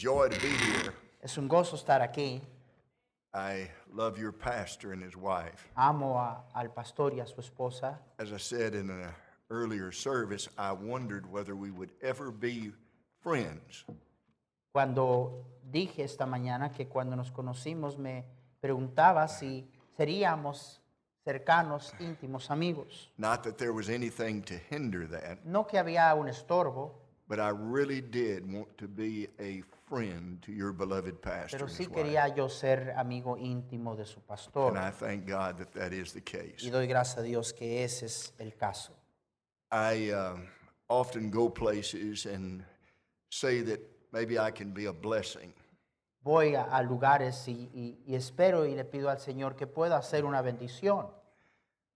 Joy 0.00 0.28
to 0.28 0.40
be 0.40 0.48
here. 0.48 0.92
Es 1.22 1.36
un 1.36 1.46
gozo 1.48 1.76
estar 1.76 2.00
aquí. 2.00 2.40
I 3.34 3.68
love 3.92 4.18
your 4.18 4.32
pastor 4.32 4.92
and 4.92 5.02
his 5.02 5.14
wife. 5.16 5.68
Amo 5.76 6.16
a- 6.16 6.42
al 6.54 6.70
pastor 6.70 7.12
y 7.14 7.20
a 7.20 7.26
su 7.26 7.40
esposa. 7.40 7.98
As 8.18 8.32
I 8.32 8.38
said 8.38 8.74
in 8.74 8.90
an 8.90 9.12
earlier 9.50 9.92
service, 9.92 10.48
I 10.58 10.72
wondered 10.72 11.26
whether 11.30 11.54
we 11.54 11.70
would 11.70 11.92
ever 12.02 12.30
be 12.32 12.72
friends. 13.20 13.84
Cuando 14.72 15.44
dije 15.70 16.02
esta 16.04 16.26
mañana 16.26 16.70
que 16.72 16.86
cuando 16.88 17.14
nos 17.16 17.30
conocimos 17.30 17.98
me 17.98 18.24
preguntaba 18.60 19.28
si 19.28 19.68
seríamos 19.96 20.80
cercanos, 21.24 21.92
íntimos, 22.00 22.50
amigos. 22.50 23.10
Not 23.18 23.42
that 23.42 23.58
there 23.58 23.72
was 23.72 23.88
anything 23.90 24.42
to 24.44 24.54
hinder 24.70 25.06
that, 25.08 25.44
No 25.44 25.64
que 25.66 25.78
había 25.78 26.14
un 26.14 26.28
estorbo, 26.28 26.94
but 27.28 27.38
I 27.38 27.50
really 27.50 28.00
did 28.00 28.44
want 28.50 28.76
to 28.78 28.88
be 28.88 29.28
a 29.38 29.62
friend 29.90 30.40
to 30.42 30.52
your 30.52 30.72
beloved 30.72 31.20
pastor 31.20 31.58
pero 31.58 31.66
and 31.66 31.74
sí 31.74 31.80
his 31.82 31.88
wife. 31.88 32.02
quería 32.02 32.28
yo 32.34 32.48
ser 32.48 32.92
amigo 32.96 33.36
íntimo 33.36 33.96
de 33.96 34.06
su 34.06 34.20
pastor. 34.20 34.76
And 34.76 34.78
I 34.78 34.90
thank 34.90 35.26
God 35.26 35.58
that 35.58 35.72
that 35.74 35.92
is 35.92 36.12
the 36.12 36.22
case. 36.22 36.62
Y 36.64 36.70
doy 36.70 36.86
gracias 36.86 37.18
a 37.18 37.22
Dios 37.22 37.52
que 37.52 37.82
ese 37.84 38.06
es 38.06 38.32
el 38.38 38.52
caso. 38.56 38.92
I 39.72 40.10
um, 40.12 40.46
often 40.88 41.30
go 41.30 41.48
places 41.50 42.26
and 42.26 42.64
say 43.30 43.62
that 43.62 43.80
maybe 44.12 44.38
I 44.38 44.50
can 44.50 44.72
be 44.72 44.86
a 44.86 44.92
blessing. 44.92 45.52
Voy 46.22 46.54
a, 46.54 46.64
a 46.64 46.82
lugares 46.82 47.46
y, 47.48 47.70
y- 47.72 47.98
y 48.06 48.14
espero 48.14 48.66
y 48.66 48.74
le 48.74 48.84
pido 48.84 49.08
al 49.10 49.18
Señor 49.20 49.56
que 49.56 49.66
pueda 49.66 49.96
hacer 49.96 50.24
una 50.24 50.42
bendición. 50.42 51.06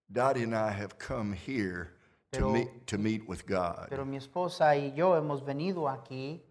Dottie 0.09 0.45
and 0.45 0.55
I 0.55 0.71
have 0.71 0.99
come 0.99 1.33
here 1.35 1.91
to 2.33 2.39
Pero- 2.39 2.53
meet, 2.53 2.87
to 2.87 2.99
meet 2.99 3.29
with 3.29 3.45
God. 3.47 3.87
Pero 3.91 4.05
mi 4.05 4.17
esposa 4.17 4.77
y 4.77 4.93
yo 4.95 5.17
hemos 5.17 5.45
venido 5.45 5.89
aquí 5.89 6.44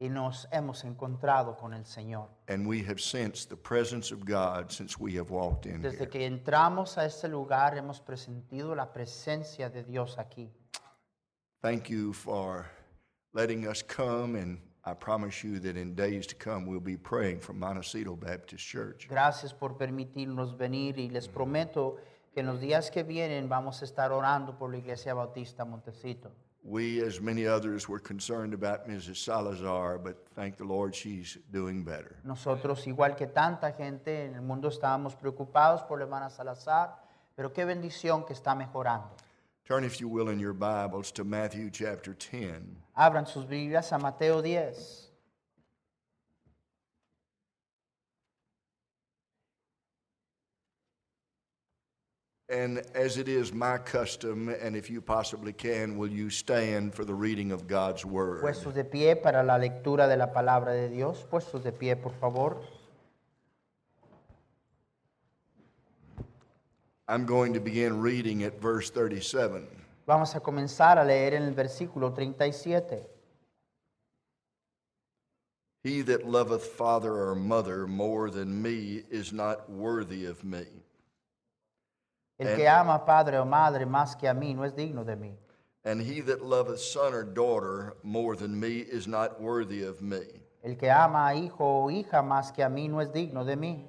y 0.00 0.08
nos 0.08 0.46
hemos 0.50 0.84
encontrado 0.84 1.56
con 1.56 1.72
el 1.72 1.84
Señor. 1.84 2.28
And 2.48 2.66
we 2.66 2.82
have 2.82 3.00
sensed 3.00 3.48
the 3.48 3.56
presence 3.56 4.12
of 4.12 4.24
God 4.24 4.70
since 4.70 4.98
we 4.98 5.14
have 5.16 5.30
walked 5.30 5.66
in 5.66 5.82
Desde 5.82 5.98
here. 5.98 6.10
que 6.10 6.26
entramos 6.26 6.98
a 6.98 7.04
este 7.06 7.28
lugar 7.28 7.76
hemos 7.76 8.00
presentido 8.00 8.74
la 8.74 8.92
presencia 8.92 9.70
de 9.70 9.84
Dios 9.84 10.16
aquí. 10.18 10.50
Thank 11.62 11.88
you 11.88 12.12
for 12.12 12.66
letting 13.32 13.66
us 13.66 13.82
come, 13.82 14.36
and 14.36 14.58
I 14.84 14.92
promise 14.92 15.42
you 15.42 15.58
that 15.60 15.76
in 15.78 15.94
days 15.94 16.26
to 16.26 16.34
come 16.34 16.66
we'll 16.66 16.80
be 16.80 16.98
praying 16.98 17.40
for 17.40 17.54
Montecito 17.54 18.14
Baptist 18.16 18.66
Church. 18.66 19.08
Gracias 19.08 19.54
por 19.54 19.78
permitirnos 19.78 20.58
venir 20.58 20.98
y 20.98 21.08
les 21.08 21.26
prometo 21.28 21.96
que 22.34 22.40
en 22.40 22.46
los 22.46 22.60
días 22.60 22.90
que 22.90 23.02
vienen 23.04 23.48
vamos 23.48 23.80
a 23.80 23.84
estar 23.86 24.12
orando 24.12 24.58
por 24.58 24.70
la 24.70 24.76
Iglesia 24.76 25.14
Bautista 25.14 25.64
Montecito. 25.64 26.32
We, 26.66 27.02
as 27.02 27.20
many 27.20 27.46
others, 27.46 27.86
were 27.90 27.98
concerned 27.98 28.54
about 28.54 28.88
Mrs. 28.88 29.16
Salazar, 29.16 29.98
but 29.98 30.16
thank 30.34 30.56
the 30.56 30.64
Lord 30.64 30.94
she's 30.94 31.36
doing 31.52 31.84
better. 31.84 32.16
Nosotros, 32.24 32.86
igual 32.86 33.14
que 33.14 33.26
tanta 33.26 33.72
gente 33.72 34.24
en 34.24 34.34
el 34.34 34.40
mundo, 34.40 34.68
estábamos 34.68 35.14
preocupados 35.14 35.82
por 35.86 35.98
la 35.98 36.04
hermana 36.06 36.30
Salazar, 36.30 36.94
pero 37.36 37.52
qué 37.52 37.66
bendición 37.66 38.24
que 38.24 38.32
está 38.32 38.54
mejorando. 38.54 39.10
Turn, 39.66 39.84
if 39.84 40.00
you 40.00 40.08
will, 40.08 40.30
in 40.30 40.38
your 40.38 40.54
Bibles 40.54 41.12
to 41.12 41.24
Matthew 41.24 41.70
chapter 41.70 42.14
10. 42.14 42.76
Abran 42.96 43.26
sus 43.26 43.44
Biblias 43.44 43.92
a 43.92 43.98
Mateo 43.98 44.40
10. 44.40 45.03
And 52.50 52.82
as 52.94 53.16
it 53.16 53.26
is 53.26 53.54
my 53.54 53.78
custom, 53.78 54.50
and 54.50 54.76
if 54.76 54.90
you 54.90 55.00
possibly 55.00 55.52
can, 55.52 55.96
will 55.96 56.10
you 56.10 56.28
stand 56.28 56.94
for 56.94 57.04
the 57.04 57.14
reading 57.14 57.52
of 57.52 57.66
God's 57.66 58.04
Word? 58.04 58.42
Puestos 58.42 58.74
de 58.74 58.84
pie 58.84 59.14
para 59.16 59.42
la 59.42 59.56
lectura 59.56 60.06
de 60.06 60.16
la 60.16 60.26
palabra 60.26 60.72
de 60.74 60.90
Dios. 60.90 61.24
Puestos 61.30 61.62
de 61.62 61.72
pie, 61.72 61.94
por 61.96 62.12
favor. 62.20 62.58
I'm 67.08 67.24
going 67.24 67.54
to 67.54 67.60
begin 67.60 68.00
reading 68.00 68.44
at 68.44 68.60
verse 68.60 68.90
37. 68.90 69.66
Vamos 70.06 70.34
a 70.34 70.40
comenzar 70.40 70.98
a 70.98 71.04
leer 71.04 71.34
en 71.34 71.44
el 71.44 71.54
versículo 71.54 72.14
37. 72.14 73.06
He 75.82 76.02
that 76.02 76.26
loveth 76.26 76.64
father 76.64 77.12
or 77.12 77.34
mother 77.34 77.86
more 77.86 78.30
than 78.30 78.60
me 78.60 79.02
is 79.10 79.32
not 79.32 79.68
worthy 79.70 80.26
of 80.26 80.44
me. 80.44 80.64
El 82.38 82.56
que 82.56 82.68
ama 82.68 82.94
a 82.94 83.04
padre 83.04 83.38
o 83.38 83.44
madre 83.44 83.86
más 83.86 84.16
que 84.16 84.28
a 84.28 84.34
mí 84.34 84.54
no 84.54 84.64
es 84.64 84.74
digno 84.74 85.04
de 85.04 85.16
mí. 85.16 85.36
And 85.84 86.00
he 86.00 86.20
that 86.22 86.42
loveth 86.42 86.80
son 86.80 87.14
or 87.14 87.22
daughter 87.22 87.96
more 88.02 88.34
than 88.36 88.58
me 88.58 88.78
is 88.78 89.06
not 89.06 89.40
worthy 89.40 89.82
of 89.82 90.00
me. 90.00 90.22
El 90.62 90.76
que 90.76 90.90
ama 90.90 91.28
a 91.28 91.34
hijo 91.34 91.84
o 91.84 91.90
hija 91.90 92.22
más 92.22 92.52
que 92.52 92.64
a 92.64 92.68
mí 92.68 92.88
no 92.88 93.00
es 93.00 93.10
digno 93.10 93.44
de 93.44 93.54
mí. 93.54 93.84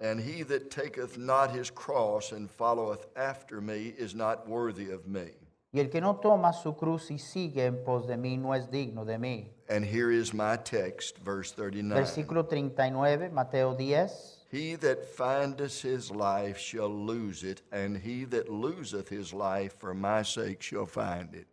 And 0.00 0.20
he 0.20 0.42
that 0.44 0.70
taketh 0.70 1.18
not 1.18 1.50
his 1.50 1.70
cross 1.70 2.32
and 2.32 2.50
followeth 2.50 3.06
after 3.16 3.60
me 3.60 3.94
is 3.98 4.14
not 4.14 4.46
worthy 4.48 4.90
of 4.90 5.06
me. 5.06 5.32
Y 5.72 5.80
el 5.80 5.88
que 5.88 6.00
no 6.00 6.16
toma 6.16 6.52
su 6.52 6.74
cruz 6.74 7.10
y 7.10 7.18
sigue 7.18 7.64
en 7.64 7.84
pos 7.84 8.06
de 8.06 8.16
mí 8.16 8.36
no 8.36 8.54
es 8.54 8.68
digno 8.70 9.04
de 9.04 9.18
mí. 9.18 9.48
And 9.68 9.84
here 9.84 10.10
is 10.10 10.34
my 10.34 10.56
text, 10.56 11.18
verse 11.18 11.52
39. 11.52 11.94
Versículo 12.00 12.46
39, 12.46 13.30
Mateo 13.30 13.74
10. 13.74 14.39
He 14.50 14.74
that 14.76 15.04
findeth 15.04 15.80
his 15.82 16.10
life 16.10 16.58
shall 16.58 16.88
lose 16.88 17.44
it, 17.44 17.62
and 17.70 17.96
he 17.96 18.24
that 18.26 18.48
loseth 18.48 19.08
his 19.08 19.32
life 19.32 19.78
for 19.78 19.94
my 19.94 20.22
sake 20.22 20.60
shall 20.60 20.86
find 20.86 21.34
it. 21.34 21.46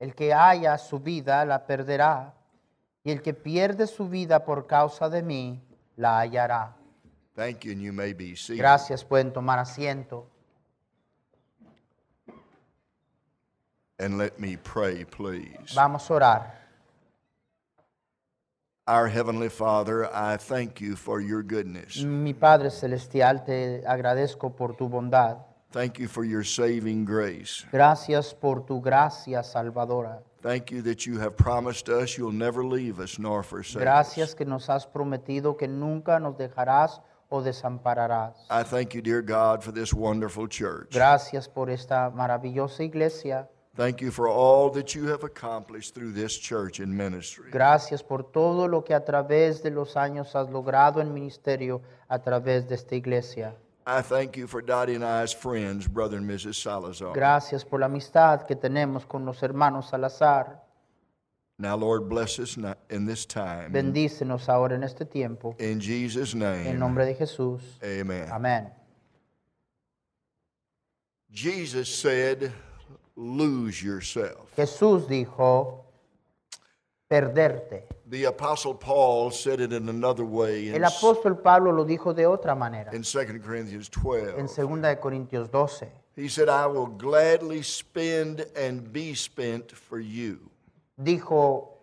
El 0.00 0.12
que 0.14 0.32
haya 0.32 0.76
su 0.76 0.98
vida 0.98 1.44
la 1.44 1.64
perderá, 1.64 2.34
y 3.04 3.12
el 3.12 3.22
que 3.22 3.32
pierde 3.32 3.86
su 3.86 4.08
vida 4.08 4.44
por 4.44 4.66
causa 4.66 5.08
de 5.08 5.22
mí 5.22 5.60
la 5.96 6.18
hallará. 6.18 6.74
Thank 7.36 7.64
you, 7.64 7.72
and 7.72 7.80
you 7.80 7.92
may 7.92 8.12
be 8.12 8.34
seated. 8.34 8.58
Gracias, 8.58 9.04
pueden 9.04 9.32
tomar 9.32 9.60
asiento. 9.60 10.26
And 14.00 14.18
let 14.18 14.40
me 14.40 14.56
pray, 14.56 15.04
please. 15.04 15.74
Vamos 15.76 16.10
a 16.10 16.14
orar. 16.14 16.61
Our 18.92 19.08
Heavenly 19.08 19.48
Father, 19.48 20.04
I 20.14 20.36
thank 20.36 20.78
you 20.78 20.96
for 20.96 21.18
your 21.22 21.42
goodness. 21.42 22.02
Mi 22.02 22.34
Padre 22.34 22.68
Celestial, 22.68 23.42
te 23.42 23.82
agradezco 23.86 24.54
por 24.54 24.76
tu 24.76 24.86
bondad. 24.86 25.38
Thank 25.70 25.98
you 25.98 26.08
for 26.08 26.26
your 26.26 26.44
saving 26.44 27.06
grace. 27.06 27.64
Gracias 27.72 28.34
por 28.34 28.66
tu 28.66 28.82
gracia 28.82 29.42
salvadora. 29.42 30.20
Thank 30.42 30.70
you 30.70 30.82
that 30.82 31.06
you 31.06 31.18
have 31.18 31.38
promised 31.38 31.88
us 31.88 32.18
you'll 32.18 32.36
never 32.36 32.62
leave 32.62 33.00
us 33.00 33.18
nor 33.18 33.42
forsake 33.42 33.76
us. 33.76 33.82
Gracias 33.82 34.28
us. 34.28 34.34
que 34.34 34.44
nos 34.44 34.68
has 34.68 34.86
prometido 34.86 35.56
que 35.56 35.68
nunca 35.68 36.20
nos 36.20 36.36
dejarás 36.36 37.00
o 37.30 37.40
desampararás. 37.40 38.36
I 38.50 38.62
thank 38.62 38.94
you, 38.94 39.00
dear 39.00 39.22
God, 39.22 39.62
for 39.62 39.72
this 39.72 39.94
wonderful 39.94 40.46
church. 40.46 40.90
Gracias 40.92 41.48
por 41.48 41.70
esta 41.70 42.10
maravillosa 42.10 42.82
iglesia. 42.82 43.48
Thank 43.74 44.02
you 44.02 44.10
for 44.10 44.28
all 44.28 44.68
that 44.72 44.94
you 44.94 45.06
have 45.08 45.24
accomplished 45.24 45.94
through 45.94 46.12
this 46.12 46.36
church 46.36 46.78
and 46.78 46.94
ministry. 46.94 47.50
Gracias 47.50 48.02
por 48.02 48.24
todo 48.24 48.68
lo 48.68 48.82
que 48.82 48.94
a 48.94 49.02
través 49.02 49.62
de 49.62 49.70
los 49.70 49.96
años 49.96 50.34
has 50.34 50.50
logrado 50.50 51.00
en 51.00 51.14
ministerio 51.14 51.80
a 52.08 52.18
través 52.18 52.68
de 52.68 52.74
esta 52.74 52.94
iglesia. 52.94 53.54
I 53.86 54.02
thank 54.02 54.36
you 54.36 54.46
for 54.46 54.60
Dottie 54.60 54.94
and 54.94 55.02
I's 55.02 55.32
friends, 55.32 55.88
Brother 55.88 56.18
and 56.18 56.28
Mrs. 56.28 56.56
Salazar. 56.56 57.14
Gracias 57.14 57.64
por 57.64 57.80
la 57.80 57.86
amistad 57.86 58.46
que 58.46 58.56
tenemos 58.56 59.06
con 59.06 59.24
los 59.24 59.42
hermanos 59.42 59.88
Salazar. 59.88 60.60
Now, 61.58 61.76
Lord, 61.76 62.08
bless 62.08 62.38
us 62.38 62.58
in 62.90 63.06
this 63.06 63.24
time. 63.24 63.70
Bendícenos 63.70 64.48
ahora 64.48 64.74
en 64.74 64.82
este 64.82 65.06
tiempo. 65.06 65.56
In 65.58 65.80
Jesus' 65.80 66.34
name. 66.34 66.68
En 66.68 66.78
nombre 66.78 67.06
de 67.06 67.14
Jesús. 67.14 67.62
amen. 67.82 68.28
Amén. 68.30 68.70
Jesus 71.30 71.88
said, 71.88 72.52
lose 73.16 73.82
yourself. 73.82 74.54
Jesús 74.56 75.06
dijo, 75.08 75.84
perderte. 77.08 77.86
The 78.08 78.24
Apostle 78.26 78.74
Paul 78.74 79.30
said 79.30 79.60
it 79.60 79.72
in 79.72 79.88
another 79.88 80.24
way 80.24 80.68
in, 80.68 80.74
El 80.74 80.84
apóstol 80.84 81.40
Pablo 81.42 81.72
lo 81.72 81.84
dijo 81.84 82.14
de 82.14 82.26
otra 82.26 82.54
manera 82.54 82.94
in 82.94 83.02
2 83.02 83.40
Corinthians 83.42 83.88
12. 83.90 84.38
en 84.38 84.46
12. 84.46 84.62
2 84.62 84.82
de 84.82 85.00
Corintios 85.00 85.50
12. 85.50 85.88
He 86.14 86.28
said, 86.28 86.48
I 86.50 86.66
will 86.66 86.88
gladly 86.88 87.62
spend 87.62 88.44
and 88.54 88.92
be 88.92 89.14
spent 89.14 89.72
for 89.72 89.98
you. 89.98 90.50
Dijo 90.96 91.78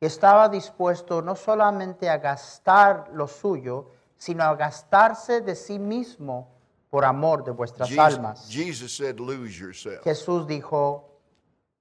que 0.00 0.06
estaba 0.06 0.48
dispuesto 0.48 1.22
no 1.22 1.34
solamente 1.34 2.08
a 2.08 2.16
gastar 2.18 3.10
lo 3.12 3.26
suyo, 3.26 3.90
sino 4.16 4.42
a 4.44 4.56
gastarse 4.56 5.42
de 5.42 5.54
sí 5.54 5.78
mismo 5.78 6.48
por 6.90 7.04
amor 7.04 7.44
de 7.44 7.52
vuestras 7.52 7.88
Jesus, 7.88 7.98
almas. 8.14 8.48
Jesus 8.48 8.92
said, 8.92 9.20
lose 9.20 9.58
yourself. 9.58 10.02
Jesús 10.04 10.46
dijo, 10.46 11.04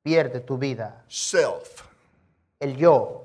pierde 0.03 0.39
tu 0.41 0.57
vida, 0.57 1.03
Self. 1.07 1.87
el 2.59 2.75
yo. 2.75 3.23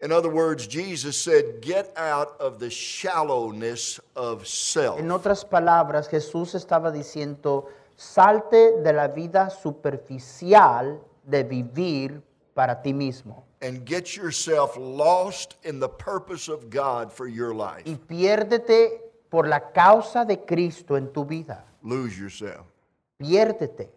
In 0.00 0.12
other 0.12 0.28
words, 0.28 0.66
Jesus 0.66 1.16
said, 1.16 1.62
get 1.62 1.90
out 1.96 2.36
of 2.38 2.58
the 2.58 2.68
shallowness 2.68 4.00
of 4.14 4.46
self. 4.46 4.98
En 4.98 5.10
otras 5.10 5.44
palabras, 5.44 6.08
Jesús 6.08 6.54
estaba 6.54 6.90
diciendo, 6.92 7.68
salte 7.96 8.82
de 8.82 8.92
la 8.92 9.08
vida 9.08 9.48
superficial 9.50 11.00
de 11.24 11.42
vivir 11.42 12.22
para 12.54 12.82
ti 12.82 12.92
mismo 12.92 13.44
and 13.62 13.86
get 13.86 14.14
yourself 14.14 14.76
lost 14.76 15.56
in 15.62 15.80
the 15.80 15.88
purpose 15.88 16.48
of 16.48 16.68
God 16.68 17.10
for 17.10 17.26
your 17.26 17.54
life. 17.54 17.82
y 17.86 17.96
piérdete 17.96 19.03
por 19.34 19.48
la 19.48 19.72
causa 19.72 20.24
de 20.24 20.44
Cristo 20.44 20.96
en 20.96 21.12
tu 21.12 21.24
vida. 21.24 21.64
Lose 21.82 22.16
yourself. 22.16 22.66
Piérdete. 23.18 23.90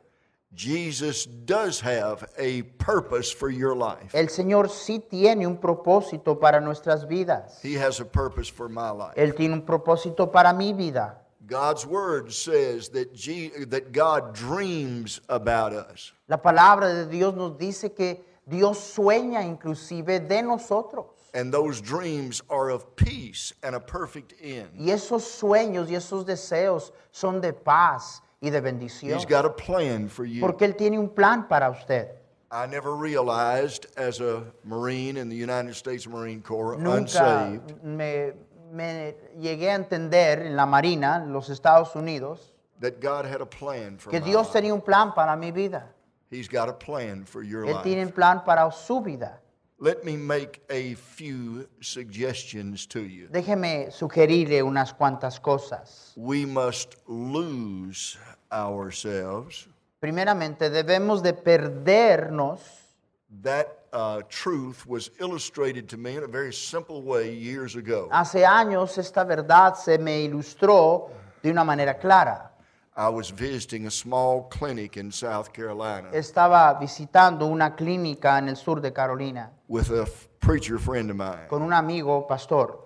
Jesus 0.55 1.27
does 1.27 1.79
have 1.79 2.27
a 2.39 2.63
purpose 2.79 3.31
for 3.31 3.51
your 3.51 3.75
life. 3.75 4.15
El 4.15 4.29
Señor 4.29 4.69
sí 4.71 4.99
tiene 4.99 5.45
un 5.45 5.57
propósito 5.57 6.39
para 6.39 6.59
nuestras 6.59 7.07
vidas. 7.07 7.63
He 7.63 7.75
has 7.75 7.99
a 7.99 8.05
purpose 8.05 8.49
for 8.49 8.67
my 8.67 8.89
life. 8.89 9.13
Él 9.15 9.35
tiene 9.35 9.53
un 9.53 9.61
propósito 9.61 10.31
para 10.31 10.53
mi 10.53 10.73
vida. 10.73 11.21
God's 11.45 11.85
word 11.85 12.31
says 12.31 12.89
that, 12.89 13.13
G, 13.13 13.51
that 13.69 13.91
God 13.91 14.33
dreams 14.33 15.21
about 15.29 15.71
us. 15.71 16.13
La 16.25 16.41
palabra 16.41 16.91
de 16.91 17.05
Dios 17.05 17.35
nos 17.35 17.59
dice 17.59 17.93
que 17.93 18.25
Dios 18.43 18.79
sueña 18.79 19.43
inclusive 19.43 20.19
de 20.19 20.41
nosotros. 20.41 21.16
And 21.33 21.51
those 21.53 21.81
dreams 21.81 22.41
are 22.49 22.69
of 22.69 22.95
peace 22.95 23.53
and 23.63 23.75
a 23.75 23.79
perfect 23.79 24.33
end. 24.41 24.69
Y 24.77 24.91
esos 24.91 25.23
sueños 25.23 25.89
y 25.89 25.95
esos 25.95 26.25
deseos 26.25 26.91
son 27.11 27.41
de 27.41 27.53
paz 27.53 28.21
y 28.41 28.49
de 28.49 28.61
bendición. 28.61 29.13
He's 29.17 29.25
got 29.25 29.45
a 29.45 29.49
plan 29.49 30.07
for 30.07 30.25
you. 30.25 30.41
Porque 30.41 30.65
Él 30.65 30.75
tiene 30.75 30.97
un 30.97 31.09
plan 31.09 31.47
para 31.47 31.69
usted. 31.69 32.09
I 32.49 32.65
never 32.65 32.95
realized 32.95 33.87
as 33.97 34.21
a 34.21 34.41
Marine 34.63 35.17
in 35.17 35.27
the 35.27 35.35
United 35.35 35.75
States 35.75 36.07
Marine 36.07 36.41
Corps, 36.41 36.77
Nunca 36.77 36.97
unsaved, 37.01 37.83
me, 37.83 38.31
me 38.71 39.15
llegué 39.37 39.69
a 39.69 39.75
entender 39.75 40.45
en 40.45 40.55
la 40.55 40.65
Marina, 40.65 41.17
en 41.17 41.33
los 41.33 41.49
Estados 41.49 41.93
Unidos, 41.95 42.53
that 42.79 43.01
God 43.01 43.25
had 43.25 43.41
a 43.41 43.45
plan 43.45 43.97
for 43.97 44.11
que 44.11 44.21
Dios 44.21 44.47
life. 44.47 44.53
tenía 44.53 44.73
un 44.73 44.81
plan 44.81 45.13
para 45.13 45.35
mi 45.35 45.51
vida. 45.51 45.87
He's 46.31 46.47
got 46.47 46.69
a 46.69 46.73
plan 46.73 47.25
for 47.25 47.43
your 47.43 47.65
Él 47.65 47.81
tiene 47.83 48.05
un 48.05 48.11
plan 48.11 48.43
para 48.45 48.71
su 48.71 49.01
vida. 49.01 49.41
Let 49.79 50.03
me 50.03 50.17
make 50.17 50.61
a 50.71 50.95
few 50.95 51.67
suggestions 51.81 52.87
to 52.87 53.01
you. 53.01 53.27
Déjeme 53.29 53.91
sugerirle 53.91 54.63
unas 54.63 54.91
cuantas 54.91 55.39
cosas. 55.39 56.13
We 56.15 56.47
must 56.47 56.95
lose 57.07 58.17
ourselves. 58.51 59.67
Primeramente, 59.99 60.71
debemos 60.71 61.21
de 61.21 61.33
perdernos. 61.33 62.59
That 63.43 63.67
uh, 63.93 64.21
truth 64.29 64.83
was 64.87 65.11
illustrated 65.19 65.87
to 65.89 65.97
me 65.97 66.15
in 66.15 66.23
a 66.23 66.27
very 66.27 66.53
simple 66.53 67.03
way 67.03 67.35
years 67.35 67.75
ago. 67.75 68.09
Hace 68.11 68.45
años 68.47 68.97
esta 68.97 69.23
verdad 69.25 69.75
se 69.75 69.99
me 69.99 70.21
ilustró 70.21 71.11
de 71.43 71.51
una 71.51 71.63
manera 71.63 71.99
clara. 71.99 72.51
I 72.99 73.09
was 73.09 73.29
visiting 73.29 73.85
a 73.85 73.91
small 73.91 74.49
clinic 74.49 74.97
in 74.97 75.11
South 75.11 75.53
Carolina 75.53 76.09
Estaba 76.13 76.73
visitando 76.79 77.45
una 77.45 77.75
clínica 77.75 78.39
en 78.39 78.49
el 78.49 78.55
sur 78.57 78.81
de 78.81 78.91
Carolina 78.91 79.51
with 79.67 79.91
a 79.91 80.01
f- 80.03 80.27
preacher 80.39 80.79
friend 80.79 81.11
of 81.11 81.15
mine. 81.17 81.47
con 81.47 81.61
un 81.61 81.73
amigo 81.73 82.25
pastor. 82.27 82.79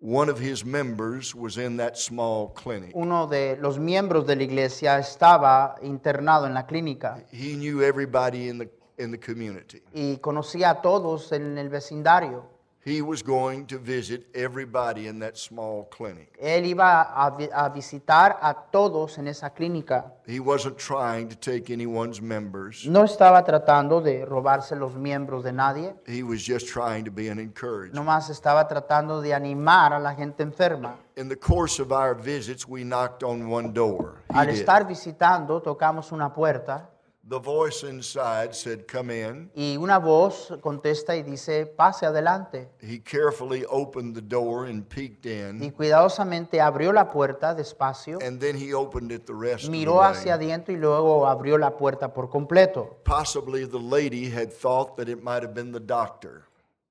One 0.00 0.30
of 0.30 0.38
his 0.38 0.64
members 0.64 1.34
was 1.34 1.56
in 1.58 1.76
that 1.78 1.96
small 1.96 2.52
clinic. 2.54 2.92
Uno 2.94 3.26
de 3.26 3.56
los 3.60 3.78
miembros 3.78 4.26
de 4.26 4.36
la 4.36 4.42
iglesia 4.44 4.98
estaba 4.98 5.76
internado 5.82 6.46
en 6.46 6.54
la 6.54 6.66
clínica 6.66 7.22
He 7.30 7.54
knew 7.54 7.82
everybody 7.82 8.48
in 8.48 8.58
the, 8.58 8.68
in 8.98 9.10
the 9.10 9.18
community. 9.18 9.82
y 9.92 10.16
conocía 10.18 10.70
a 10.70 10.80
todos 10.82 11.32
en 11.32 11.58
el 11.58 11.68
vecindario. 11.68 12.53
He 12.86 13.00
was 13.00 13.22
going 13.22 13.64
to 13.68 13.78
visit 13.78 14.26
everybody 14.34 15.06
in 15.06 15.18
that 15.20 15.38
small 15.38 15.84
clinic. 15.90 16.36
Él 16.38 16.66
iba 16.66 17.00
a, 17.14 17.30
vi- 17.30 17.48
a 17.50 17.70
visitar 17.70 18.36
a 18.42 18.54
todos 18.70 19.16
en 19.16 19.26
esa 19.26 19.48
clínica. 19.54 20.12
He 20.26 20.38
wasn't 20.38 20.76
trying 20.76 21.28
to 21.30 21.34
take 21.34 21.70
anyone's 21.72 22.20
members. 22.20 22.84
No 22.86 23.04
estaba 23.04 23.42
tratando 23.42 24.02
de 24.02 24.26
robarse 24.26 24.76
los 24.76 24.92
miembros 24.96 25.42
de 25.44 25.52
nadie, 25.52 25.94
He 26.06 26.22
was 26.22 26.42
just 26.46 26.68
trying 26.68 27.06
to 27.06 27.10
be 27.10 27.28
an 27.30 27.38
encouragement. 27.38 27.94
nomás 27.94 28.28
estaba 28.28 28.68
tratando 28.68 29.22
de 29.22 29.32
animar 29.32 29.94
a 29.94 29.98
la 29.98 30.14
gente 30.14 30.42
enferma. 30.42 30.96
In 31.16 31.28
the 31.30 31.36
course 31.36 31.80
of 31.80 31.90
our 31.90 32.14
visits, 32.14 32.68
we 32.68 32.84
knocked 32.84 33.22
on 33.22 33.48
one 33.48 33.72
door. 33.72 34.16
He 34.30 34.38
Al 34.38 34.44
did. 34.46 34.86
visitando, 34.88 35.62
tocamos 35.62 36.12
una 36.12 36.34
puerta 36.34 36.90
The 37.26 37.38
voice 37.38 37.82
inside 37.84 38.54
said, 38.54 38.84
Come 38.86 39.10
in. 39.10 39.50
y 39.54 39.78
una 39.78 39.98
voz 39.98 40.52
contesta 40.60 41.16
y 41.16 41.22
dice, 41.22 41.64
pase 41.64 42.04
adelante. 42.04 42.68
He 42.82 43.00
carefully 43.00 43.64
opened 43.70 44.14
the 44.14 44.20
door 44.20 44.66
and 44.66 44.86
peeked 44.86 45.24
Y 45.24 45.30
in, 45.64 45.70
cuidadosamente 45.70 46.60
abrió 46.60 46.92
la 46.92 47.10
puerta 47.10 47.54
despacio, 47.54 48.18
and 48.22 48.38
then 48.40 48.54
he 48.54 48.74
opened 48.74 49.10
it 49.10 49.24
the 49.24 49.32
rest 49.32 49.64
of 49.64 49.70
the 49.70 49.78
miró 49.78 50.02
hacia 50.02 50.36
way. 50.36 50.48
adentro 50.50 50.74
y 50.74 50.76
luego 50.76 51.26
abrió 51.26 51.56
la 51.56 51.74
puerta 51.78 52.12
por 52.12 52.28
completo. 52.28 52.98
Possibly 53.04 53.66
the 53.66 53.78
lady 53.80 54.28
had 54.30 54.52
thought 54.52 54.94
that 54.98 55.08
it 55.08 55.22
might 55.22 55.42
have 55.42 55.54
been 55.54 55.72
the 55.72 55.80
doctor 55.80 56.42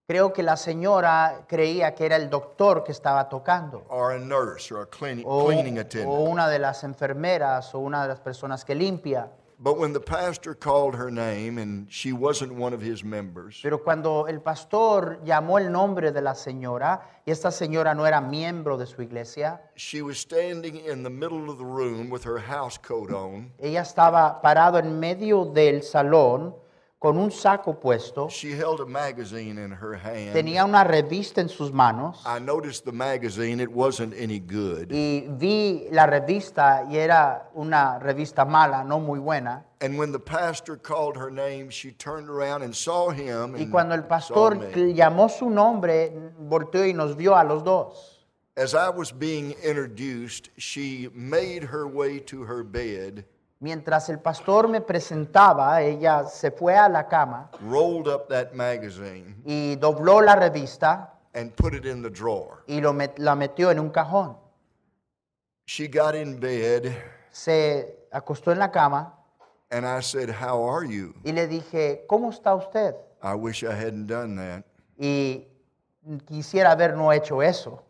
Creo 0.08 0.34
que 0.34 0.42
la 0.44 0.58
señora 0.58 1.46
creía 1.48 1.94
que 1.94 2.06
era 2.08 2.16
el 2.18 2.30
doctor 2.32 2.84
que 2.84 2.92
estaba 2.92 3.30
tocando. 3.30 3.86
or 3.88 4.14
a 4.14 4.20
nurse 4.20 4.72
or 4.74 4.82
a 4.82 4.86
cleaning, 4.88 5.26
O, 5.28 5.46
cleaning 5.46 5.78
o 5.78 5.82
attendant. 5.82 6.28
una 6.28 6.50
de 6.50 6.58
las 6.58 6.84
enfermeras 6.84 7.74
o 7.76 7.80
una 7.80 8.02
de 8.02 8.08
las 8.08 8.20
personas 8.20 8.66
que 8.66 8.74
limpia. 8.74 9.32
But 9.63 9.77
when 9.77 9.94
the 9.94 10.01
pastor 10.01 10.54
called 10.56 10.94
her 10.95 11.10
name 11.10 11.57
and 11.57 11.88
she 11.89 12.12
wasn't 12.12 12.54
one 12.54 12.74
of 12.74 12.81
his 12.81 13.01
members, 13.01 13.62
Pero 13.63 13.77
cuando 13.77 14.25
el 14.27 14.42
pastor 14.42 15.21
llamó 15.24 15.57
el 15.57 15.71
nombre 15.71 16.12
de 16.12 16.21
la 16.21 16.33
señora 16.36 17.00
y 17.25 17.31
esta 17.31 17.50
señora 17.50 17.96
no 17.96 18.05
era 18.05 18.20
miembro 18.20 18.77
de 18.77 18.86
su 18.86 19.01
iglesia, 19.01 19.62
she 19.75 20.01
was 20.01 20.17
standing 20.17 20.75
in 20.75 21.01
the 21.03 21.10
middle 21.10 21.50
of 21.50 21.58
the 21.58 21.63
room 21.63 22.10
with 22.10 22.25
her 22.25 22.38
house 22.39 22.77
coat 22.77 23.10
on. 23.13 23.53
ella 23.58 23.84
estaba 23.84 24.41
parado 24.41 24.79
en 24.79 25.00
medio 25.00 25.46
del 25.46 25.82
salón 25.84 26.53
con 27.03 27.17
un 27.17 27.31
saco 27.31 27.74
puesto, 27.74 28.29
She 28.29 28.53
held 28.53 28.79
a 28.79 28.86
magazine 28.86 29.57
in 29.57 29.72
her 29.72 29.93
hand. 29.93 30.31
tenía 30.31 30.63
una 30.63 30.86
revista 30.86 31.41
en 31.41 31.50
sus 31.50 31.74
manos 31.74 32.24
I 32.25 32.39
noticed 32.39 32.86
the 32.86 32.93
magazine, 32.93 33.60
it 33.60 33.69
wasn't 33.69 34.13
any 34.13 34.39
good. 34.39 34.89
y 34.89 35.27
vi 35.27 35.89
la 35.91 36.05
revista 36.05 36.86
y 36.89 36.95
era 36.95 37.50
una 37.55 38.00
revista 38.00 38.45
mala, 38.45 38.86
no 38.86 39.01
muy 39.01 39.19
buena. 39.19 39.65
And 39.81 39.98
when 39.98 40.13
the 40.13 40.19
pastor 40.19 40.77
called 40.77 41.17
her 41.17 41.29
name, 41.29 41.69
she 41.69 41.91
turned 41.91 42.29
around 42.29 42.63
and 42.63 42.74
saw 42.74 43.10
him. 43.10 43.53
Y 43.57 43.63
and 43.63 43.72
cuando 43.72 43.95
el 43.95 44.03
pastor 44.03 44.72
llamó 44.74 45.27
su 45.27 45.50
nombre, 45.50 46.10
volteó 46.39 46.88
y 46.88 46.93
nos 46.93 47.17
vio 47.17 47.36
a 47.36 47.43
los 47.43 47.65
dos. 47.65 48.22
As 48.55 48.74
I 48.74 48.88
was 48.88 49.12
being 49.12 49.55
introduced, 49.62 50.51
she 50.57 51.10
made 51.13 51.65
her 51.65 51.86
way 51.86 52.19
to 52.27 52.43
her 52.43 52.63
bed, 52.63 53.25
Mientras 53.67 54.10
el 54.10 54.20
pastor 54.20 54.67
me 54.67 54.82
presentaba, 54.82 55.82
ella 55.82 56.25
se 56.25 56.51
fue 56.51 56.75
a 56.75 56.89
la 56.89 57.08
cama 57.08 57.50
rolled 57.62 58.13
up 58.13 58.27
that 58.27 58.51
magazine, 58.51 59.38
y 59.46 59.77
dobló 59.77 60.20
la 60.20 60.36
revista 60.36 61.13
and 61.34 61.53
put 61.55 61.74
it 61.74 61.86
in 61.86 62.03
the 62.03 62.10
drawer. 62.10 62.58
y 62.67 62.82
lo 62.82 62.91
met- 62.91 63.17
la 63.20 63.36
metió 63.36 63.72
en 63.72 63.79
un 63.79 63.89
cajón. 63.89 64.38
She 65.65 65.88
got 65.88 66.13
in 66.13 66.41
bed, 66.41 66.91
Se 67.32 68.05
acostó 68.12 68.51
en 68.51 68.60
la 68.60 68.70
cama 68.70 69.17
and 69.72 69.86
I 69.86 70.01
said, 70.01 70.29
How 70.29 70.62
are 70.70 70.86
you? 70.86 71.13
y 71.24 71.32
le 71.32 71.48
dije, 71.48 72.03
¿cómo 72.05 72.32
está 72.32 72.53
usted? 72.55 72.93
I 73.24 73.34
wish 73.34 73.63
I 73.63 73.67
hadn't 73.72 74.08
done 74.08 74.36
that. 74.36 74.65
Y 74.98 75.48
quisiera 76.27 76.72
haber 76.72 76.98
no 76.98 77.13
hecho 77.13 77.41
eso, 77.41 77.82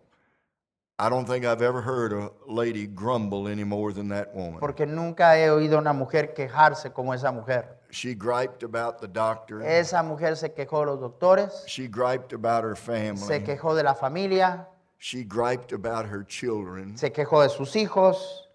I 1.06 1.10
don't 1.10 1.26
think 1.26 1.44
I've 1.44 1.62
ever 1.62 1.82
heard 1.82 2.14
a 2.14 2.32
lady 2.48 2.88
grumble 2.88 3.50
any 3.50 3.66
more 3.66 3.92
than 3.92 4.08
that 4.10 4.34
woman. 4.34 4.60
porque 4.62 4.86
nunca 4.86 5.36
he 5.38 5.50
oído 5.50 5.78
una 5.78 5.92
mujer 5.92 6.34
quejarse 6.34 6.94
como 6.94 7.12
esa 7.14 7.30
mujer. 7.30 7.66
She 7.92 8.14
griped 8.16 8.64
about 8.64 9.00
the 9.02 9.08
doctor. 9.08 9.62
Esa 9.62 10.02
mujer 10.02 10.38
se 10.38 10.50
quejó 10.54 10.80
de 10.80 10.86
los 10.86 11.00
doctores, 11.02 11.66
She 11.68 11.88
griped 11.88 12.32
about 12.32 12.64
her 12.64 12.76
se 12.78 12.82
family. 12.86 13.44
quejó 13.44 13.76
de 13.76 13.84
la 13.84 13.94
familia, 13.96 14.66
She 14.98 15.26
griped 15.26 15.74
about 15.74 16.06
her 16.06 16.24
children. 16.26 16.96
se 16.96 17.10
quejó 17.12 17.42
de 17.44 17.50
sus 17.50 17.76
hijos. 17.76 18.48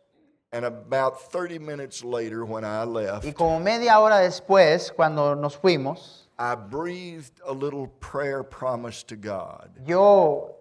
And 0.50 0.64
about 0.64 1.30
30 1.30 1.58
minutes 1.58 2.02
later, 2.02 2.46
when 2.46 2.64
I 2.64 2.84
Y 2.84 2.86
left, 2.86 3.34
como 3.36 3.60
media 3.60 4.00
hora 4.00 4.20
después, 4.20 4.90
cuando 4.96 5.34
nos 5.34 5.54
fuimos, 5.58 6.28
I 6.38 6.54
breathed 6.54 7.42
a 7.46 7.52
little 7.52 7.88
prayer 8.00 8.42
promise 8.42 9.02
to 9.04 9.16
God. 9.16 9.68
yo 9.84 10.54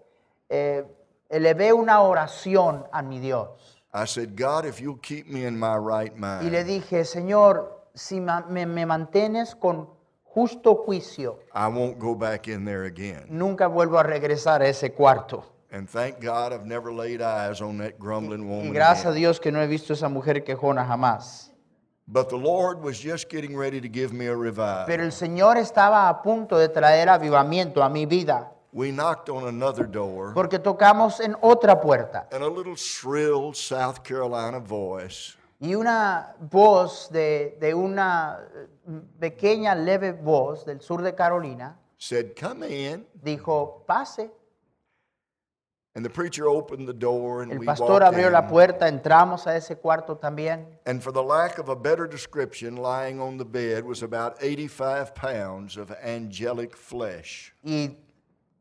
eh, 0.49 0.83
elevé 1.29 1.73
una 1.73 2.01
oración 2.01 2.85
a 2.91 3.01
mi 3.01 3.19
Dios. 3.19 3.49
I 3.93 4.05
said, 4.05 4.35
God, 4.35 4.65
if 4.65 4.79
you'll 4.79 4.99
keep 5.01 5.27
me 5.27 5.45
in 5.45 5.57
my 5.57 5.75
right 5.75 6.11
Y 6.13 6.49
le 6.49 6.63
mind, 6.63 6.67
dije, 6.67 7.03
Señor, 7.05 7.85
si 7.93 8.19
ma- 8.19 8.45
me, 8.47 8.65
me 8.65 8.85
mantienes 8.85 9.55
con 9.55 9.89
justo 10.23 10.75
juicio, 10.75 11.39
I 11.53 11.67
won't 11.67 11.97
go 11.97 12.13
back 12.13 12.47
in 12.47 12.63
there 12.65 12.85
again. 12.85 13.25
nunca 13.29 13.67
vuelvo 13.67 13.97
a 13.97 14.03
regresar 14.03 14.61
a 14.61 14.67
ese 14.67 14.93
cuarto. 14.93 15.43
And 15.71 15.89
thank 15.89 16.21
God 16.21 16.53
I've 16.53 16.65
never 16.65 16.93
laid 16.93 17.21
eyes 17.21 17.59
on 17.61 17.77
that 17.79 17.97
grumbling 17.99 18.43
Y 18.43 18.47
woman. 18.47 18.73
gracias 18.73 19.05
a 19.05 19.09
again. 19.09 19.19
Dios 19.21 19.39
que 19.39 19.51
no 19.51 19.61
he 19.61 19.67
visto 19.67 19.93
esa 19.93 20.07
mujer 20.09 20.43
quejona 20.43 20.85
jamás. 20.85 21.51
But 22.09 22.29
the 22.29 22.37
Lord 22.37 22.81
was 22.81 22.97
just 23.03 23.29
getting 23.29 23.57
ready 23.57 23.81
to 23.81 23.89
give 23.89 24.13
me 24.13 24.27
a 24.27 24.35
revival. 24.35 24.85
Pero 24.85 25.03
el 25.03 25.11
Señor 25.11 25.57
estaba 25.57 26.07
a 26.07 26.21
punto 26.21 26.57
de 26.57 26.69
traer 26.69 27.09
avivamiento 27.09 27.83
a 27.83 27.89
mi 27.89 28.05
vida, 28.05 28.51
We 28.73 28.91
knocked 28.91 29.29
on 29.29 29.47
another 29.47 29.85
door, 29.85 30.33
porque 30.33 30.59
tocamos 30.59 31.19
en 31.19 31.35
otra 31.41 31.79
puerta. 31.81 32.27
and 32.31 32.43
a 32.43 32.49
little 32.49 32.75
shrill 32.75 33.53
South 33.53 34.03
Carolina 34.03 34.59
voice 34.59 35.35
Y 35.59 35.73
una 35.73 36.35
voz 36.39 37.09
de, 37.11 37.57
de 37.59 37.73
una 37.73 38.39
eh, 38.55 38.67
pequeña, 39.19 39.73
leve 39.73 40.11
voz 40.11 40.65
del 40.65 40.81
sur 40.81 41.01
de 41.01 41.15
Carolina 41.15 41.75
said, 41.97 42.35
Come 42.35 42.63
in. 42.63 43.05
dijo, 43.23 43.83
pase. 43.87 44.29
And 45.95 46.05
the 46.05 46.11
preacher 46.11 46.47
opened 46.47 46.87
the 46.87 46.93
door, 46.93 47.41
and 47.41 47.51
El 47.51 47.65
pastor 47.65 48.01
walked 48.01 48.03
abrió 48.05 48.29
la 48.29 48.47
puerta, 48.47 48.87
entramos 48.87 49.47
a 49.47 49.55
ese 49.55 49.77
cuarto 49.81 50.15
también. 50.19 50.67
And 50.85 51.01
for 51.01 51.11
the 51.11 51.23
lack 51.23 51.57
of 51.57 51.69
a 51.69 51.75
better 51.75 52.05
description, 52.05 52.75
lying 52.75 53.19
on 53.19 53.37
the 53.37 53.45
bed 53.45 53.83
was 53.83 54.03
about 54.03 54.35
85 54.39 55.15
pounds 55.15 55.75
of 55.75 55.91
angelic 56.03 56.75
flesh. 56.75 57.51
Y 57.63 57.97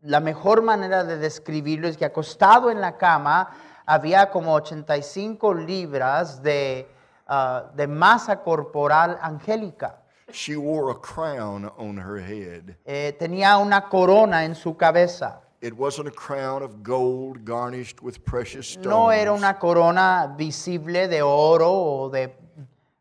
la 0.06 0.20
mejor 0.20 0.62
manera 0.62 1.04
de 1.04 1.18
describirlo 1.18 1.88
es 1.88 1.96
que 1.96 2.04
acostado 2.04 2.70
en 2.70 2.80
la 2.80 2.96
cama 2.96 3.50
había 3.84 4.30
como 4.30 4.54
85 4.54 5.54
libras 5.54 6.42
de, 6.42 6.88
ah, 7.26 7.64
de 7.74 7.86
masa 7.86 8.42
corporal 8.42 9.18
angélica. 9.20 10.02
She 10.32 10.56
wore 10.56 10.90
a 10.90 10.94
crown 10.94 11.70
on 11.76 11.98
her 11.98 12.18
head. 12.18 12.76
Eh, 12.84 13.16
tenía 13.18 13.58
una 13.58 13.88
corona 13.88 14.44
en 14.44 14.54
su 14.54 14.76
cabeza. 14.76 15.40
It 15.60 15.72
wasn't 15.72 16.08
a 16.08 16.12
crown 16.12 16.62
of 16.62 16.82
gold 16.82 17.44
garnished 17.44 18.02
with 18.02 18.24
precious 18.24 18.66
stones. 18.66 18.86
No 18.86 19.10
era 19.10 19.32
una 19.32 19.58
corona 19.58 20.34
visible 20.36 21.08
de 21.08 21.22
oro 21.22 21.72
o 21.72 22.10
de, 22.10 22.34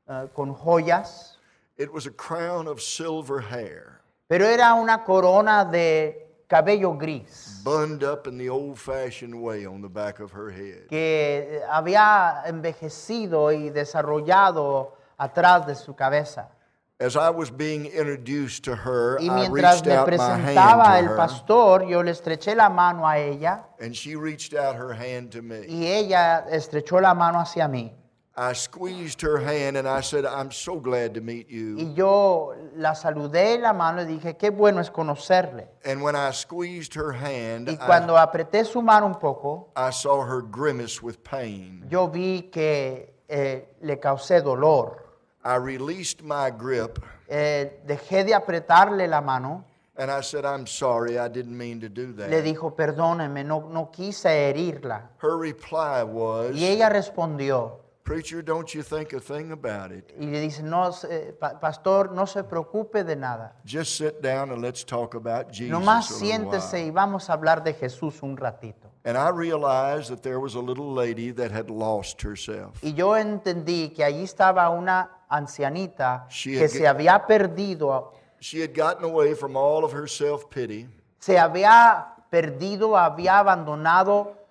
ah, 0.07 0.25
con 0.33 0.53
joyas, 0.53 1.33
It 1.77 1.91
was 1.91 2.05
a 2.05 2.11
crown 2.11 2.69
of 2.69 2.81
silver 2.81 3.41
hair, 3.41 3.99
pero 4.29 4.45
era 4.45 4.73
una 4.75 5.03
corona 5.03 5.65
de 5.65 6.24
cabello 6.47 6.93
gris. 6.93 7.61
bunned 7.63 8.03
up 8.03 8.27
in 8.27 8.37
the 8.37 8.49
old 8.49 8.77
fashioned 8.79 9.35
way 9.35 9.65
on 9.65 9.81
the 9.81 9.89
back 9.89 10.19
of 10.19 10.31
her 10.31 10.49
head. 10.49 10.87
que 10.89 11.61
había 11.69 12.43
envejecido 12.45 13.51
y 13.51 13.69
desarrollado 13.69 14.93
atrás 15.17 15.65
de 15.65 15.75
su 15.75 15.93
cabeza. 15.95 16.49
As 16.97 17.17
I 17.17 17.29
was 17.29 17.51
being 17.51 17.87
introduced 17.87 18.63
to 18.63 18.73
her, 18.75 19.17
Y 19.19 19.25
I 19.27 19.49
mientras 19.49 19.81
reached 19.81 19.85
me 19.85 19.91
out 19.93 20.07
my 20.07 20.37
hand 20.37 20.57
el 20.57 21.03
to 21.03 21.09
her, 21.09 21.17
pastor, 21.17 21.83
yo 21.89 22.01
le 22.01 22.11
estreché 22.11 22.55
la 22.55 22.69
mano 22.69 23.05
a 23.05 23.17
ella 23.17 23.65
and 23.81 23.93
she 23.93 24.15
reached 24.15 24.53
out 24.53 24.77
her 24.77 24.93
hand 24.93 25.29
to 25.31 25.41
me. 25.41 25.65
y 25.67 25.87
ella 25.87 26.45
estrechó 26.49 27.01
la 27.01 27.13
mano 27.13 27.39
hacia 27.39 27.67
mí. 27.67 27.91
I 28.37 28.51
squeezed 28.53 29.21
her 29.21 29.37
hand 29.37 29.77
and 29.77 29.87
I 29.87 30.01
said, 30.01 30.25
I'm 30.25 30.51
so 30.51 30.77
glad 30.77 31.13
to 31.13 31.21
meet 31.21 31.49
you. 31.49 31.77
Y 31.77 31.93
yo 31.95 32.53
la 32.75 32.93
saludé 32.93 33.57
la 33.57 33.71
mano 33.71 34.01
y 34.01 34.05
dije, 34.05 34.35
qué 34.37 34.49
bueno 34.49 34.81
es 34.81 34.89
conocerle. 34.89 35.67
And 35.85 36.01
when 36.01 36.15
I 36.17 36.31
squeezed 36.31 36.93
her 36.95 37.13
hand, 37.13 37.69
Y 37.69 37.73
I, 37.75 37.77
cuando 37.77 38.17
apreté 38.17 38.65
su 38.65 38.81
mano 38.81 39.05
un 39.05 39.15
poco, 39.15 39.69
I 39.77 39.89
saw 39.91 40.21
her 40.21 40.41
grimace 40.41 41.01
with 41.01 41.23
pain. 41.23 41.85
yo 41.89 42.07
vi 42.09 42.49
que 42.51 43.15
eh, 43.29 43.69
le 43.81 43.99
causé 44.01 44.41
dolor. 44.41 45.03
I 45.45 45.55
released 45.55 46.21
my 46.23 46.49
grip 46.49 46.99
Eh, 47.29 47.79
dejé 47.87 48.25
de 48.25 48.33
apretarle 48.33 49.07
la 49.07 49.21
mano. 49.21 49.63
and 49.97 50.11
I 50.11 50.19
said, 50.19 50.43
I'm 50.43 50.67
sorry, 50.67 51.17
I 51.17 51.29
didn't 51.29 51.57
mean 51.57 51.79
to 51.79 51.87
do 51.87 52.07
Le 52.17 52.27
that. 52.27 52.43
dijo, 52.43 52.75
perdóneme, 52.75 53.45
no, 53.45 53.69
no 53.71 53.89
quise 53.91 54.27
herirla. 54.49 55.09
Her 55.21 55.37
reply 55.37 56.03
was, 56.03 56.53
Y 56.53 56.65
ella 56.65 56.89
respondió, 56.89 57.79
Preacher, 58.05 58.43
don't 58.43 58.71
you 58.75 58.83
think 58.83 59.13
a 59.13 59.19
thing 59.19 59.51
about 59.51 59.91
it. 59.91 60.13
Y 60.19 60.27
le 60.27 60.39
dice, 60.39 60.61
no, 60.61 60.91
eh, 61.09 61.33
pa- 61.39 61.59
pastor, 61.59 62.11
no 62.11 62.27
se 62.27 62.43
preocupe 62.43 63.03
de 63.03 63.15
nada. 63.15 63.55
Just 63.65 63.97
sit 63.97 64.21
down 64.21 64.51
and 64.51 64.61
let's 64.61 64.83
talk 64.85 65.15
about 65.15 65.51
Jesus. 65.51 65.71
Nomás 65.71 66.11
a 66.11 66.13
little 66.13 66.27
siéntese 66.51 66.73
while." 66.73 66.85
y 66.87 66.91
vamos 66.91 67.29
a 67.31 67.33
hablar 67.33 67.63
de 67.63 67.73
Jesús 67.73 68.21
un 68.21 68.37
ratito. 68.37 68.91
And 69.05 69.17
I 69.17 69.29
realized 69.29 70.11
that 70.11 70.21
there 70.21 70.39
was 70.39 70.53
a 70.53 70.59
little 70.59 70.93
lady 70.93 71.31
that 71.31 71.51
had 71.51 71.71
lost 71.71 72.21
herself. 72.23 72.77
Y 72.83 72.93
yo 72.93 73.15
entendí 73.17 73.89
que 73.91 74.03
allí 74.03 74.21
estaba 74.23 74.69
una 74.69 75.09
ancianita 75.27 76.27
She 76.29 76.51
que 76.51 76.63
had 76.65 76.69
se 76.69 76.79
get- 76.81 76.87
había 76.87 77.25
perdido, 77.25 78.13
She 78.39 78.61
had 78.61 78.75
gotten 78.75 79.03
away 79.03 79.33
from 79.33 79.55
all 79.57 79.83
of 79.83 79.93
her 79.93 80.07
self 80.07 80.47
pity. 80.51 80.87
se 81.17 81.39
había 81.39 82.13
perdido, 82.29 82.95
había 82.97 83.39
abandonado 83.39 84.44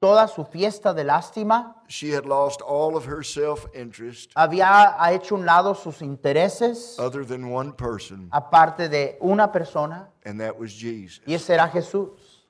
toda 0.00 0.26
su 0.28 0.44
fiesta 0.44 0.94
de 0.94 1.04
lástima, 1.04 1.76
She 1.88 2.10
had 2.10 2.24
lost 2.24 2.62
all 2.62 2.96
of 2.96 3.06
her 3.06 3.22
self 3.22 3.66
interest, 3.74 4.30
había 4.34 4.96
ha 4.98 5.12
hecho 5.12 5.34
un 5.34 5.44
lado 5.44 5.74
sus 5.74 6.00
intereses, 6.02 6.98
other 6.98 7.24
than 7.24 7.52
one 7.52 7.72
person, 7.72 8.28
aparte 8.32 8.88
de 8.88 9.18
una 9.20 9.52
persona, 9.52 10.08
and 10.24 10.40
that 10.40 10.58
was 10.58 10.72
Jesus. 10.72 11.20
y 11.26 11.34
ese 11.34 11.50
era 11.50 11.68
Jesús. 11.68 12.46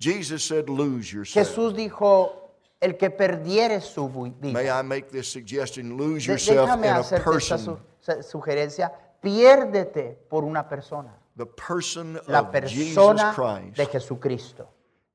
Jesus 0.00 0.42
said, 0.42 0.68
Lose 0.68 1.12
yourself. 1.12 1.46
Jesús 1.48 1.74
dijo, 1.74 2.50
el 2.80 2.96
que 2.96 3.10
perdiere 3.10 3.80
su 3.80 4.08
vida. 4.08 4.52
May 4.52 4.68
I 4.68 4.82
make 4.82 5.08
this 5.10 5.28
suggestion? 5.30 5.96
Lose 5.96 6.26
yourself 6.26 6.68
in 6.68 6.80
Déjame 6.82 6.88
a 6.88 6.96
hacerte 6.98 7.14
esta 7.14 7.30
person, 7.30 7.58
su- 7.60 7.78
su- 8.00 8.22
sugerencia. 8.24 8.92
Piérdete 9.22 10.18
por 10.28 10.42
una 10.42 10.68
persona. 10.68 11.14
the 11.36 11.46
person 11.46 12.18
La 12.26 12.40
of 12.40 12.52
Jesus 12.66 12.96
persona 12.96 13.32
Christ. 13.32 13.76
de 13.76 13.86
Jesucristo. 13.86 14.68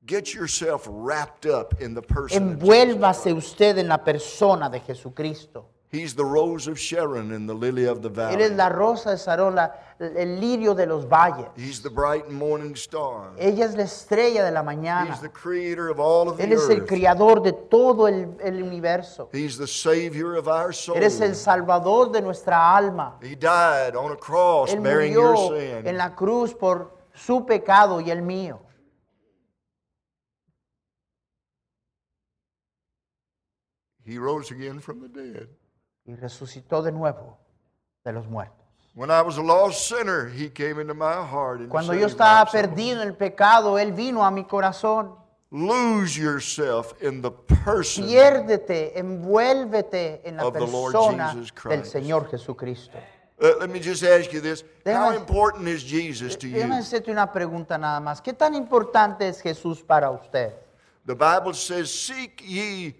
Get 0.08 0.32
yourself 0.34 0.86
wrapped 0.90 1.44
up 1.44 1.74
in 1.82 1.92
the 1.94 2.00
person. 2.00 2.42
of 2.54 2.60
Jesus. 2.60 2.62
Envuélvase 2.62 3.32
usted 3.34 3.76
en 3.76 3.88
la 3.88 3.98
persona 3.98 4.70
de 4.70 4.80
Jesucristo. 4.80 5.66
He's 5.90 6.14
the 6.14 6.24
rose 6.24 6.66
of 6.66 6.78
Sharon 6.78 7.30
and 7.32 7.46
the 7.48 7.54
lily 7.54 7.86
of 7.86 8.00
the 8.02 8.08
Él 8.10 8.40
es 8.40 8.50
valley. 8.50 8.54
la 8.56 8.68
rosa 8.70 9.10
de 9.10 9.16
Sarón, 9.18 9.54
la- 9.54 9.70
el 10.00 10.38
lirio 10.40 10.74
de 10.74 10.86
los 10.86 11.06
valles. 11.06 11.46
He's 11.56 11.82
the 11.82 11.88
bright 11.90 12.30
morning 12.30 12.74
star. 12.74 13.32
Ella 13.38 13.64
es 13.66 13.74
la 13.74 13.84
estrella 13.84 14.44
de 14.44 14.50
la 14.50 14.60
He's 14.60 14.66
mañana. 14.66 15.18
the 15.20 15.28
creator 15.30 15.88
of 15.90 15.98
all 16.00 16.28
of 16.30 16.36
the 16.38 16.44
Él 16.44 16.52
es 16.52 16.68
el 16.70 16.80
earth. 16.80 16.88
criador 16.88 17.42
de 17.42 17.52
todo 17.52 18.06
el, 18.06 18.34
el 18.42 18.62
universo. 18.62 19.28
He's 19.32 19.56
the 19.58 19.66
savior 19.66 20.36
of 20.36 20.46
our 20.48 20.72
soul. 20.74 20.96
Él 20.96 21.04
es 21.04 21.20
el 21.20 21.34
salvador 21.34 22.12
de 22.12 22.20
nuestra 22.22 22.74
alma. 22.76 23.16
He 23.22 23.34
died 23.34 23.94
on 23.94 24.12
a 24.12 24.16
cross 24.16 24.72
Él 24.72 24.80
bearing 24.82 25.12
your 25.12 25.34
murió 25.34 25.58
sin. 25.58 25.86
en 25.86 25.96
la 25.98 26.14
cruz 26.14 26.54
por 26.54 26.92
su 27.14 27.44
pecado 27.46 28.00
y 28.00 28.10
el 28.10 28.20
mío. 28.22 28.60
He 34.08 34.16
rose 34.18 34.50
again 34.50 34.80
from 34.80 35.00
the 35.00 35.08
dead. 35.08 35.48
Y 36.06 36.14
resucitó 36.14 36.82
de 36.82 36.90
nuevo 36.92 37.36
de 38.04 38.12
los 38.12 38.26
muertos. 38.26 38.54
When 38.94 39.10
I 39.10 39.20
was 39.22 39.36
a 39.36 39.42
lost 39.42 39.86
sinner, 39.86 40.28
he 40.28 40.48
came 40.48 40.80
into 40.80 40.94
my 40.94 41.12
heart 41.22 41.60
and 41.60 41.68
Cuando 41.68 41.92
saved 41.92 42.00
yo 42.00 42.06
my 42.06 42.12
estaba 42.12 42.50
soul. 42.50 42.62
perdido 42.62 43.02
en 43.02 43.08
el 43.08 43.14
pecado, 43.14 43.78
Él 43.78 43.92
vino 43.92 44.24
a 44.24 44.30
mi 44.30 44.44
corazón. 44.44 45.14
Lose 45.50 46.16
yourself 46.18 46.94
in 47.02 47.20
the 47.22 47.30
person 47.30 48.04
Piérdete, 48.06 48.98
envuélvete 48.98 50.20
en 50.26 50.36
la 50.36 50.46
Of 50.46 50.54
the 50.54 50.60
Lord 50.66 50.92
persona 50.92 51.32
Jesus 51.32 51.52
del 51.54 51.54
Christ. 51.54 51.92
Señor 51.92 52.30
Jesucristo. 52.30 52.98
Uh, 53.40 53.52
let 53.60 53.70
me 53.70 53.78
just 53.78 54.02
ask 54.02 54.32
you 54.32 54.40
this. 54.40 54.62
How 54.84 55.12
Déjame- 55.12 55.16
important 55.16 55.68
is 55.68 55.82
Jesus 55.84 56.34
to 56.36 56.46
Déjame 56.48 56.74
you? 56.76 56.80
hacerte 56.82 57.10
una 57.10 57.30
pregunta 57.32 57.78
nada 57.78 58.00
más. 58.00 58.20
¿Qué 58.20 58.32
tan 58.32 58.54
importante 58.54 59.28
es 59.28 59.40
Jesús 59.40 59.82
para 59.82 60.10
usted? 60.10 60.54
The 61.06 61.14
Bible 61.14 61.54
says, 61.54 61.88
Seek 61.92 62.42
ye 62.44 62.94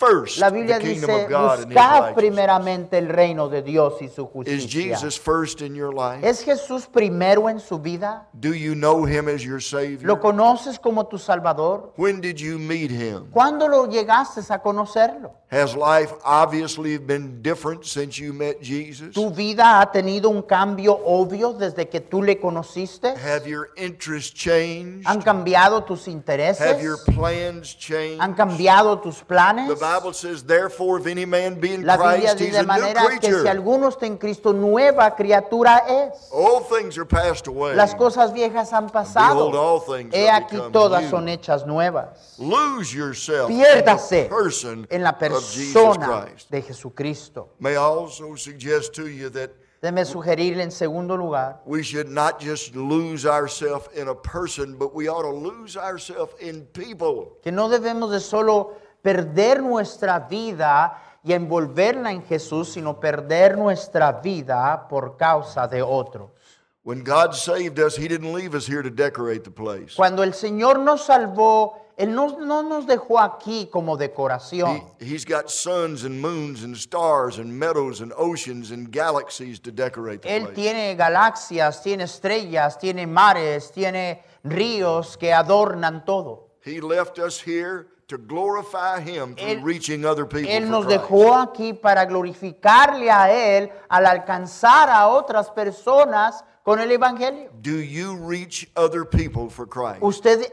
first 0.00 0.38
La 0.38 0.48
the 0.48 0.56
Biblia 0.56 0.78
kingdom 0.78 1.10
dice, 1.10 1.24
of 1.24 1.28
God 1.30 1.58
and 1.60 1.68
his 1.72 1.76
buscad 1.76 2.00
righteousness. 2.00 2.14
primeramente 2.16 2.98
el 2.98 3.08
reino 3.08 3.48
de 3.50 3.60
Dios 3.62 4.00
y 4.00 4.08
su 4.08 4.24
Is 4.24 4.32
justicia. 4.32 4.96
Jesus 4.96 5.18
first 5.18 5.60
in 5.60 5.74
your 5.74 5.92
life? 5.92 6.26
¿Es 6.26 6.42
Jesús 6.42 6.86
primero 6.86 7.48
en 7.50 7.60
su 7.60 7.78
vida? 7.78 8.26
Do 8.32 8.54
you 8.54 8.74
know 8.74 9.04
him 9.04 9.28
as 9.28 9.42
your 9.44 9.60
Savior? 9.60 10.04
¿Lo 10.06 10.18
conoces 10.18 10.78
como 10.78 11.06
tu 11.06 11.18
Salvador? 11.18 11.92
When 11.96 12.20
did 12.22 12.38
you 12.38 12.58
meet 12.58 12.90
him? 12.90 13.30
¿Cuándo 13.30 13.68
lo 13.68 13.86
llegaste 13.86 14.40
a 14.48 14.58
conocerlo? 14.60 15.34
Has 15.50 15.74
life 15.74 16.12
obviously 16.24 16.96
been 16.96 17.42
different 17.42 17.84
since 17.84 18.16
you 18.16 18.32
met 18.32 18.62
Jesus? 18.62 19.12
¿Tu 19.12 19.30
vida 19.30 19.80
ha 19.80 19.90
tenido 19.90 20.30
un 20.30 20.42
cambio 20.42 20.96
obvio 21.04 21.52
desde 21.54 21.88
que 21.88 22.00
tú 22.00 22.22
le 22.22 22.38
conociste? 22.38 23.16
Have 23.16 23.48
your 23.48 23.70
interests 23.76 24.32
changed? 24.32 25.04
¿Han 25.08 25.20
cambiado 25.20 25.82
tus 25.82 26.06
Have 26.06 26.80
your 26.80 26.94
intereses? 26.94 27.00
plans 27.16 27.74
changed? 27.74 28.20
¿Han 28.20 28.34
cambiado 28.34 29.02
tus 29.02 29.24
planes? 29.24 29.66
The 29.66 29.74
Bible 29.74 30.12
says, 30.12 30.44
therefore, 30.44 31.00
if 31.00 31.08
any 31.08 31.24
man 31.24 31.58
be 31.58 31.74
in 31.74 31.84
La 31.84 31.96
Biblia 31.96 32.30
Christ, 32.30 32.38
he's 32.38 32.50
dice 32.50 32.54
a 32.54 32.62
de 32.62 32.62
new 32.62 32.66
manera 32.68 33.00
que 33.00 33.18
creature. 33.18 33.42
si 33.42 33.48
alguno 33.48 33.88
está 33.88 34.06
en 34.06 34.18
Cristo, 34.18 34.52
nueva 34.52 35.16
criatura 35.16 35.78
es. 35.88 36.28
All 36.32 36.60
things 36.60 36.96
are 36.96 37.04
passed 37.04 37.48
away. 37.48 37.74
Las 37.74 37.96
cosas 37.96 38.32
viejas 38.32 38.72
han 38.72 38.88
pasado. 38.88 39.34
Behold, 39.50 39.56
all 39.56 39.80
things 39.80 40.14
He 40.14 40.28
are 40.28 40.44
aquí 40.44 40.54
become 40.54 40.70
todas 40.70 41.02
new. 41.02 41.10
son 41.10 41.26
hechas 41.28 41.66
nuevas. 41.66 42.36
Lose 42.38 42.94
yourself 42.94 43.50
in 43.50 43.56
Piérdase 43.58 44.28
person 44.28 44.86
en 44.88 45.02
la 45.02 45.18
Jesus 45.18 45.39
persona 45.40 46.24
Christ. 46.26 46.50
de 46.50 46.62
Jesucristo. 46.62 47.48
May 47.58 47.72
I 47.72 47.76
also 47.76 48.36
suggest 48.36 48.94
to 48.94 49.08
you 49.08 49.30
that 49.30 49.50
Déjeme 49.82 50.04
sugerirle 50.04 50.62
en 50.62 50.70
segundo 50.70 51.16
lugar 51.16 51.62
we 51.64 51.82
should 51.82 52.08
not 52.08 52.38
just 52.38 52.76
lose 52.76 53.24
ourselves 53.24 53.88
in 53.94 54.08
a 54.08 54.14
person, 54.14 54.76
but 54.76 54.94
we 54.94 55.08
ought 55.08 55.22
to 55.22 55.32
lose 55.32 55.76
ourselves 55.76 56.34
in 56.40 56.66
people. 56.72 57.38
que 57.42 57.50
no 57.50 57.68
debemos 57.68 58.10
de 58.10 58.20
solo 58.20 58.74
perder 59.02 59.62
nuestra 59.62 60.18
vida 60.28 60.98
y 61.24 61.32
envolverla 61.32 62.12
en 62.12 62.22
Jesús, 62.22 62.72
sino 62.72 63.00
perder 63.00 63.56
nuestra 63.56 64.12
vida 64.12 64.86
por 64.88 65.16
causa 65.16 65.66
de 65.66 65.82
otros. 65.82 66.30
When 66.82 67.02
God 67.04 67.34
saved 67.34 67.78
us, 67.78 67.96
He 67.96 68.08
didn't 68.08 68.32
leave 68.32 68.54
us 68.54 68.66
here 68.66 68.82
to 68.82 68.90
decorate 68.90 69.44
the 69.44 69.50
place. 69.50 69.94
Cuando 69.96 70.22
el 70.22 70.32
Señor 70.32 70.78
nos 70.78 71.04
salvó, 71.04 71.79
Él 72.00 72.14
no, 72.14 72.38
no 72.38 72.62
nos 72.62 72.86
dejó 72.86 73.20
aquí 73.20 73.68
como 73.70 73.98
decoración. 73.98 74.82
He, 74.98 75.04
he's 75.04 75.26
got 75.26 75.50
suns 75.50 76.04
and 76.04 76.18
moons 76.18 76.64
and 76.64 76.74
stars 76.74 77.38
and 77.38 77.52
meadows 77.52 78.00
and 78.00 78.10
oceans 78.16 78.70
and 78.70 78.90
galaxies 78.90 79.60
to 79.60 79.70
decorate 79.70 80.22
the 80.22 80.28
Él 80.34 80.44
place. 80.44 80.54
tiene 80.54 80.96
galaxias, 80.96 81.82
tiene 81.82 82.04
estrellas, 82.04 82.78
tiene 82.78 83.06
mares, 83.06 83.70
tiene 83.70 84.22
ríos 84.42 85.18
que 85.18 85.30
adornan 85.34 86.06
todo. 86.06 86.48
He 86.64 86.80
left 86.80 87.18
us 87.18 87.38
here 87.38 87.88
to 88.08 88.16
glorify 88.16 89.00
Him 89.00 89.34
through 89.36 89.58
Él- 89.58 89.62
reaching 89.62 90.06
other 90.06 90.24
people 90.24 90.50
Él 90.50 90.70
nos 90.70 90.86
dejó 90.86 91.34
aquí 91.34 91.74
para 91.74 92.06
glorificarle 92.06 93.10
a 93.10 93.30
Él 93.30 93.70
al 93.90 94.06
alcanzar 94.06 94.88
a 94.88 95.06
otras 95.08 95.50
personas 95.50 96.42
con 96.64 96.80
el 96.80 96.90
Evangelio. 96.92 97.50
Do 97.60 97.78
you 97.78 98.16
reach 98.16 98.70
other 98.74 99.04
people 99.04 99.50
for 99.50 99.66
Christ? 99.66 100.02
¿Usted 100.02 100.50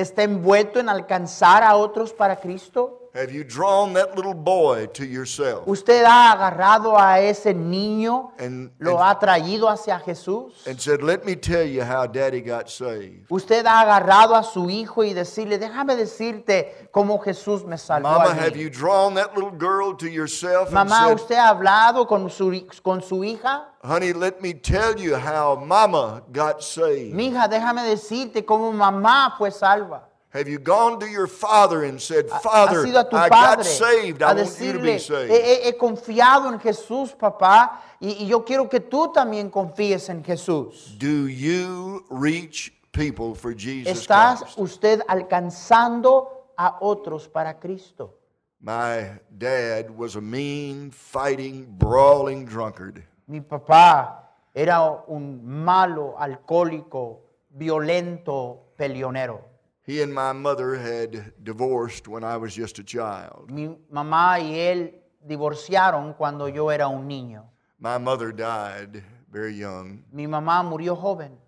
está 0.00 0.22
envuelto 0.22 0.78
en 0.80 0.88
alcanzar 0.88 1.62
a 1.62 1.76
otros 1.76 2.12
para 2.12 2.36
Cristo? 2.36 2.96
Have 3.12 3.32
you 3.32 3.42
drawn 3.42 3.92
that 3.94 4.14
little 4.14 4.34
boy 4.34 4.86
to 4.94 5.04
yourself? 5.04 5.66
¿Usted 5.66 6.04
ha 6.04 6.30
agarrado 6.30 6.96
a 6.96 7.18
ese 7.18 7.52
niño, 7.52 8.30
And- 8.38 8.70
lo 8.78 9.00
and- 9.00 9.02
ha 9.02 9.18
traído 9.18 9.68
hacia 9.68 9.98
Jesús? 9.98 10.64
and 10.64 10.78
said, 10.78 11.02
Let 11.02 11.24
me 11.24 11.34
tell 11.34 11.64
you 11.66 11.82
how 11.82 12.06
daddy 12.06 12.40
got 12.40 12.68
saved. 12.68 13.26
Usted 13.28 13.66
ha 13.66 13.80
agarrado 13.80 14.36
a 14.36 14.44
su 14.44 14.70
hijo 14.70 15.02
y 15.02 15.12
decirle, 15.12 15.58
déjame 15.58 15.96
decirte 15.96 16.88
cómo 16.92 17.18
Jesús 17.18 17.64
me 17.64 17.76
salvó 17.78 18.10
Mama, 18.10 18.32
mí". 18.34 18.38
have 18.38 18.56
you 18.56 18.70
drawn 18.70 19.14
that 19.16 19.34
little 19.34 19.50
girl 19.58 19.92
to 19.96 20.06
yourself 20.06 20.68
and 20.68 20.74
Mamá, 20.88 21.06
said, 21.08 21.14
¿usted 21.16 21.34
ha 21.36 21.48
hablado 21.48 22.06
con 22.06 22.30
su, 22.30 22.52
hi- 22.52 22.68
con 22.80 23.02
su 23.02 23.24
hija? 23.24 23.69
Honey, 23.82 24.12
let 24.12 24.42
me 24.42 24.52
tell 24.52 24.98
you 24.98 25.16
how 25.16 25.56
mama 25.56 26.22
got 26.32 26.62
saved. 26.62 27.14
Mija, 27.14 27.48
déjame 27.48 27.82
decirte 27.88 28.44
cómo 28.44 28.72
mamá 28.72 29.34
fue 29.38 29.50
salva. 29.50 30.02
Have 30.32 30.48
you 30.48 30.58
gone 30.60 31.00
to 31.00 31.06
your 31.08 31.26
father 31.26 31.82
and 31.84 32.00
said, 32.00 32.28
Father, 32.28 32.84
sido 32.86 33.00
a 33.00 33.04
tu 33.10 33.16
I 33.16 33.28
got 33.28 33.64
saved. 33.64 34.22
I 34.22 34.34
want 34.34 34.60
you 34.60 34.72
to 34.74 34.78
be 34.78 34.98
saved. 34.98 35.32
he- 35.32 35.64
he 35.64 35.72
confiado 35.72 36.52
en 36.52 36.60
Jesús, 36.60 37.12
papá, 37.18 37.80
y, 38.00 38.10
y 38.20 38.26
yo 38.26 38.44
quiero 38.44 38.68
que 38.68 38.80
tú 38.80 39.12
también 39.12 39.50
confíes 39.50 40.08
en 40.08 40.22
Jesús. 40.22 40.96
Do 40.98 41.26
you 41.26 42.04
reach 42.10 42.72
people 42.92 43.34
for 43.34 43.52
Jesus 43.54 44.02
¿Estás 44.06 44.40
Christ? 44.42 44.58
usted 44.58 45.00
alcanzando 45.08 46.28
a 46.56 46.76
otros 46.80 47.26
para 47.26 47.54
Cristo? 47.58 48.14
My 48.60 49.18
dad 49.36 49.90
was 49.90 50.16
a 50.16 50.20
mean, 50.20 50.90
fighting, 50.90 51.66
brawling 51.78 52.44
drunkard. 52.44 53.02
Mi 53.30 53.40
papá 53.40 54.28
era 54.52 54.90
un 55.06 55.40
malo, 55.44 56.16
alcohólico, 56.18 57.20
violento, 57.50 58.72
peleonero. 58.76 59.44
He 59.86 60.02
and 60.02 60.12
my 60.12 60.32
mother 60.32 60.74
had 60.74 61.32
divorced 61.44 62.08
when 62.08 62.24
I 62.24 62.36
was 62.36 62.52
just 62.56 62.80
a 62.80 62.82
child. 62.82 63.48
Mi 63.48 63.68
mamá 63.88 64.40
y 64.40 64.58
él 64.58 65.00
divorciaron 65.24 66.14
cuando 66.14 66.48
yo 66.48 66.72
era 66.72 66.88
un 66.88 67.06
niño. 67.06 67.44
My 67.78 67.98
mother 67.98 68.32
died 68.32 69.00
very 69.30 69.54
young, 69.56 70.02
Mi 70.12 70.26
mamá 70.26 70.64
murió 70.64 70.96
joven. 70.96 71.38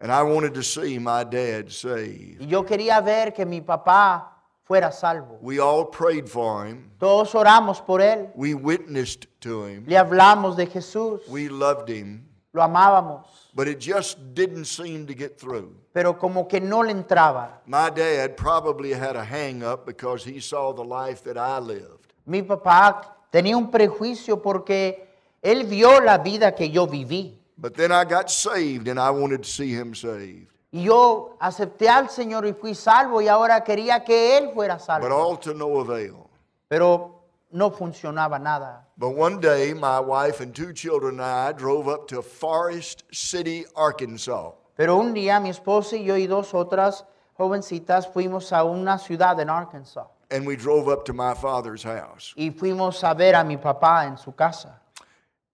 and 0.00 0.10
I 0.10 0.22
wanted 0.24 0.54
to 0.54 0.62
see 0.64 0.98
my 0.98 1.22
dad 1.22 1.70
saved. 1.70 2.40
Y 2.42 2.46
yo 2.48 2.64
quería 2.64 3.00
ver 3.00 3.32
que 3.32 3.46
mi 3.46 3.60
papá 3.60 4.35
fuera 4.66 4.90
salvo. 4.92 5.38
We 5.40 5.60
all 5.60 5.84
prayed 5.84 6.28
for 6.28 6.66
him. 6.66 6.90
Todos 6.98 7.34
oramos 7.34 7.80
por 7.80 8.00
él. 8.00 8.30
We 8.34 8.54
witnessed 8.54 9.26
to 9.40 9.64
him. 9.64 9.84
Le 9.86 9.96
hablamos 9.96 10.56
de 10.56 10.66
Jesús. 10.66 11.20
We 11.28 11.48
loved 11.48 11.88
him. 11.88 12.26
Lo 12.52 12.62
amábamos. 12.62 13.24
But 13.54 13.68
it 13.68 13.78
just 13.80 14.34
didn't 14.34 14.66
seem 14.66 15.06
to 15.06 15.14
get 15.14 15.38
through. 15.38 15.72
Pero 15.92 16.14
como 16.18 16.46
que 16.46 16.60
no 16.60 16.80
le 16.82 16.92
entraba. 16.92 17.60
My 17.66 17.90
dad 17.90 18.36
probably 18.36 18.92
had 18.92 19.16
a 19.16 19.24
hang 19.24 19.62
up 19.62 19.86
because 19.86 20.24
he 20.24 20.40
saw 20.40 20.72
the 20.72 20.84
life 20.84 21.22
that 21.24 21.38
I 21.38 21.58
lived. 21.60 22.12
Mi 22.26 22.42
papá 22.42 23.16
tenía 23.30 23.56
un 23.56 23.70
prejuicio 23.70 24.42
porque 24.42 25.08
él 25.42 25.64
vio 25.64 26.00
la 26.00 26.18
vida 26.18 26.54
que 26.54 26.68
yo 26.68 26.86
viví. 26.86 27.38
But 27.56 27.74
then 27.74 27.92
I 27.92 28.04
got 28.04 28.30
saved 28.30 28.88
and 28.88 28.98
I 28.98 29.10
wanted 29.10 29.42
to 29.44 29.48
see 29.48 29.72
him 29.72 29.94
saved. 29.94 30.48
Y 30.76 30.82
yo 30.84 31.36
acepté 31.40 31.88
al 31.88 32.10
Señor 32.10 32.44
y 32.46 32.52
fui 32.52 32.74
salvo 32.74 33.22
y 33.22 33.28
ahora 33.28 33.64
quería 33.64 34.04
que 34.04 34.36
él 34.36 34.50
fuera 34.52 34.74
But 34.74 34.82
salvo. 34.84 35.06
all 35.30 35.38
to 35.38 35.54
no 35.54 35.80
avail. 35.80 36.16
Pero 36.68 37.22
no 37.50 37.70
funcionaba 37.70 38.38
nada. 38.38 38.86
But 38.98 39.16
one 39.16 39.40
day, 39.40 39.72
my 39.72 39.98
wife 40.00 40.42
and 40.42 40.54
two 40.54 40.74
children 40.74 41.18
and 41.18 41.22
I 41.22 41.52
drove 41.52 41.88
up 41.88 42.06
to 42.08 42.20
Forest 42.20 43.04
City, 43.10 43.64
Arkansas. 43.74 44.52
Pero 44.76 44.96
un 44.98 45.14
día 45.14 45.40
mi 45.40 45.48
esposa 45.48 45.96
y 45.96 46.04
yo 46.04 46.14
y 46.18 46.26
dos 46.26 46.52
otras 46.52 47.06
jovencitas 47.38 48.06
fuimos 48.06 48.52
a 48.52 48.62
una 48.64 48.98
ciudad 48.98 49.40
en 49.40 49.48
Arkansas 49.48 50.06
And 50.30 50.46
we 50.46 50.56
drove 50.56 50.88
up 50.88 51.04
to 51.06 51.14
my 51.14 51.32
father's 51.34 51.84
house. 51.84 52.34
y 52.36 52.50
fuimos 52.50 53.02
a 53.02 53.14
ver 53.14 53.34
a 53.34 53.42
mi 53.44 53.56
papá 53.56 54.04
en 54.06 54.18
su 54.18 54.34
casa. 54.34 54.82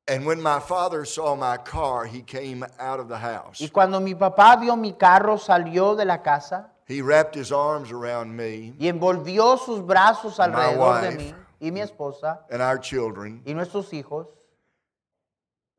And 0.09 0.27
when 0.27 0.41
my 0.43 0.59
father 0.59 1.05
saw 1.05 1.37
my 1.37 1.57
car, 1.59 2.07
he 2.07 2.23
came 2.23 2.65
out 2.81 2.99
of 2.99 3.09
the 3.09 3.19
house. 3.19 3.61
Y 3.61 3.69
cuando 3.69 4.01
mi 4.01 4.15
papá 4.15 4.57
vio 4.61 4.75
mi 4.77 4.93
carro, 4.95 5.37
salió 5.39 5.97
de 5.97 6.05
la 6.05 6.19
casa 6.19 6.69
He 6.89 7.01
wrapped 7.01 7.35
his 7.37 7.53
arms 7.53 7.93
around 7.93 8.35
me 8.37 8.75
y 8.79 8.89
envolvió 8.89 9.57
sus 9.59 9.81
brazos 9.81 10.39
alrededor 10.41 11.01
de 11.01 11.09
wife. 11.11 11.17
mí 11.19 11.35
y 11.61 11.71
mi 11.71 11.81
esposa 11.81 12.41
and 12.51 12.61
our 12.61 12.79
children. 12.79 13.41
y 13.47 13.55
nuestros 13.55 13.93
hijos 13.93 14.27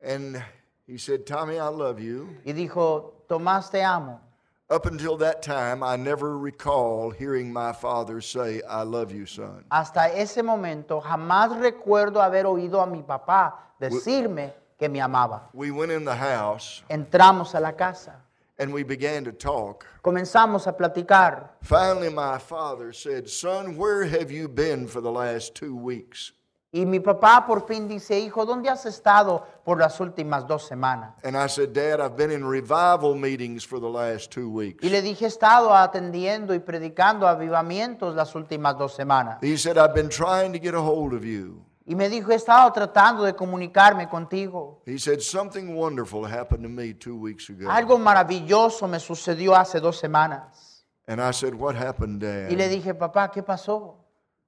And 0.02 0.42
he 0.86 0.98
said, 0.98 1.26
Tommy, 1.26 1.58
I 1.58 1.68
love 1.68 1.98
you. 2.00 2.28
y 2.44 2.52
dijo, 2.52 3.12
Tomás, 3.28 3.70
te 3.70 3.82
amo. 3.82 4.20
Up 4.70 4.86
until 4.86 5.18
that 5.18 5.42
time, 5.42 5.82
I 5.82 5.96
never 5.96 6.38
recall 6.38 7.10
hearing 7.10 7.52
my 7.52 7.70
father 7.72 8.22
say, 8.22 8.62
I 8.66 8.80
love 8.82 9.12
you, 9.12 9.26
son. 9.26 9.62
Hasta 9.70 10.10
ese 10.18 10.42
momento 10.42 11.02
jamás 11.02 11.50
recuerdo 11.60 12.22
haber 12.22 12.46
oído 12.46 12.80
a 12.82 12.86
mi 12.86 13.02
papá 13.02 13.52
decirme 13.78 14.54
que 14.78 14.88
me 14.88 15.00
amaba. 15.00 15.42
We 15.52 15.70
went 15.70 15.92
in 15.92 16.06
the 16.06 16.14
house 16.16 16.82
Entramos 16.88 17.54
a 17.54 17.60
la 17.60 17.72
casa, 17.72 18.16
and 18.58 18.72
we 18.72 18.82
began 18.84 19.22
to 19.24 19.32
talk. 19.32 19.84
comenzamos 20.02 20.66
a 20.66 20.72
platicar. 20.72 21.50
Finally, 21.60 22.08
my 22.08 22.38
father 22.38 22.90
said, 22.94 23.28
Son, 23.28 23.76
where 23.76 24.04
have 24.06 24.30
you 24.30 24.48
been 24.48 24.86
for 24.86 25.02
the 25.02 25.12
last 25.12 25.54
two 25.54 25.76
weeks? 25.76 26.32
Y 26.76 26.86
mi 26.86 26.98
papá 26.98 27.46
por 27.46 27.68
fin 27.68 27.86
dice, 27.86 28.18
hijo, 28.18 28.44
¿dónde 28.44 28.68
has 28.68 28.84
estado 28.84 29.46
por 29.62 29.78
las 29.78 30.00
últimas 30.00 30.44
dos 30.44 30.66
semanas? 30.66 31.14
And 31.22 31.36
I 31.36 31.46
said, 31.48 31.68
Dad, 31.72 32.00
I've 32.00 32.16
been 32.16 32.32
in 32.32 32.44
revival 32.44 33.14
meetings 33.14 33.64
for 33.64 33.78
the 33.78 33.88
last 33.88 34.32
two 34.32 34.50
weeks. 34.50 34.82
Y 34.82 34.88
le 34.90 35.00
dije, 35.00 35.24
he 35.24 35.28
estado 35.28 35.72
atendiendo 35.72 36.52
y 36.52 36.58
predicando 36.58 37.28
avivamientos 37.28 38.16
las 38.16 38.34
últimas 38.34 38.76
dos 38.76 38.92
semanas. 38.92 39.38
He 39.40 39.56
said, 39.56 39.78
I've 39.78 39.94
been 39.94 40.08
trying 40.08 40.52
to 40.52 40.58
get 40.58 40.74
a 40.74 40.80
hold 40.82 41.14
of 41.14 41.22
you. 41.22 41.64
Y 41.86 41.94
me 41.94 42.08
dijo, 42.08 42.32
he 42.32 42.34
estado 42.34 42.72
tratando 42.72 43.22
de 43.22 43.34
comunicarme 43.36 44.08
contigo. 44.08 44.82
He 44.84 44.98
said, 44.98 45.20
Something 45.20 45.76
wonderful 45.76 46.24
happened 46.26 46.64
to 46.64 46.68
me 46.68 46.92
two 46.92 47.14
weeks 47.14 47.48
ago. 47.50 47.70
Algo 47.70 47.98
maravilloso 47.98 48.88
me 48.88 48.98
sucedió 48.98 49.54
hace 49.54 49.78
dos 49.78 49.96
semanas. 50.00 50.84
And 51.06 51.20
I 51.20 51.30
said, 51.32 51.54
What 51.54 51.76
happened, 51.76 52.20
Y 52.50 52.56
le 52.56 52.64
Dad? 52.64 52.70
dije, 52.70 52.94
papá, 52.94 53.30
¿qué 53.30 53.44
pasó? 53.44 54.00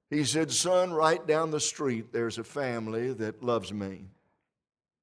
He 0.09 0.23
said, 0.23 0.51
Son, 0.51 0.93
right 0.93 1.25
down 1.27 1.51
the 1.51 1.59
street, 1.59 2.13
there's 2.13 2.37
a 2.37 2.43
family 2.43 3.13
that 3.13 3.43
loves 3.43 3.73
me. 3.73 4.05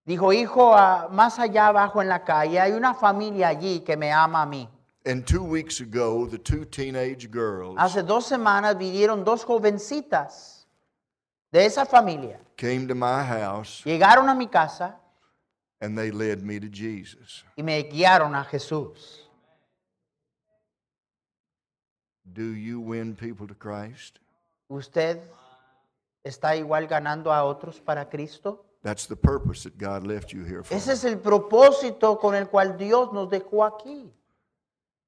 Dijo, 0.07 0.33
hijo, 0.33 0.73
ah, 0.73 1.09
más 1.11 1.39
allá 1.39 1.69
abajo 1.69 2.01
en 2.01 2.09
la 2.09 2.25
calle 2.25 2.59
hay 2.61 2.73
una 2.73 2.95
familia 2.95 3.49
allí 3.49 3.85
que 3.85 3.97
me 3.97 4.11
ama 4.13 4.43
a 4.43 4.47
mí. 4.47 4.69
And 5.07 5.27
two 5.27 5.43
weeks 5.43 5.81
ago, 5.81 6.27
the 6.27 6.39
two 6.39 6.65
teenage 6.65 7.31
girls 7.31 7.77
Hace 7.79 8.03
dos 8.03 8.27
semanas 8.27 8.77
vinieron 8.77 9.25
dos 9.25 9.45
jovencitas 9.45 10.65
de 11.53 11.67
esa 11.67 11.85
familia. 11.85 12.39
came 12.57 12.87
to 12.89 12.95
my 12.95 13.23
house 13.23 13.83
Llegaron 13.85 14.29
a 14.31 14.35
mi 14.35 14.47
casa 14.47 14.97
and 15.83 15.97
they 15.99 16.11
led 16.11 16.43
me 16.43 16.59
to 16.59 16.69
Jesus. 16.69 17.45
y 17.59 17.63
me 17.63 17.83
guiaron 17.83 18.35
a 18.35 18.45
Jesús. 18.45 19.21
Do 22.33 22.55
you 22.55 22.81
win 22.81 23.15
people 23.15 23.47
to 23.47 23.55
Christ? 23.55 24.19
¿Usted 24.69 25.21
¿Está 26.25 26.57
igual 26.57 26.87
ganando 26.87 27.31
a 27.31 27.45
otros 27.45 27.81
para 27.81 28.09
Cristo? 28.09 28.65
That's 28.83 29.07
the 29.07 29.17
purpose 29.17 29.63
that 29.65 29.79
God 29.79 30.07
left 30.07 30.33
you 30.33 30.43
here 30.43 30.63
for. 30.63 30.75
Ese 30.75 30.93
es 30.93 31.05
el 31.05 31.19
propósito 31.19 32.19
con 32.19 32.35
el 32.35 32.49
cual 32.49 32.79
Dios 32.79 33.13
nos 33.13 33.29
dejó 33.29 33.65
aquí. 33.65 34.11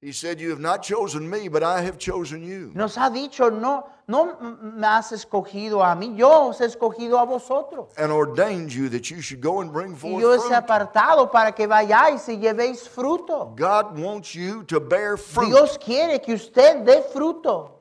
He 0.03 0.13
said, 0.13 0.39
You 0.39 0.51
have 0.51 0.61
not 0.61 0.83
chosen 0.83 1.29
me, 1.29 1.49
but 1.49 1.63
I 1.63 1.81
have 1.81 1.97
chosen 1.97 2.43
you. 2.43 2.71
Nos 2.75 2.97
ha 2.99 3.09
dicho, 3.09 3.51
no, 3.51 3.87
no 4.07 4.37
me 4.61 4.87
has 4.87 5.11
escogido 5.13 5.83
a 5.83 5.95
mí, 5.95 6.15
yo 6.17 6.49
os 6.49 6.61
he 6.61 6.67
escogido 6.67 7.19
a 7.19 7.25
vosotros. 7.25 7.89
And 7.97 8.13
ordained 8.13 8.71
you 8.71 8.91
that 8.91 9.11
you 9.11 9.23
should 9.23 9.41
go 9.41 9.63
and 9.63 9.73
bring 9.73 9.95
Y 9.95 9.97
forth 9.97 10.21
yo 10.21 10.31
os 10.33 10.51
he 10.51 10.55
apartado 10.55 11.31
para 11.31 11.53
que 11.53 11.67
vayáis 11.67 12.29
y 12.29 12.37
llevéis 12.37 12.87
fruto. 12.87 13.55
God 13.57 13.99
wants 13.99 14.35
you 14.35 14.65
to 14.65 14.79
bear 14.81 15.17
fruit. 15.17 15.49
Dios 15.49 15.79
quiere 15.79 16.21
que 16.21 16.35
usted 16.35 16.85
dé 16.85 17.03
fruto. 17.11 17.73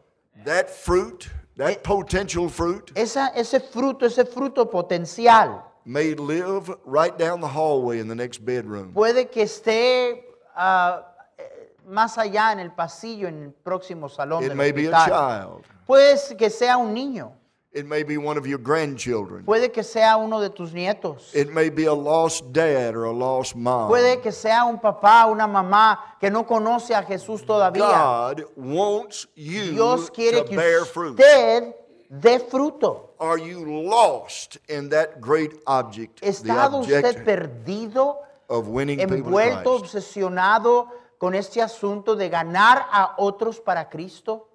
That 0.46 0.70
fruit, 0.70 1.30
that 1.58 1.84
potential 1.84 2.50
fruit, 2.50 2.92
Esa, 2.96 3.32
ese 3.36 3.60
fruto, 3.60 4.06
ese 4.06 4.26
fruto 4.26 4.66
potencial, 4.70 5.64
may 5.86 6.14
live 6.16 6.70
right 6.86 7.18
down 7.18 7.40
the 7.42 7.48
hallway 7.48 8.00
in 8.00 8.08
the 8.08 8.16
next 8.16 8.40
bedroom. 8.46 8.92
puede 8.94 9.30
que 9.30 9.44
esté 9.44 10.24
ah, 10.56 11.04
eh, 11.38 11.70
más 11.88 12.18
allá 12.18 12.52
en 12.52 12.60
el 12.60 12.72
pasillo, 12.72 13.28
en 13.28 13.44
el 13.44 13.52
próximo 13.52 14.10
salón 14.10 14.44
It 14.44 14.50
del 14.50 14.58
may 14.58 14.72
be 14.72 14.88
a 14.88 14.92
hospital. 14.92 15.62
child. 15.62 15.66
Puede 15.88 16.18
que 16.38 16.50
sea 16.50 16.78
un 16.78 16.94
niño, 16.94 17.32
It 17.76 17.86
may 17.86 18.04
be 18.04 18.18
one 18.18 18.38
of 18.38 18.48
your 18.48 18.58
grandchildren. 18.58 19.44
puede 19.44 19.70
que 19.74 19.84
sea 19.84 20.16
uno 20.16 20.40
de 20.40 20.50
tus 20.50 20.72
nietos, 20.72 21.36
It 21.36 21.50
may 21.52 21.70
be 21.70 21.88
a 21.88 21.94
lost 21.94 22.54
dad 22.54 22.96
or 22.96 23.04
a 23.04 23.12
lost 23.12 23.54
mom. 23.54 23.90
puede 23.90 24.22
que 24.22 24.32
sea 24.32 24.64
un 24.64 24.80
papá, 24.80 25.26
una 25.30 25.46
mamá 25.46 26.16
que 26.18 26.30
no 26.32 26.46
conoce 26.46 26.96
a 26.96 27.04
Jesús 27.04 27.46
todavía. 27.46 27.82
God 27.82 28.46
wants 28.56 29.28
you 29.36 29.74
Dios 29.74 30.10
quiere 30.10 30.38
to 30.38 30.46
que 30.46 30.56
bear 30.56 30.86
fruit. 30.86 31.20
usted 31.20 31.74
dé 32.10 32.40
fruto. 32.40 33.10
Are 33.20 33.38
you 33.38 33.66
lost 33.66 34.58
in 34.70 34.88
that 34.92 35.20
great 35.20 35.52
object, 35.68 36.22
¿Estado 36.22 36.80
usted 36.80 37.26
perdido, 37.26 38.20
of 38.48 38.70
winning 38.70 39.02
envuelto, 39.02 39.76
obsesionado 39.82 40.88
con 41.18 41.36
este 41.36 41.62
asunto 41.62 42.16
de 42.16 42.30
ganar 42.30 42.88
a 42.90 43.16
otros 43.18 43.60
para 43.60 43.90
Cristo? 43.90 44.48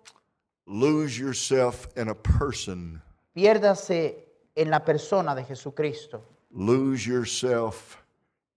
Lose 0.66 1.18
yourself 1.18 1.86
in 1.96 2.08
a 2.08 2.14
person. 2.14 3.02
Piérdase 3.32 4.26
en 4.54 4.70
la 4.70 4.84
persona 4.84 5.34
de 5.34 5.44
Jesucristo. 5.44 6.22
Lose 6.52 7.06
yourself 7.06 7.96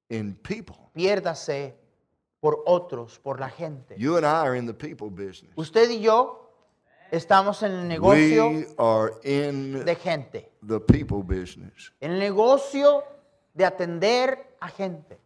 in 0.09 0.35
people. 0.35 0.89
Piérdase 0.93 1.75
por 2.41 2.63
otros, 2.65 3.19
por 3.19 3.39
la 3.39 3.49
gente. 3.49 3.95
You 3.97 4.17
and 4.17 4.25
I 4.25 4.45
are 4.45 4.55
in 4.57 4.65
the 4.65 4.73
people 4.73 5.09
business. 5.09 5.53
Usted 5.55 5.89
y 5.89 6.01
yo 6.01 6.49
estamos 7.11 7.61
en 7.63 7.71
el 7.71 7.87
negocio 7.87 8.49
We 8.49 8.67
are 8.77 9.13
in 9.23 9.85
de 9.85 9.95
gente. 9.95 10.49
the 10.61 10.79
people 10.79 11.23
business. 11.23 11.91
En 12.01 12.11
el 12.13 12.19
negocio 12.19 13.03
de 13.53 13.65
atender 13.65 14.55
a 14.59 14.67
gente. 14.69 15.19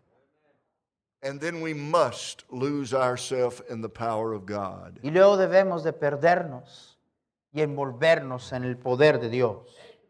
And 1.23 1.39
then 1.39 1.61
we 1.61 1.73
must 1.73 2.43
lose 2.51 2.93
ourselves 2.93 3.63
in 3.69 3.81
the 3.81 3.89
power 3.89 4.33
of 4.33 4.45
God. 4.45 4.99
Y 5.01 5.09
luego 5.09 5.37
debemos 5.37 5.83
de 5.83 5.93
perdernos 5.93 6.96
y 7.57 7.61
envolvernos 7.61 8.53
en 8.53 8.63
el 8.63 8.77
poder 8.77 9.19
de 9.19 9.29
Dios. 9.29 9.57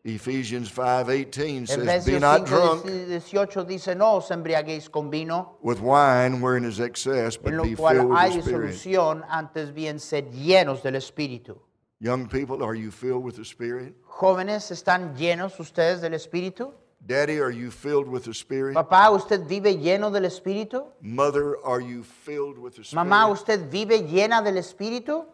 Ephesians 0.03 0.69
5:18 0.69 1.65
says, 1.65 2.05
"Be 2.05 2.19
not 2.19 2.47
5, 2.47 2.49
drunk 2.49 2.85
18 2.85 3.65
dice, 3.65 3.95
no 3.95 4.15
os 4.17 4.31
embriaguéis 4.31 4.89
con 4.89 5.09
vino, 5.09 5.57
with 5.61 5.79
wine 5.81 6.41
wherein 6.41 6.65
is 6.65 6.79
excess, 6.79 7.37
but 7.37 7.51
en 7.51 7.57
lo 7.57 7.63
be 7.63 7.75
cual 7.75 7.95
filled 7.95 8.11
hay 8.15 8.29
with 8.29 8.43
the 8.45 8.49
Spirit." 8.49 8.71
disolución, 8.71 9.25
antes 9.29 9.73
bien 9.73 9.99
sed 9.99 10.31
llenos 10.31 10.81
del 10.81 10.95
Espíritu. 10.95 11.57
Young 11.99 12.27
people, 12.27 12.63
are 12.63 12.75
you 12.75 12.91
filled 12.91 13.23
with 13.23 13.35
the 13.35 13.43
Spirit? 13.43 13.95
Jóvenes, 14.03 14.71
¿están 14.71 15.15
llenos 15.15 15.59
ustedes 15.59 15.99
del 16.01 16.13
Espíritu? 16.13 16.73
Daddy, 17.05 17.39
are 17.39 17.51
you 17.51 17.71
filled 17.71 18.07
with 18.07 18.23
the 18.23 18.33
Spirit? 18.33 18.75
Papá, 18.75 19.09
¿usted 19.11 19.45
vive 19.47 19.77
lleno 19.77 20.11
del 20.11 20.25
Espíritu? 20.25 20.85
Mother, 21.01 21.57
are 21.65 21.81
you 21.81 22.03
filled 22.03 22.57
with 22.57 22.75
the 22.75 22.83
Spirit? 22.83 23.05
Mamá, 23.05 23.27
¿usted 23.27 23.69
vive 23.69 24.03
llena 24.03 24.41
del 24.41 24.57
Espíritu? 24.57 25.25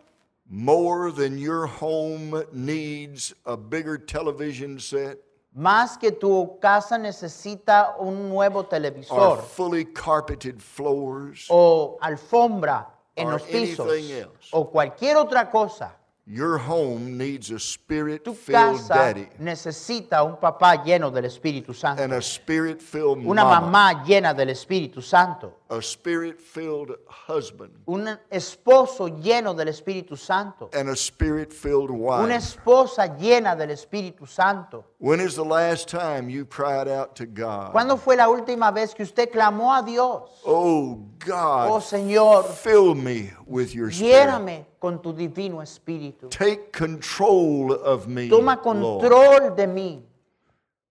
More 0.49 1.11
than 1.11 1.37
your 1.37 1.65
home 1.67 2.43
needs 2.51 3.33
a 3.45 3.55
bigger 3.57 3.97
television 3.97 4.79
set? 4.79 5.17
Más 5.55 5.97
que 5.99 6.11
tu 6.11 6.57
casa 6.59 6.97
necesita 6.97 7.95
un 7.99 8.29
nuevo 8.29 8.59
or 8.59 8.63
televisor 8.69 9.37
fully 9.41 9.85
carpeted 9.85 10.59
floors. 10.61 11.47
o 11.49 11.97
alfombra 12.01 12.87
en 13.15 13.27
Or 13.27 13.33
los 13.33 13.43
pisos. 13.43 13.87
anything 13.87 14.11
else. 14.23 14.49
o 14.51 14.65
cualquier 14.69 15.15
otra 15.17 15.49
cosa. 15.51 15.93
Your 16.25 16.57
home 16.57 17.17
needs 17.17 17.49
a 17.51 17.55
Tu 17.55 17.59
spirit-filled 17.59 18.77
casa 18.77 18.93
daddy. 18.93 19.27
necesita 19.39 20.23
un 20.23 20.37
papá 20.37 20.81
lleno 20.83 21.11
del 21.11 21.25
Espíritu 21.25 21.73
Santo, 21.73 22.01
and 22.01 22.13
a 22.13 22.21
spirit-filled 22.21 23.25
una 23.25 23.43
mama, 23.43 23.59
mamá 23.67 24.03
llena 24.05 24.33
del 24.33 24.49
Espíritu 24.49 25.01
Santo, 25.03 25.59
a 25.77 25.81
spirit-filled 25.81 26.95
husband, 27.07 27.71
un 27.87 28.07
esposo 28.31 29.07
lleno 29.07 29.53
del 29.55 29.67
Espíritu 29.69 30.15
Santo, 30.17 30.69
and 30.73 30.89
a 30.89 30.95
spirit-filled 30.95 31.89
wife. 31.89 32.23
una 32.23 32.35
esposa 32.35 33.07
llena 33.17 33.55
del 33.55 33.69
Espíritu 33.71 34.27
Santo. 34.27 34.85
When 34.99 35.19
is 35.19 35.35
the 35.35 35.43
last 35.43 35.87
time 35.87 36.29
you 36.29 36.45
cried 36.45 36.87
out 36.87 37.15
to 37.15 37.25
God? 37.25 37.73
¿Cuándo 37.73 37.97
fue 37.97 38.15
la 38.15 38.29
última 38.29 38.71
vez 38.73 38.93
que 38.93 39.03
usted 39.03 39.29
clamó 39.31 39.73
a 39.73 39.81
Dios? 39.83 40.29
Oh 40.45 40.99
God, 41.19 41.69
Oh 41.71 41.79
Señor, 41.79 42.45
fill 42.45 42.95
me 42.95 43.31
with 43.45 43.73
your 43.73 43.89
spirit. 43.91 44.27
lléname 44.27 44.65
con 44.79 45.01
tu 45.01 45.13
divino 45.13 45.61
Espíritu. 45.61 46.29
Take 46.29 46.71
control 46.71 47.73
of 47.73 48.07
me. 48.07 48.29
Toma 48.29 48.55
Lord. 48.63 49.01
control 49.01 49.55
de 49.55 49.67
mí. 49.67 50.03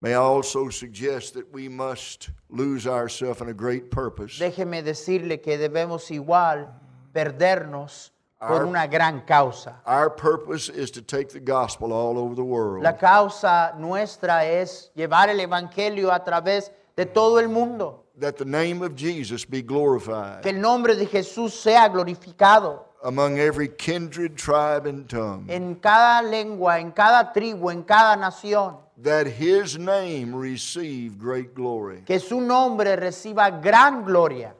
May 0.02 0.14
I 0.14 0.16
also 0.16 0.68
suggest 0.68 1.34
that 1.34 1.52
we 1.52 1.68
must 1.68 2.30
lose 2.50 2.88
ourselves 2.88 3.40
in 3.40 3.48
a 3.48 3.54
great 3.54 3.88
purpose. 3.88 4.36
Déjeme 4.40 4.82
decirle 4.82 5.40
que 5.40 5.56
debemos 5.56 6.10
igual 6.10 6.68
perdernos 7.14 8.10
por 8.40 8.62
Our- 8.62 8.66
una 8.66 8.88
gran 8.88 9.20
causa. 9.24 9.80
Our 9.86 10.10
purpose 10.10 10.68
is 10.68 10.90
to 10.90 11.02
take 11.02 11.28
the 11.28 11.38
gospel 11.38 11.92
all 11.92 12.18
over 12.18 12.34
the 12.34 12.42
world. 12.42 12.82
La 12.82 12.96
causa 12.96 13.74
nuestra 13.78 14.44
es 14.44 14.90
llevar 14.96 15.28
el 15.28 15.38
Evangelio 15.38 16.10
a 16.10 16.24
través 16.24 16.72
de 16.96 17.06
todo 17.06 17.38
el 17.38 17.48
mundo. 17.48 18.00
That 18.18 18.36
the 18.38 18.44
name 18.44 18.82
of 18.82 18.96
Jesus 18.96 19.44
be 19.44 19.62
glorified 19.62 20.42
Que 20.42 20.50
el 20.50 20.60
nombre 20.60 20.96
de 20.96 21.06
Jesús 21.06 21.54
sea 21.54 21.88
glorificado 21.88 22.91
among 23.02 23.38
every 23.38 23.68
kindred, 23.68 24.36
tribe, 24.36 24.86
and 24.86 25.08
tongue. 25.08 25.46
en 25.48 25.74
cada 25.76 26.22
lengua, 26.22 26.78
en 26.78 26.92
cada 26.92 27.32
tribu, 27.32 27.70
en 27.70 27.82
cada 27.82 28.16
nación. 28.16 28.76
That 28.98 29.26
his 29.26 29.78
name 29.78 30.34
receive 30.34 31.18
great 31.18 31.54
glory. 31.54 32.02
Que 32.06 32.20
su 32.20 32.40
nombre 32.40 32.96
reciba 32.96 33.50
gran 33.62 34.04
gloria. 34.04 34.54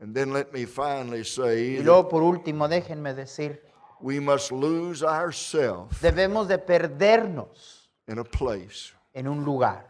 And 0.00 0.14
then 0.14 0.32
let 0.32 0.52
me 0.52 0.64
finally 0.64 1.24
say 1.24 1.76
Y 1.78 1.82
luego 1.82 2.08
por 2.08 2.22
último, 2.22 2.68
déjenme 2.68 3.14
decir, 3.14 3.60
we 4.00 4.18
must 4.18 4.50
lose 4.50 5.02
ourselves 5.02 6.00
debemos 6.00 6.48
de 6.48 6.58
perdernos 6.58 7.90
in 8.06 8.18
a 8.18 8.24
place. 8.24 8.94
en 9.12 9.26
un 9.26 9.44
lugar. 9.44 9.84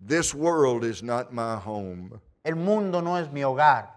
This 0.00 0.34
world 0.34 0.84
is 0.84 1.02
not 1.02 1.32
my 1.32 1.56
home. 1.56 2.20
El 2.44 2.56
mundo 2.56 3.00
no 3.00 3.16
es 3.16 3.30
mi 3.30 3.42
hogar. 3.42 3.93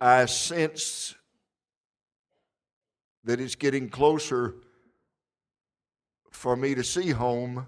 I 0.00 0.26
sense 0.26 1.14
that 3.24 3.38
it's 3.40 3.54
getting 3.54 3.88
closer 3.90 4.54
for 6.30 6.56
me 6.56 6.74
to 6.74 6.82
see 6.82 7.10
home, 7.10 7.66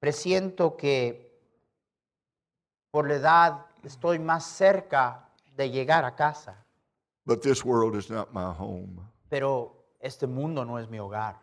Presiento 0.00 0.76
que 0.76 1.30
por 2.92 3.08
la 3.08 3.14
edad 3.14 3.66
estoy 3.82 4.18
más 4.18 4.44
cerca 4.44 5.26
de 5.56 5.70
llegar 5.70 6.04
a 6.04 6.14
casa, 6.14 6.54
but 7.26 7.42
this 7.42 7.64
world 7.64 7.96
is 7.96 8.08
not 8.10 8.32
my 8.32 8.52
home. 8.52 9.00
pero 9.28 9.72
este 10.00 10.26
mundo 10.28 10.64
no 10.64 10.76
es 10.78 10.88
mi 10.88 10.98
hogar. 10.98 11.36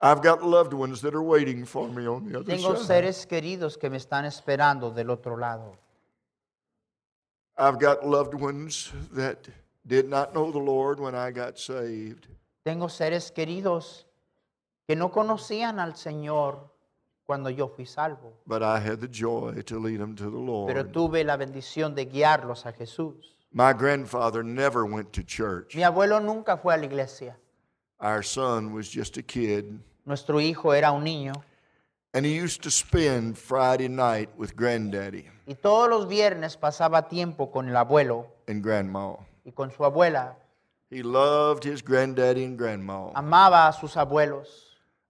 I've 0.00 0.20
got 0.22 0.42
loved 0.44 0.74
ones 0.74 1.00
that 1.00 1.14
are 1.14 1.22
waiting 1.22 1.64
for 1.64 1.88
me 1.88 2.06
on 2.06 2.24
the 2.30 2.38
other 2.38 2.44
Tengo 2.54 2.74
side. 2.76 2.86
seres 2.86 3.26
queridos 3.26 3.78
que 3.78 3.88
me 3.88 3.96
están 3.96 4.24
esperando 4.26 4.90
del 4.90 5.10
otro 5.10 5.36
lado. 5.36 5.76
I've 7.58 7.78
got 7.78 8.06
loved 8.06 8.34
ones 8.34 8.92
that 9.12 9.48
did 9.86 10.08
not 10.08 10.32
know 10.34 10.52
the 10.52 10.58
Lord 10.58 11.00
when 11.00 11.14
I 11.14 11.30
got 11.32 11.58
saved. 11.58 12.26
Tengo 12.64 12.88
seres 12.88 13.32
queridos 13.32 14.04
que 14.86 14.94
no 14.94 15.10
conocían 15.10 15.80
al 15.80 15.94
Señor 15.94 16.70
cuando 17.26 17.50
yo 17.50 17.68
fui 17.68 17.84
salvo, 17.84 18.32
But 18.46 18.62
I 18.62 18.78
had 18.78 19.00
the 19.00 19.08
joy 19.08 19.62
to 19.66 19.78
lead 19.78 19.98
them 20.00 20.14
to 20.16 20.30
the 20.30 20.38
Lord. 20.38 20.72
pero 20.72 20.84
tuve 20.86 21.24
la 21.24 21.36
bendición 21.36 21.94
de 21.94 22.06
guiarlos 22.06 22.64
a 22.64 22.72
Jesús. 22.72 23.34
My 23.52 23.72
grandfather 23.72 24.42
never 24.44 24.84
went 24.84 25.12
to 25.14 25.22
church. 25.24 25.74
Mi 25.74 25.82
abuelo 25.82 26.20
nunca 26.20 26.56
fue 26.56 26.74
a 26.74 26.76
la 26.76 26.84
iglesia. 26.84 27.36
Our 28.00 28.22
son 28.22 28.72
was 28.72 28.88
just 28.88 29.16
a 29.16 29.22
kid. 29.22 29.80
Nuestro 30.04 30.38
hijo 30.40 30.72
era 30.72 30.92
un 30.92 31.04
niño 31.04 31.32
And 32.14 32.24
he 32.24 32.34
used 32.34 32.62
to 32.62 32.70
spend 32.70 33.36
Friday 33.36 33.88
night 33.88 34.30
with 34.36 34.56
granddaddy 34.56 35.28
y 35.46 35.54
todos 35.54 35.88
los 35.88 36.06
viernes 36.08 36.56
pasaba 36.56 37.08
tiempo 37.08 37.50
con 37.50 37.68
el 37.68 37.76
abuelo 37.76 38.26
and 38.46 38.62
grandma. 38.62 39.16
y 39.44 39.52
con 39.52 39.70
su 39.70 39.84
abuela. 39.84 40.36
He 40.90 41.02
loved 41.02 41.64
his 41.64 41.82
granddaddy 41.82 42.44
and 42.44 42.56
grandma. 42.58 43.10
Amaba 43.14 43.68
a 43.68 43.72
sus 43.72 43.94
abuelos. 43.96 44.64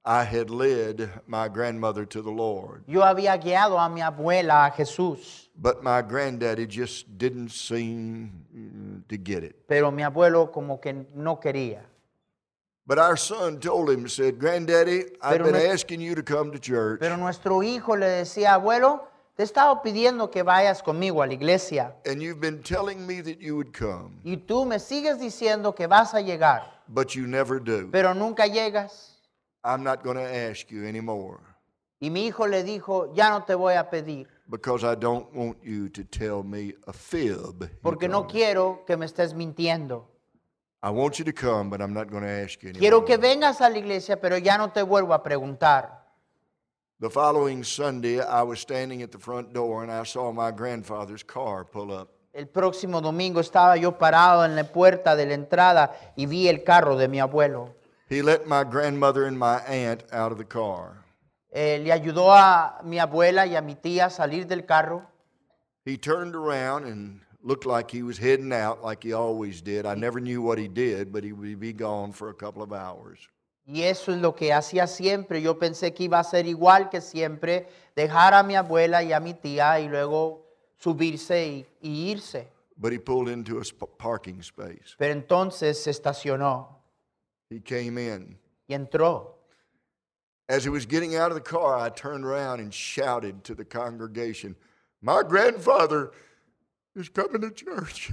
I 0.05 0.25
had 0.25 0.49
led 0.49 1.11
my 1.27 1.49
grandmother 1.49 2.05
to 2.07 2.23
the 2.23 2.31
Lord, 2.31 2.83
Yo 2.87 3.03
había 3.05 3.37
guiado 3.37 3.79
a 3.79 3.89
mi 3.89 4.01
abuela 4.01 4.65
a 4.67 4.71
Jesús, 4.71 5.49
but 5.55 5.83
my 5.83 6.03
granddaddy 6.03 6.67
just 6.67 7.07
didn't 7.19 7.51
seem 7.51 8.31
mm, 8.55 9.03
to 9.09 9.17
get 9.19 9.45
it. 9.45 9.55
pero 9.69 9.91
mi 9.91 10.03
abuelo 10.03 10.51
como 10.51 10.81
que 10.81 11.07
no 11.15 11.39
quería. 11.39 11.85
But 12.89 12.99
our 12.99 13.19
son 13.19 13.61
told 13.61 13.91
him, 13.91 14.09
said, 14.09 14.39
Granddaddy, 14.39 15.05
I've 15.21 15.45
been 15.45 15.55
asking 15.55 16.01
you 16.01 16.15
to 16.15 16.23
come 16.23 16.51
to 16.53 16.59
church, 16.59 17.01
Pero 17.01 17.19
nuestro 17.19 17.63
hijo 17.63 17.95
le 17.95 18.07
decía, 18.07 18.55
abuelo, 18.55 19.03
te 19.37 19.43
he 19.43 19.45
estado 19.45 19.83
pidiendo 19.83 20.31
que 20.31 20.43
vayas 20.43 20.83
conmigo 20.83 21.23
a 21.23 21.27
la 21.27 21.35
iglesia 21.35 21.95
and 22.07 22.23
you've 22.23 22.41
been 22.41 22.63
telling 22.63 23.07
me 23.07 23.21
that 23.21 23.39
you 23.41 23.57
would 23.57 23.75
come, 23.75 24.19
y 24.25 24.37
tú 24.37 24.65
me 24.67 24.79
sigues 24.79 25.21
diciendo 25.21 25.75
que 25.77 25.87
vas 25.87 26.15
a 26.15 26.23
llegar, 26.23 26.63
but 26.89 27.15
you 27.15 27.27
never 27.27 27.61
do. 27.61 27.91
pero 27.93 28.15
nunca 28.15 28.47
llegas. 28.47 29.21
I'm 29.63 29.85
not 29.85 30.03
going 30.03 30.17
to 30.17 30.51
ask 30.51 30.71
you 30.71 30.87
anymore 30.87 31.41
Y 32.01 32.09
mi 32.09 32.27
hijo 32.27 32.47
le 32.47 32.63
dijo, 32.65 33.13
ya 33.15 33.29
no 33.29 33.45
te 33.45 33.55
voy 33.55 33.75
a 33.75 33.91
pedir, 33.91 34.29
because 34.49 34.83
I 34.83 34.95
don't 34.95 35.31
want 35.35 35.59
you 35.63 35.91
to 35.91 36.05
tell 36.05 36.43
me 36.43 36.73
a 36.87 36.93
fib. 36.95 37.69
porque 37.83 38.09
no 38.09 38.27
quiero 38.27 38.83
que 38.87 38.97
me 38.97 39.05
estés 39.05 39.35
mintiendo. 39.35 40.07
I 40.81 40.91
want 40.91 41.19
you 41.19 41.25
to 41.25 41.33
come, 41.33 41.71
but 41.71 41.81
I'm 41.81 41.93
not 41.93 42.09
going 42.09 42.23
to 42.23 42.29
ask 42.29 42.63
you 42.63 42.69
anymore. 42.69 42.81
Quiero 42.81 43.05
que 43.05 43.19
vengas 43.19 43.61
a 43.61 43.69
la 43.69 43.79
iglesia, 43.79 44.21
pero 44.21 44.37
ya 44.39 44.57
no 44.57 44.71
te 44.71 44.83
vuelvo 44.83 45.13
a 45.13 45.23
preguntar. 45.23 45.91
The 47.01 47.11
following 47.11 47.65
Sunday, 47.65 48.21
I 48.21 48.43
was 48.43 48.61
standing 48.61 49.03
at 49.03 49.11
the 49.11 49.19
front 49.19 49.53
door 49.53 49.83
and 49.83 49.91
I 49.91 50.05
saw 50.05 50.33
my 50.33 50.51
grandfather's 50.51 51.25
car 51.25 51.65
pull 51.65 51.93
up. 51.93 52.11
El 52.33 52.47
próximo 52.47 53.01
domingo 53.01 53.41
estaba 53.41 53.77
yo 53.77 53.99
parado 53.99 54.45
en 54.45 54.55
la 54.55 54.65
puerta 54.65 55.17
de 55.17 55.27
la 55.27 55.35
entrada 55.35 55.97
y 56.17 56.27
vi 56.27 56.49
el 56.49 56.63
carro 56.63 56.97
de 56.97 57.09
mi 57.09 57.19
abuelo. 57.19 57.75
He 58.09 58.23
let 58.23 58.47
my 58.47 58.63
grandmother 58.63 59.25
and 59.25 59.37
my 59.39 59.59
aunt 59.67 60.05
out 60.13 60.31
of 60.31 60.39
the 60.39 60.45
car. 60.45 61.05
Eh, 61.51 61.81
le 61.83 61.93
ayudó 61.93 62.33
a 62.33 62.81
mi 62.85 62.99
abuela 62.99 63.47
y 63.47 63.57
a 63.57 63.63
mi 63.63 63.75
tía 63.75 64.07
a 64.07 64.11
salir 64.11 64.47
del 64.47 64.65
carro. 64.65 65.03
He 65.85 65.97
turned 65.97 66.37
around 66.37 66.85
and 66.85 67.21
looked 67.43 67.67
like 67.67 67.91
he 67.91 68.03
was 68.03 68.19
heading 68.19 68.53
out 68.53 68.83
like 68.83 69.03
he 69.03 69.13
always 69.13 69.61
did. 69.63 69.87
I 69.87 69.95
never 69.95 70.21
knew 70.21 70.43
what 70.43 70.59
he 70.59 70.69
did, 70.69 71.13
but 71.13 71.23
he 71.25 71.33
would 71.33 71.61
be 71.61 71.73
gone 71.73 72.13
for 72.13 72.31
a 72.31 72.35
couple 72.35 72.63
of 72.63 72.73
hours. 72.73 73.19
Y 73.67 73.83
eso 73.83 74.13
es 74.13 74.19
lo 74.21 74.33
que 74.33 74.51
hacía 74.51 74.87
siempre. 74.89 75.41
Yo 75.43 75.55
pensé 75.59 75.95
que 75.95 76.07
iba 76.07 76.19
a 76.19 76.25
ser 76.25 76.47
igual 76.47 76.91
que 76.91 77.01
siempre, 77.01 77.69
dejar 77.95 78.33
a 78.35 78.43
mi 78.43 78.55
abuela 78.55 79.03
y 79.03 79.13
a 79.13 79.21
mi 79.21 79.35
tía 79.35 79.79
y 79.81 79.89
luego 79.89 80.43
subirse 80.79 81.47
y, 81.47 81.67
y 81.83 82.11
irse. 82.15 82.49
But 82.79 82.93
he 82.93 82.99
pulled 82.99 83.29
into 83.29 83.59
a 83.59 83.65
sp- 83.67 83.91
parking 83.99 84.41
space. 84.41 84.95
Pero 84.99 85.13
entonces 85.13 85.83
se 85.83 85.91
estacionó 85.91 86.77
He 87.51 87.61
came 87.61 87.99
in. 87.99 88.39
y 88.69 88.75
entró. 88.75 89.35
As 90.49 90.65
he 90.65 90.71
was 90.71 90.87
getting 90.87 91.15
out 91.17 91.31
of 91.31 91.35
the 91.35 91.43
car, 91.43 91.77
I 91.79 91.91
turned 91.91 92.25
around 92.25 92.61
and 92.61 92.73
shouted 92.73 93.45
to 93.45 93.55
the 93.55 93.65
congregation, 93.67 94.57
My 95.03 95.23
grandfather 95.23 96.13
is 96.99 97.09
coming 97.09 97.41
to 97.41 97.51
church. 97.51 98.13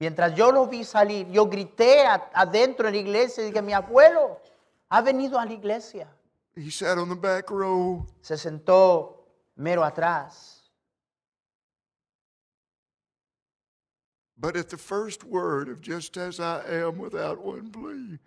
Mientras 0.00 0.34
yo 0.36 0.50
lo 0.50 0.66
vi 0.66 0.84
salir, 0.84 1.30
yo 1.30 1.46
grité 1.46 2.04
adentro 2.34 2.86
de 2.86 2.92
la 2.92 2.98
iglesia 2.98 3.42
y 3.44 3.46
dije, 3.46 3.62
mi 3.62 3.72
abuelo 3.72 4.40
ha 4.90 5.00
venido 5.00 5.38
a 5.38 5.46
la 5.46 5.52
iglesia. 5.52 6.08
He 6.56 6.70
sat 6.70 6.98
on 6.98 7.08
the 7.08 7.14
back 7.14 7.50
row. 7.50 8.04
Se 8.20 8.36
sentó 8.36 9.24
mero 9.56 9.82
atrás. 9.82 10.62
But 14.36 14.56
at 14.56 14.68
the 14.68 14.76
first 14.76 15.24
word 15.24 15.68
of 15.68 15.80
just 15.80 16.16
as 16.16 16.38
I 16.38 16.60
am 16.68 16.98
without 16.98 17.38
one 17.38 17.70
plea, 17.70 18.18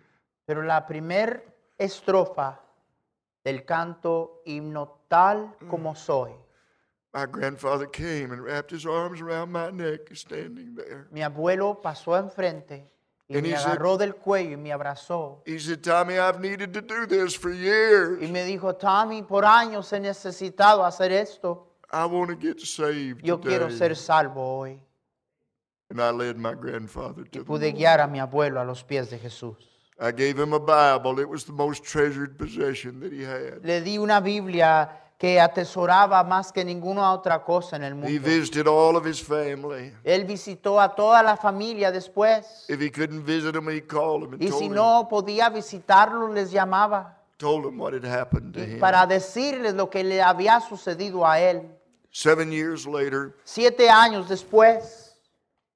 Pero 0.46 0.62
la 0.62 0.86
primer 0.86 1.44
estrofa 1.78 2.58
del 3.44 3.64
canto 3.64 4.42
himno 4.44 5.04
tal 5.08 5.54
como 5.68 5.94
soy, 5.94 6.32
my 7.14 7.26
grandfather 7.26 7.86
came 7.86 8.32
and 8.32 8.42
wrapped 8.42 8.70
his 8.70 8.84
arms 8.86 9.20
around 9.20 9.50
my 9.50 9.70
neck, 9.70 10.00
standing 10.14 10.74
there. 10.74 11.06
mi 11.10 11.20
abuelo 11.22 11.80
pasó 11.82 12.16
enfrente 12.18 12.84
y 13.28 13.34
And 13.36 13.42
me 13.42 13.50
he 13.50 13.56
said- 13.56 13.78
agarró 13.78 13.98
del 13.98 14.14
cuello 14.14 14.52
y 14.52 14.56
me 14.56 14.70
abrazó. 14.72 15.42
He 15.46 15.58
said, 15.58 15.82
Tommy, 15.82 16.18
I've 16.18 16.40
needed 16.40 16.72
to 16.74 16.80
do 16.82 17.06
this 17.06 17.34
for 17.34 17.50
Y 17.50 17.56
years. 17.58 18.30
me 18.30 18.44
dijo, 18.44 18.74
Tommy, 18.78 19.22
por 19.22 19.44
años 19.44 19.92
he 19.92 20.00
necesitado 20.00 20.84
hacer 20.84 21.12
esto. 21.12 21.66
I 21.90 22.04
want 22.04 22.28
to 22.30 22.36
get 22.36 22.60
saved 22.60 23.24
Yo 23.24 23.38
quiero 23.40 23.66
today. 23.68 23.78
ser 23.78 23.96
salvo 23.96 24.58
hoy. 24.58 24.78
And 25.90 26.00
I 26.02 26.10
led 26.10 26.36
my 26.36 26.52
grandfather 26.54 27.22
Y 27.22 27.28
to 27.32 27.38
the 27.40 27.44
pude 27.46 27.62
Lord. 27.70 27.76
guiar 27.76 28.00
a 28.00 28.06
mi 28.06 28.18
abuelo 28.20 28.60
a 28.60 28.64
los 28.64 28.82
pies 28.84 29.08
de 29.08 29.18
Jesús. 29.18 29.56
I 29.98 30.12
gave 30.12 30.38
him 30.38 30.52
a 30.52 30.60
Bible. 30.60 31.18
It 31.18 31.28
was 31.28 31.44
the 31.44 31.52
most 31.52 31.82
treasured 31.82 32.36
possession 32.38 33.00
that 33.00 33.10
he 33.12 33.22
had. 33.24 33.64
Le 33.64 33.80
di 33.80 33.96
una 33.98 34.20
Biblia 34.20 34.88
que 35.18 35.40
atesoraba 35.40 36.22
más 36.22 36.52
que 36.52 36.64
ninguna 36.64 37.12
otra 37.12 37.42
cosa 37.42 37.74
en 37.76 37.82
el 37.82 37.92
He 37.92 37.96
mundo. 37.96 38.20
visited 38.22 38.68
all 38.68 38.96
of 38.96 39.04
his 39.04 39.20
family. 39.20 39.92
Él 40.04 40.24
visitó 40.24 40.80
a 40.80 40.94
toda 40.94 41.22
la 41.24 41.36
familia 41.36 41.90
después. 41.90 42.64
If 42.68 42.80
he 42.80 42.88
couldn't 42.88 43.24
visit 43.24 43.52
them, 43.52 43.68
he 43.68 43.80
called 43.80 44.22
them 44.22 44.34
and 44.34 44.42
Y 44.42 44.48
told, 44.48 44.60
si 44.60 44.66
him, 44.66 44.74
no 44.74 45.08
podía 45.10 45.50
visitarlos, 45.50 46.32
les 46.32 46.52
llamaba. 46.52 47.16
told 47.36 47.64
them 47.64 47.78
what 47.78 47.92
had 47.94 48.04
happened 48.04 48.54
to 48.54 48.60
him. 48.64 48.78
para 48.80 49.06
decirles 49.06 49.74
lo 49.74 49.88
que 49.90 50.04
le 50.04 50.22
había 50.22 50.60
sucedido 50.60 51.26
a 51.26 51.40
él. 51.40 51.62
Seven 52.12 52.52
years 52.52 52.86
later, 52.86 53.34
Siete 53.44 53.88
años 53.90 54.28
después, 54.28 55.16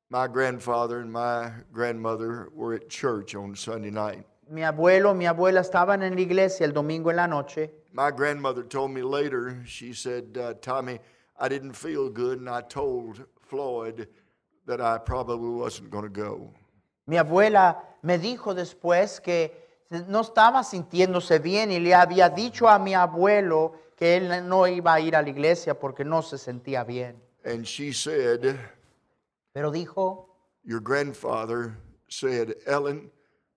my 0.08 0.28
grandfather 0.28 1.00
and 1.00 1.10
my 1.12 1.50
grandmother 1.72 2.48
were 2.54 2.74
at 2.74 2.88
church 2.88 3.34
on 3.34 3.56
Sunday 3.56 3.90
night. 3.90 4.24
Mi 4.52 4.62
abuelo, 4.62 5.14
mi 5.14 5.26
abuela 5.26 5.60
estaban 5.60 6.02
en 6.02 6.14
la 6.14 6.20
iglesia 6.20 6.66
el 6.66 6.72
domingo 6.72 7.10
en 7.10 7.16
la 7.16 7.26
noche. 7.26 7.70
My 7.92 8.10
grandmother 8.10 8.62
told 8.62 8.90
me 8.90 9.02
later, 9.02 9.62
she 9.64 9.94
said, 9.94 10.36
uh, 10.36 10.54
Tommy, 10.60 10.98
I 11.38 11.48
didn't 11.48 11.72
feel 11.72 12.10
good, 12.10 12.38
and 12.38 12.48
I 12.48 12.60
told 12.60 13.24
Floyd 13.40 14.08
that 14.66 14.80
I 14.80 14.98
probably 14.98 15.48
wasn't 15.50 15.90
going 15.90 16.04
to 16.04 16.10
go. 16.10 16.52
Mi 17.06 17.16
abuela 17.16 17.78
me 18.02 18.18
dijo 18.18 18.54
después 18.54 19.20
que 19.20 19.52
no 20.08 20.20
estaba 20.20 20.62
sintiéndose 20.64 21.38
bien 21.38 21.70
y 21.70 21.78
le 21.80 21.94
había 21.94 22.28
dicho 22.28 22.68
a 22.68 22.78
mi 22.78 22.94
abuelo 22.94 23.72
que 23.96 24.16
él 24.16 24.48
no 24.48 24.66
iba 24.66 24.94
a 24.94 25.00
ir 25.00 25.16
a 25.16 25.22
la 25.22 25.28
iglesia 25.28 25.78
porque 25.78 26.04
no 26.04 26.22
se 26.22 26.36
sentía 26.36 26.84
bien. 26.84 27.16
And 27.44 27.66
she 27.66 27.92
said, 27.92 28.58
Pero 29.54 29.70
dijo, 29.70 30.28
Your 30.64 30.80
grandfather 30.80 31.76
said, 32.08 32.54
Ellen, 32.66 33.10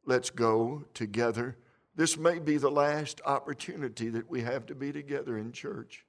let's 0.05 0.29
go 0.29 0.83
together. 0.93 1.57
This 1.95 2.17
may 2.17 2.39
be 2.39 2.57
the 2.57 2.69
last 2.69 3.21
opportunity 3.25 4.09
that 4.09 4.29
we 4.29 4.41
have 4.41 4.65
to 4.65 4.75
be 4.75 4.91
together 4.91 5.37
in 5.37 5.51
church. 5.51 6.05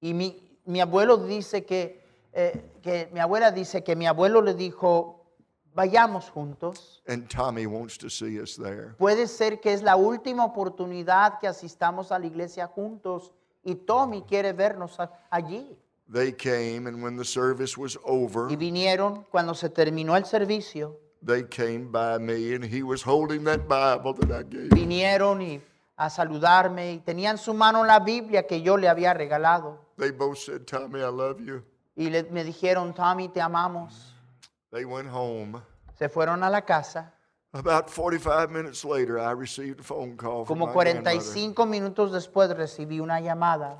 y 0.00 0.12
mi, 0.12 0.58
mi 0.66 0.80
abuelo 0.80 1.16
dice 1.16 1.64
que, 1.64 2.02
eh, 2.32 2.60
que 2.82 3.08
mi 3.12 3.20
abuela 3.20 3.50
dice 3.50 3.82
que 3.82 3.96
mi 3.96 4.06
abuelo 4.06 4.40
le 4.42 4.54
dijo, 4.54 5.26
vayamos 5.74 6.30
juntos. 6.30 7.02
And 7.08 7.28
Tommy 7.28 7.66
wants 7.66 7.96
to 7.98 8.08
see 8.10 8.40
us 8.40 8.56
there. 8.56 8.94
Puede 8.98 9.26
ser 9.26 9.60
que 9.60 9.72
es 9.72 9.82
la 9.82 9.96
última 9.96 10.44
oportunidad 10.44 11.38
que 11.40 11.48
asistamos 11.48 12.12
a 12.12 12.18
la 12.18 12.26
iglesia 12.26 12.66
juntos 12.66 13.32
y 13.64 13.74
Tommy 13.74 14.22
quiere 14.22 14.52
vernos 14.52 14.96
allí. 15.30 15.76
They 16.08 16.30
came, 16.30 16.86
and 16.86 17.02
when 17.02 17.16
the 17.16 17.24
service 17.24 17.76
was 17.76 17.98
over, 18.04 18.48
Y 18.48 18.56
vinieron 18.56 19.24
cuando 19.30 19.54
se 19.54 19.68
terminó 19.68 20.16
el 20.16 20.24
servicio, 20.24 21.00
they 21.26 21.42
came 21.42 21.90
by 21.90 22.18
me, 22.18 22.54
and 22.54 22.64
he 22.64 22.82
was 22.82 23.02
holding 23.02 23.44
that 23.44 23.66
Bible 23.68 24.14
that 24.14 24.30
I 24.30 24.42
gave 24.44 24.70
vinieron 24.70 25.42
y 25.42 25.60
a 25.98 26.08
saludarme 26.08 26.92
y 26.92 26.98
tenían 27.00 27.32
en 27.32 27.38
su 27.38 27.52
mano 27.52 27.84
la 27.84 27.98
Biblia 28.00 28.46
que 28.46 28.62
yo 28.62 28.76
le 28.76 28.88
había 28.88 29.12
regalado. 29.14 29.78
They 29.98 30.10
both 30.12 30.38
said, 30.38 30.66
Tommy, 30.66 31.00
I 31.00 31.08
love 31.08 31.40
you. 31.40 31.62
Y 31.96 32.10
le- 32.10 32.24
me 32.30 32.44
dijeron, 32.44 32.94
Tommy, 32.94 33.28
te 33.28 33.40
amamos. 33.40 34.12
They 34.70 34.84
went 34.84 35.08
home. 35.08 35.60
Se 35.98 36.08
fueron 36.08 36.42
a 36.44 36.50
la 36.50 36.60
casa. 36.60 37.12
About 37.54 37.88
45 37.88 38.50
minutes 38.50 38.84
later, 38.84 39.18
I 39.18 39.30
received 39.32 39.80
a 39.80 39.82
phone 39.82 40.16
call 40.18 40.44
from 40.44 40.58
Como 40.58 40.66
my 40.66 40.72
grandmother. 40.74 41.12
45 41.22 41.64
minutos 41.66 42.12
después 42.12 42.50
recibí 42.54 43.00
una 43.00 43.18
llamada 43.20 43.78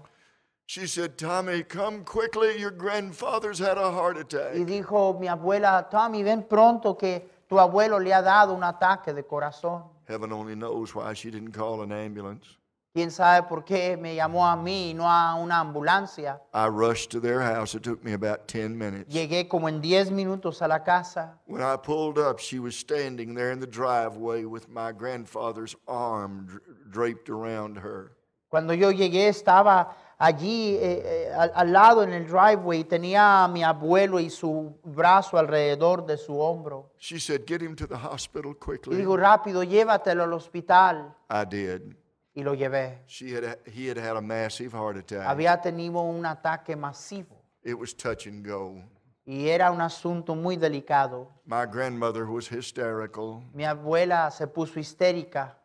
She 0.69 0.87
said, 0.89 1.17
Tommy, 1.17 1.63
come 1.63 2.03
quickly. 2.05 2.59
Your 2.59 2.73
grandfather's 2.73 3.59
had 3.61 3.77
a 3.79 3.93
heart 3.93 4.17
attack. 4.17 4.55
y 4.57 4.65
dijo 4.65 5.17
mi 5.21 5.29
abuela, 5.29 5.89
Tommy, 5.91 6.23
ven 6.25 6.43
pronto 6.45 6.97
que 6.97 7.29
tu 7.49 7.59
abuelo 7.61 7.99
le 7.99 8.13
ha 8.13 8.23
dado 8.23 8.55
un 8.55 8.65
ataque 8.65 9.13
de 9.13 9.23
corazón. 9.25 9.85
Heaven 10.09 10.33
only 10.33 10.55
knows 10.55 10.95
why 10.95 11.13
she 11.15 11.31
didn't 11.31 11.53
call 11.53 11.83
an 11.83 11.93
ambulance. 11.93 12.59
¿Quién 12.95 13.11
sabe 13.11 13.47
por 13.47 13.63
qué 13.63 13.99
me 13.99 14.15
llamó 14.15 14.47
a 14.47 14.57
mí 14.57 14.91
y 14.91 14.95
no 14.95 15.05
a 15.07 15.35
una 15.35 15.61
ambulancia? 15.61 16.41
I 16.55 16.67
rushed 16.69 17.11
to 17.11 17.21
their 17.21 17.43
house. 17.43 17.75
It 17.75 17.83
took 17.83 18.03
me 18.03 18.15
about 18.15 18.49
10 18.49 18.71
minutes. 18.75 19.13
Llegué 19.13 19.49
como 19.49 19.69
en 19.69 19.83
10 19.83 20.11
minutos 20.13 20.63
a 20.63 20.67
la 20.69 20.83
casa. 20.83 21.39
When 21.45 21.61
I 21.61 21.77
pulled 21.77 22.17
up, 22.19 22.39
she 22.39 22.59
was 22.59 22.75
standing 22.75 23.35
there 23.35 23.51
in 23.53 23.61
the 23.61 23.67
driveway 23.67 24.45
with 24.47 24.71
my 24.71 24.93
grandfather's 24.93 25.77
arm 25.87 26.47
dr- 26.47 26.63
draped 26.91 27.29
around 27.29 27.77
her. 27.77 28.13
Cuando 28.49 28.73
yo 28.73 28.91
llegué 28.91 29.29
estaba 29.29 29.93
allí 30.19 30.77
eh, 30.77 31.03
eh, 31.05 31.33
al, 31.35 31.53
al 31.55 31.73
lado 31.73 32.03
en 32.03 32.13
el 32.13 32.27
driveway. 32.27 32.85
Tenía 32.85 33.45
a 33.45 33.49
mi 33.49 33.63
abuelo 33.65 34.19
y 34.21 34.31
su 34.31 34.79
brazo 34.85 35.39
alrededor 35.39 36.05
de 36.07 36.17
su 36.17 36.39
hombro. 36.39 36.93
She 36.99 37.19
said, 37.21 37.43
Get 37.47 37.63
him 37.63 37.75
to 37.77 37.87
the 37.87 37.97
hospital 37.97 38.53
Y 38.53 38.59
quickly. 38.65 38.97
digo, 38.97 39.17
rápido, 39.17 39.63
llévatelo 39.63 40.25
al 40.25 40.33
hospital. 40.33 41.15
I 41.31 41.45
did. 41.49 41.97
Y 42.35 42.43
lo 42.43 42.55
llevé. 42.55 43.03
She 43.07 43.35
had, 43.35 43.59
he 43.67 43.89
had 43.89 43.97
had 43.99 44.17
a 44.17 44.21
massive 44.21 44.73
heart 44.73 44.97
attack. 44.99 45.27
Había 45.27 45.61
tenido 45.61 46.01
un 46.03 46.27
ataque 46.27 46.77
masivo. 46.77 47.43
It 47.65 47.75
was 47.79 47.95
touch 47.97 48.27
and 48.27 48.47
go. 48.47 48.83
Y 49.25 49.49
era 49.49 49.73
un 49.73 49.81
asunto 49.81 50.35
muy 50.37 50.57
delicado. 50.57 51.31
My 51.47 51.65
grandmother 51.67 52.25
was 52.27 52.49
hysterical. 52.49 53.43
Mi 53.55 53.65
abuela 53.65 54.31
se 54.31 54.47
puso 54.47 54.79
histérica. 54.79 55.59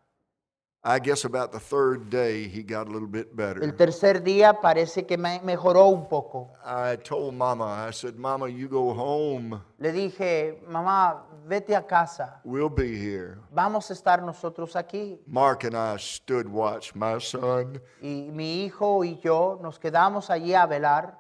I 0.84 0.98
guess 0.98 1.26
about 1.26 1.52
the 1.52 1.60
third 1.60 2.10
day, 2.10 2.48
he 2.48 2.64
got 2.64 2.88
a 2.88 2.92
little 2.92 3.08
bit 3.08 3.28
El 3.30 3.36
better. 3.36 3.72
tercer 3.76 4.24
día 4.24 4.60
parece 4.60 5.06
que 5.06 5.16
me 5.16 5.40
mejoró 5.44 5.90
un 5.90 6.08
poco. 6.10 6.50
I 6.66 6.96
told 6.96 7.36
Mama, 7.36 7.66
I 7.88 7.92
said, 7.92 8.16
Mama, 8.18 8.50
you 8.50 8.68
go 8.68 8.92
home. 8.92 9.62
Le 9.78 9.92
dije, 9.92 10.60
mamá, 10.68 11.22
vete 11.48 11.76
a 11.76 11.84
casa. 11.86 12.42
We'll 12.44 12.68
be 12.70 12.96
here. 12.98 13.38
Vamos 13.54 13.92
a 13.92 13.94
estar 13.94 14.24
nosotros 14.24 14.74
aquí. 14.76 15.20
Mark 15.28 15.66
and 15.66 15.76
I 15.78 15.98
stood 15.98 16.48
watch 16.48 16.96
my 16.96 17.20
son. 17.20 17.80
Y 18.02 18.32
mi 18.32 18.66
hijo 18.66 19.04
y 19.04 19.20
yo 19.24 19.60
nos 19.62 19.78
quedamos 19.78 20.32
allí 20.32 20.56
a 20.56 20.66
velar. 20.66 21.16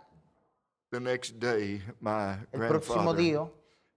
The 0.89 0.99
next 0.99 1.39
day, 1.39 1.83
my 1.99 2.33
El 2.51 2.61
próximo 2.61 3.13
grandfather 3.13 3.21
día, 3.21 3.49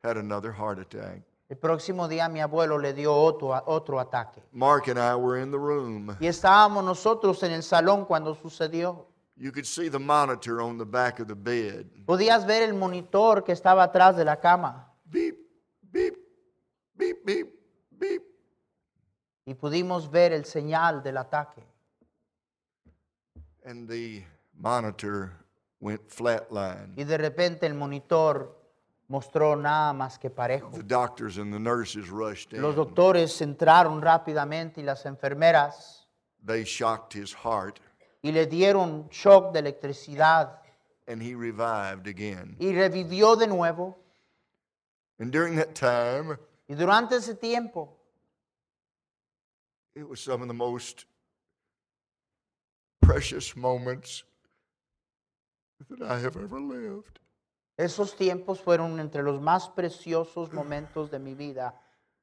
had 0.04 0.16
another 0.18 0.52
heart 0.52 0.78
attack. 0.78 1.22
El 1.48 1.58
próximo 1.58 2.08
día 2.08 2.28
mi 2.28 2.40
abuelo 2.40 2.78
le 2.78 2.94
dio 2.94 3.14
otro, 3.14 3.62
otro 3.66 4.00
ataque. 4.00 4.42
Mark 4.52 4.88
and 4.88 4.98
I 4.98 5.14
were 5.14 5.40
in 5.40 5.50
the 5.50 5.58
room. 5.58 6.16
Y 6.20 6.26
estábamos 6.26 6.84
nosotros 6.84 7.42
en 7.42 7.52
el 7.52 7.62
salón 7.62 8.06
cuando 8.06 8.34
sucedió. 8.34 9.06
You 9.36 9.50
could 9.50 9.66
see 9.66 9.88
the 9.88 9.98
monitor 9.98 10.60
on 10.60 10.78
the 10.78 10.84
back 10.84 11.18
of 11.18 11.26
the 11.26 11.34
bed. 11.34 11.86
Podías 12.06 12.46
ver 12.46 12.62
el 12.62 12.74
monitor 12.74 13.42
que 13.42 13.52
estaba 13.52 13.82
atrás 13.82 14.16
de 14.16 14.24
la 14.24 14.36
cama. 14.36 14.92
Beep, 15.04 15.36
beep, 15.82 16.16
beep, 16.96 17.24
beep, 17.24 17.48
beep. 17.90 18.22
Y 19.44 19.54
pudimos 19.54 20.10
ver 20.10 20.32
el 20.32 20.44
señal 20.44 21.02
del 21.02 21.18
ataque. 21.18 21.62
And 23.66 23.88
the 23.88 24.24
monitor 24.56 25.32
went 25.80 26.08
flatline. 26.08 26.94
Y 26.96 27.04
de 27.04 27.18
repente 27.18 27.66
el 27.66 27.74
monitor 27.74 28.63
mostró 29.08 29.56
nada 29.56 29.92
más 29.92 30.18
que 30.18 30.30
parejo. 30.30 30.70
The 30.72 30.82
doctors 30.82 31.36
and 31.38 31.52
the 31.52 31.58
nurses 31.58 32.08
rushed 32.10 32.52
in. 32.52 32.62
Los 32.62 32.74
doctores 32.74 33.40
entraron 33.40 34.00
rápidamente 34.00 34.80
y 34.80 34.84
las 34.84 35.04
enfermeras 35.06 36.06
They 36.46 36.64
shocked 36.64 37.14
his 37.14 37.32
heart, 37.34 37.80
y 38.22 38.30
le 38.32 38.46
dieron 38.46 39.08
shock 39.10 39.52
de 39.52 39.60
electricidad 39.60 40.58
and 41.06 41.22
he 41.22 41.34
revived 41.34 42.06
again. 42.06 42.56
y 42.58 42.72
revivió 42.72 43.36
de 43.36 43.46
nuevo. 43.46 43.96
And 45.18 45.30
during 45.32 45.56
that 45.56 45.74
time, 45.74 46.38
Y 46.68 46.74
durante 46.74 47.16
ese 47.16 47.34
tiempo 47.34 47.96
it 49.94 50.08
was 50.08 50.20
some 50.20 50.42
of 50.42 50.48
the 50.48 50.54
most 50.54 51.04
precious 53.00 53.54
moments 53.54 54.24
that 55.90 56.02
I 56.02 56.18
have 56.18 56.36
ever 56.36 56.58
lived. 56.58 57.20
Esos 57.76 58.16
tiempos 58.16 58.60
fueron 58.60 59.00
entre 59.00 59.22
los 59.22 59.40
más 59.40 59.68
preciosos 59.68 60.52
momentos 60.52 61.10
de 61.10 61.18
mi 61.18 61.34
vida 61.34 61.74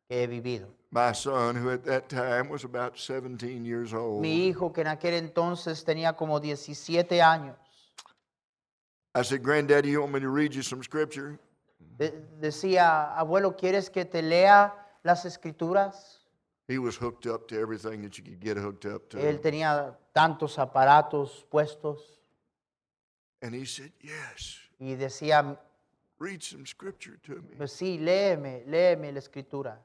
que 0.07 0.23
he 0.23 0.27
vivido. 0.27 0.69
My 0.91 1.13
son, 1.13 1.55
who 1.55 1.69
at 1.71 1.83
that 1.83 2.07
time 2.09 2.49
was 2.49 2.63
about 2.63 2.97
17 2.97 3.65
years 3.65 3.93
old, 3.93 4.21
Mi 4.21 4.47
hijo, 4.47 4.71
que 4.71 4.81
en 4.81 4.87
aquel 4.87 5.13
entonces 5.15 5.83
tenía 5.83 6.15
como 6.15 6.39
17 6.39 7.21
años, 7.21 7.57
I 9.13 9.23
said, 9.23 9.41
Granddaddy, 9.43 9.91
you 9.91 10.01
want 10.01 10.13
me 10.13 10.21
to 10.21 10.29
read 10.29 10.53
you 10.53 10.61
some 10.61 10.81
scripture? 10.83 11.37
de- 11.97 12.11
decía, 12.39 13.13
abuelo, 13.17 13.55
¿quieres 13.57 13.89
que 13.89 14.05
te 14.05 14.21
lea 14.21 14.73
las 15.03 15.25
escrituras? 15.25 16.19
He 16.67 16.77
was 16.77 16.95
hooked 16.95 17.25
up 17.27 17.47
to 17.49 17.59
everything 17.59 18.01
that 18.03 18.17
you 18.17 18.23
could 18.23 18.39
get 18.39 18.57
hooked 18.57 18.85
up 18.85 19.09
to. 19.09 19.17
Él 19.17 19.41
tenía 19.41 19.97
tantos 20.13 20.57
aparatos 20.57 21.45
puestos 21.49 22.19
And 23.41 23.53
he 23.55 23.65
said, 23.65 23.91
Yes, 24.01 24.59
y 24.81 24.95
decía, 24.95 25.57
read 26.19 26.41
some 26.41 26.65
scripture 26.65 27.17
to 27.23 27.35
me. 27.35 27.55
pues 27.55 27.71
sí, 27.71 27.99
léeme, 27.99 28.63
léeme 28.67 29.11
la 29.11 29.19
escritura. 29.19 29.79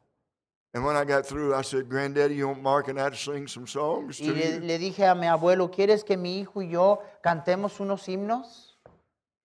And 0.73 0.85
when 0.85 0.97
I 0.97 1.05
got 1.05 1.25
through, 1.27 1.55
I 1.55 1.63
said, 1.63 1.89
Granddaddy, 1.89 2.35
you 2.35 2.49
want 2.49 2.63
Mark 2.63 2.89
and 2.89 2.99
I 3.01 3.09
to 3.11 3.17
sing 3.17 3.47
some 3.47 3.67
songs 3.67 4.21
Y 4.21 4.27
to 4.27 4.33
le, 4.33 4.55
you? 4.55 4.61
le 4.61 4.79
dije 4.79 5.07
a 5.07 5.15
mi 5.15 5.27
abuelo, 5.27 5.71
¿quieres 5.71 6.03
que 6.05 6.17
mi 6.17 6.39
hijo 6.41 6.61
y 6.63 6.71
yo 6.71 7.03
cantemos 7.23 7.79
unos 7.81 8.07
himnos? 8.09 8.77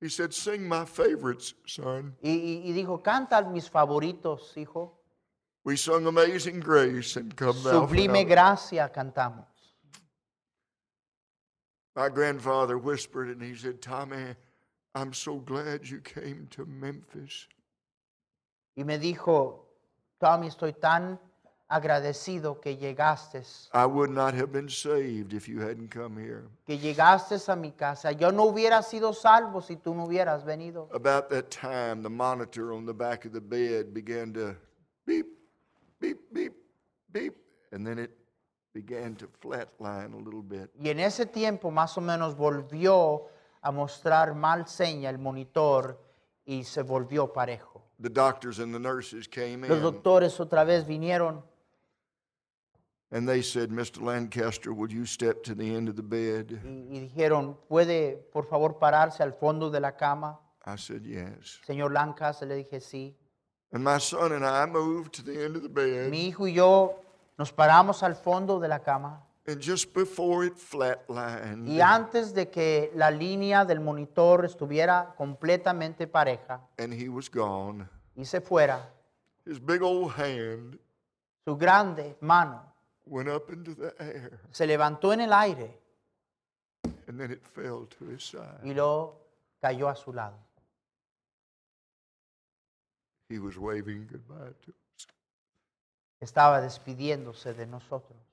He 0.01 0.09
said, 0.09 0.33
Sing 0.33 0.67
my 0.67 0.85
favorites, 0.85 1.53
son. 1.65 2.15
Y, 2.23 2.31
y- 2.31 2.61
y 2.69 2.73
dijo, 2.73 3.01
canta 3.03 3.41
mis 3.43 3.69
favoritos, 3.69 4.55
hijo. 4.57 4.97
We 5.63 5.77
sung 5.77 6.07
Amazing 6.07 6.59
Grace 6.59 7.17
and 7.17 7.35
Come 7.35 7.61
Thou 7.63 7.81
Sublime 7.87 8.13
Fount. 8.15 8.29
gracia 8.29 8.89
cantamos. 8.91 9.45
My 11.95 12.09
grandfather 12.09 12.77
whispered 12.77 13.29
and 13.29 13.41
he 13.43 13.53
said, 13.55 13.81
Tommy, 13.81 14.35
I'm 14.93 15.13
so 15.13 15.35
glad 15.37 15.87
you 15.87 15.99
came 16.01 16.47
to 16.51 16.65
Memphis. 16.65 17.47
Y 18.75 18.83
me 18.83 18.97
dijo, 18.97 19.65
Tommy, 20.19 20.47
estoy 20.47 20.73
tan 20.73 21.19
agradecido 21.69 22.59
que 22.59 22.75
llegaste, 22.75 23.43
I 23.73 23.85
would 23.85 24.09
not 24.09 24.33
have 24.33 24.51
been 24.51 24.67
saved 24.67 25.33
if 25.33 25.47
you 25.47 25.61
hadn't 25.61 25.89
come 25.89 26.17
here. 26.17 26.43
que 26.65 26.77
llegaste 26.77 27.47
a 27.47 27.55
mi 27.55 27.71
casa. 27.71 28.11
Yo 28.11 28.31
no 28.31 28.51
hubiera 28.51 28.83
sido 28.83 29.13
salvo 29.13 29.61
si 29.61 29.77
tú 29.77 29.95
no 29.95 30.05
hubieras 30.05 30.43
venido. 30.43 30.89
About 30.93 31.29
that 31.29 31.49
time, 31.49 32.01
the 32.03 32.09
monitor 32.09 32.73
on 32.73 32.85
the 32.85 32.93
back 32.93 33.23
of 33.25 33.31
the 33.31 33.39
bed 33.39 33.93
began 33.93 34.33
to 34.33 34.55
beep, 35.05 35.27
beep, 36.01 36.19
beep, 36.33 36.53
beep, 37.13 37.35
and 37.71 37.87
then 37.87 37.97
it 37.97 38.11
began 38.73 39.15
to 39.15 39.27
flatline 39.41 40.13
a 40.13 40.17
little 40.17 40.41
bit. 40.43 40.69
Y 40.77 40.89
en 40.89 40.99
ese 40.99 41.25
tiempo 41.25 41.71
más 41.71 41.97
o 41.97 42.01
menos 42.01 42.35
volvió 42.35 43.29
a 43.61 43.71
mostrar 43.71 44.33
mal 44.35 44.67
seña 44.67 45.09
el 45.09 45.17
monitor 45.19 45.99
y 46.45 46.63
se 46.63 46.81
volvió 46.81 47.31
parejo. 47.31 47.81
The 47.99 48.09
doctors 48.09 48.59
and 48.59 48.73
the 48.73 48.79
nurses 48.79 49.27
came 49.27 49.67
Los 49.67 49.77
in 49.77 49.83
doctores 49.83 50.39
otra 50.39 50.63
vez 50.63 50.87
vinieron 50.87 51.43
and 53.11 53.27
they 53.27 53.41
said, 53.41 53.69
Mr. 53.69 54.01
Lancaster, 54.01 54.73
would 54.73 54.91
you 54.91 55.05
step 55.05 55.43
to 55.43 55.53
the 55.53 55.75
end 55.75 55.89
of 55.89 55.95
the 55.95 56.03
bed? 56.03 56.59
y, 56.63 56.87
y 56.89 56.99
dijeron, 56.99 57.57
¿puede 57.67 58.17
por 58.31 58.45
favor 58.45 58.79
pararse 58.79 59.21
al 59.21 59.33
fondo 59.33 59.69
de 59.69 59.79
la 59.79 59.91
cama? 59.91 60.39
I 60.65 60.77
said, 60.77 61.03
Yes. 61.03 61.59
Señor 61.65 61.91
Lancaster, 61.91 62.47
le 62.47 62.55
dije 62.55 62.79
sí. 62.79 63.13
And 63.73 63.83
my 63.83 63.99
son 63.99 64.33
and 64.33 64.45
I 64.45 64.65
moved 64.65 65.13
to 65.13 65.23
the 65.23 65.45
end 65.45 65.55
of 65.55 65.63
the 65.63 65.69
bed, 65.69 66.09
Mi 66.09 66.27
hijo 66.27 66.47
y 66.47 66.53
yo 66.53 66.99
nos 67.37 67.51
paramos 67.51 68.03
al 68.03 68.15
fondo 68.15 68.59
de 68.59 68.67
la 68.67 68.79
cama 68.79 69.23
and 69.51 69.61
just 69.61 69.93
before 69.93 70.45
it 70.45 70.55
flatlined, 70.55 71.67
y 71.67 71.81
antes 71.81 72.33
de 72.33 72.49
que 72.49 72.91
la 72.95 73.11
línea 73.11 73.65
del 73.65 73.79
monitor 73.79 74.45
estuviera 74.45 75.13
completamente 75.17 76.07
pareja 76.07 76.61
and 76.77 76.93
he 76.93 77.09
was 77.09 77.29
gone, 77.29 77.87
y 78.15 78.23
se 78.25 78.41
fuera, 78.41 78.89
his 79.45 79.59
big 79.59 79.81
old 79.81 80.11
hand 80.17 80.79
su 81.45 81.57
grande 81.57 82.15
mano 82.21 82.61
went 83.05 83.29
up 83.29 83.51
into 83.51 83.75
the 83.75 83.93
air, 83.99 84.39
se 84.51 84.65
levantó 84.65 85.13
en 85.13 85.21
el 85.21 85.33
aire 85.33 85.79
and 87.07 87.19
then 87.19 87.31
it 87.31 87.45
fell 87.45 87.85
to 87.87 88.05
his 88.05 88.23
side. 88.23 88.61
y 88.63 88.73
lo 88.73 89.15
cayó 89.61 89.89
a 89.89 89.95
su 89.95 90.13
lado. 90.13 90.37
He 93.29 93.39
was 93.39 93.57
waving 93.57 94.07
goodbye 94.11 94.53
to 94.65 94.71
us. 94.71 95.07
Estaba 96.19 96.61
despidiéndose 96.61 97.53
de 97.53 97.65
nosotros. 97.65 98.30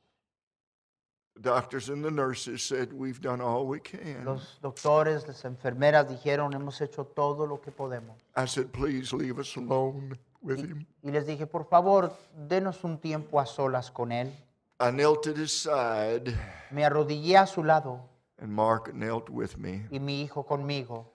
The 1.40 1.50
doctors 1.50 1.88
and 1.88 2.04
the 2.04 2.10
nurses 2.10 2.62
said, 2.64 2.92
We've 2.92 3.20
done 3.20 3.40
all 3.40 3.64
we 3.66 3.78
can. 3.78 4.24
Los 4.24 4.58
doctores, 4.60 5.26
las 5.28 5.44
enfermeras 5.44 6.08
dijeron, 6.08 6.52
hemos 6.52 6.80
hecho 6.80 7.04
todo 7.04 7.46
lo 7.46 7.60
que 7.60 7.70
podemos. 7.70 8.16
I 8.36 8.46
said, 8.46 8.72
Please 8.72 9.12
leave 9.12 9.38
us 9.38 9.56
alone 9.56 10.18
with 10.42 10.58
him. 10.58 10.84
Y 11.04 11.10
les 11.12 11.26
dije, 11.26 11.46
por 11.46 11.66
favor, 11.68 12.12
denos 12.36 12.82
un 12.82 12.98
tiempo 12.98 13.38
a 13.38 13.46
solas 13.46 13.90
con 13.92 14.10
él. 14.10 14.32
I 14.80 14.90
knelt 14.90 15.26
at 15.28 15.36
his 15.36 15.52
side, 15.52 16.34
Me 16.72 16.84
arrodillé 16.84 17.36
a 17.36 17.46
su 17.46 17.62
lado 17.62 18.00
and 18.40 18.52
Mark 18.52 18.92
knelt 18.94 19.28
with 19.30 19.56
me. 19.56 19.86
y 19.90 20.00
mi 20.00 20.22
hijo 20.22 20.44
conmigo. 20.44 21.12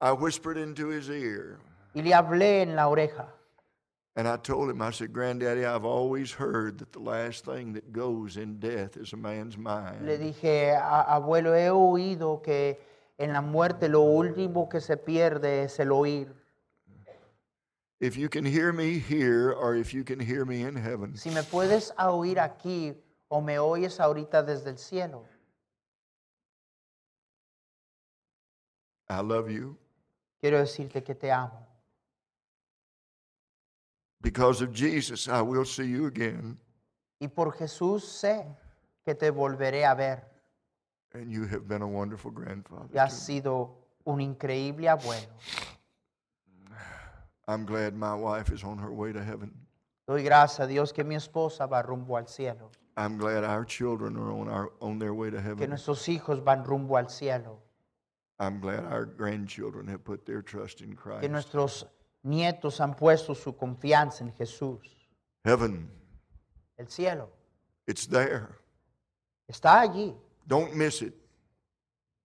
I 0.00 0.12
whispered 0.12 0.56
into 0.56 0.88
his 0.90 1.10
ear, 1.10 1.58
Y 1.94 2.00
le 2.02 2.14
hablé 2.14 2.62
en 2.62 2.76
la 2.76 2.88
oreja. 2.88 3.26
And 4.16 4.26
I 4.26 4.36
told 4.36 4.70
him, 4.70 4.82
I 4.82 4.90
said, 4.90 5.12
Granddaddy, 5.12 5.64
I've 5.64 5.84
always 5.84 6.32
heard 6.32 6.78
that 6.78 6.92
the 6.92 6.98
last 6.98 7.44
thing 7.44 7.72
that 7.74 7.92
goes 7.92 8.36
in 8.36 8.58
death 8.58 8.96
is 8.96 9.12
a 9.12 9.16
man's 9.16 9.56
mind. 9.56 10.04
Le 10.04 10.18
dije, 10.18 10.76
abuelo, 10.76 11.54
he 11.54 11.70
oído 11.70 12.42
que 12.42 12.78
en 13.18 13.32
la 13.32 13.40
muerte 13.40 13.88
lo 13.88 14.02
último 14.02 14.68
que 14.68 14.80
se 14.80 14.96
pierde 14.96 15.62
es 15.64 15.78
el 15.78 15.92
oír. 15.92 16.28
If 18.00 18.16
you 18.16 18.28
can 18.30 18.44
hear 18.46 18.72
me 18.72 18.98
here, 18.98 19.52
or 19.52 19.74
if 19.76 19.92
you 19.92 20.04
can 20.04 20.18
hear 20.18 20.44
me 20.46 20.62
in 20.62 20.74
heaven, 20.74 21.16
Si 21.16 21.30
me 21.30 21.42
puedes 21.42 21.92
oír 21.98 22.40
aquí 22.40 22.94
o 23.28 23.40
me 23.42 23.58
oyes 23.58 24.00
ahorita 24.00 24.42
desde 24.42 24.70
el 24.70 24.78
cielo, 24.78 25.24
I 29.08 29.20
love 29.20 29.50
you. 29.50 29.76
quiero 30.40 30.58
decirte 30.58 31.02
que 31.04 31.14
te 31.14 31.30
amo. 31.30 31.66
Because 34.22 34.60
of 34.62 34.72
Jesus, 34.72 35.28
I 35.28 35.40
will 35.42 35.64
see 35.64 35.86
you 35.86 36.06
again. 36.06 36.58
Y 37.20 37.28
por 37.28 37.52
Jesús 37.52 38.04
sé 38.04 38.44
que 39.04 39.14
te 39.14 39.30
volveré 39.30 39.84
a 39.84 39.94
ver. 39.94 40.24
And 41.14 41.30
you 41.30 41.44
have 41.46 41.66
been 41.66 41.82
a 41.82 41.88
wonderful 41.88 42.30
grandfather. 42.30 42.88
Y 42.94 42.98
has 42.98 43.26
to 43.26 43.32
me. 43.32 43.40
sido 43.40 43.70
un 44.04 44.20
increíble 44.20 44.88
abuelo. 44.88 45.26
I'm 47.48 47.64
glad 47.64 47.94
my 47.94 48.14
wife 48.14 48.50
is 48.52 48.62
on 48.62 48.78
her 48.78 48.92
way 48.92 49.12
to 49.12 49.22
heaven. 49.22 49.52
Doy 50.06 50.22
gracias 50.24 50.60
a 50.60 50.66
Dios 50.66 50.92
que 50.92 51.04
mi 51.04 51.14
esposa 51.14 51.66
va 51.66 51.82
rumbo 51.82 52.16
al 52.16 52.26
cielo, 52.26 52.70
I'm 52.96 53.16
glad 53.16 53.44
our 53.44 53.64
children 53.64 54.16
are 54.16 54.32
on, 54.32 54.48
our, 54.48 54.72
on 54.80 54.98
their 54.98 55.14
way 55.14 55.30
to 55.30 55.40
heaven. 55.40 55.58
que 55.58 55.68
nuestros 55.68 56.06
hijos 56.08 56.42
van 56.42 56.64
rumbo 56.64 56.96
al 56.96 57.08
cielo, 57.08 57.60
I'm 58.40 58.60
glad 58.60 58.84
our 58.84 59.04
grandchildren 59.04 59.86
have 59.86 60.02
put 60.02 60.26
their 60.26 60.42
trust 60.42 60.80
in 60.80 60.94
Christ. 60.94 61.20
que 61.20 61.28
nuestros 61.28 61.86
nietos 62.22 62.80
han 62.80 62.94
puesto 62.94 63.34
su 63.34 63.56
confianza 63.56 64.24
en 64.24 64.32
Jesús. 64.34 64.80
Heaven, 65.44 65.90
El 66.76 66.88
cielo 66.88 67.30
it's 67.86 68.06
there. 68.08 68.48
está 69.48 69.80
allí. 69.80 70.14
Don't 70.46 70.72
miss 70.74 71.02
it. 71.02 71.14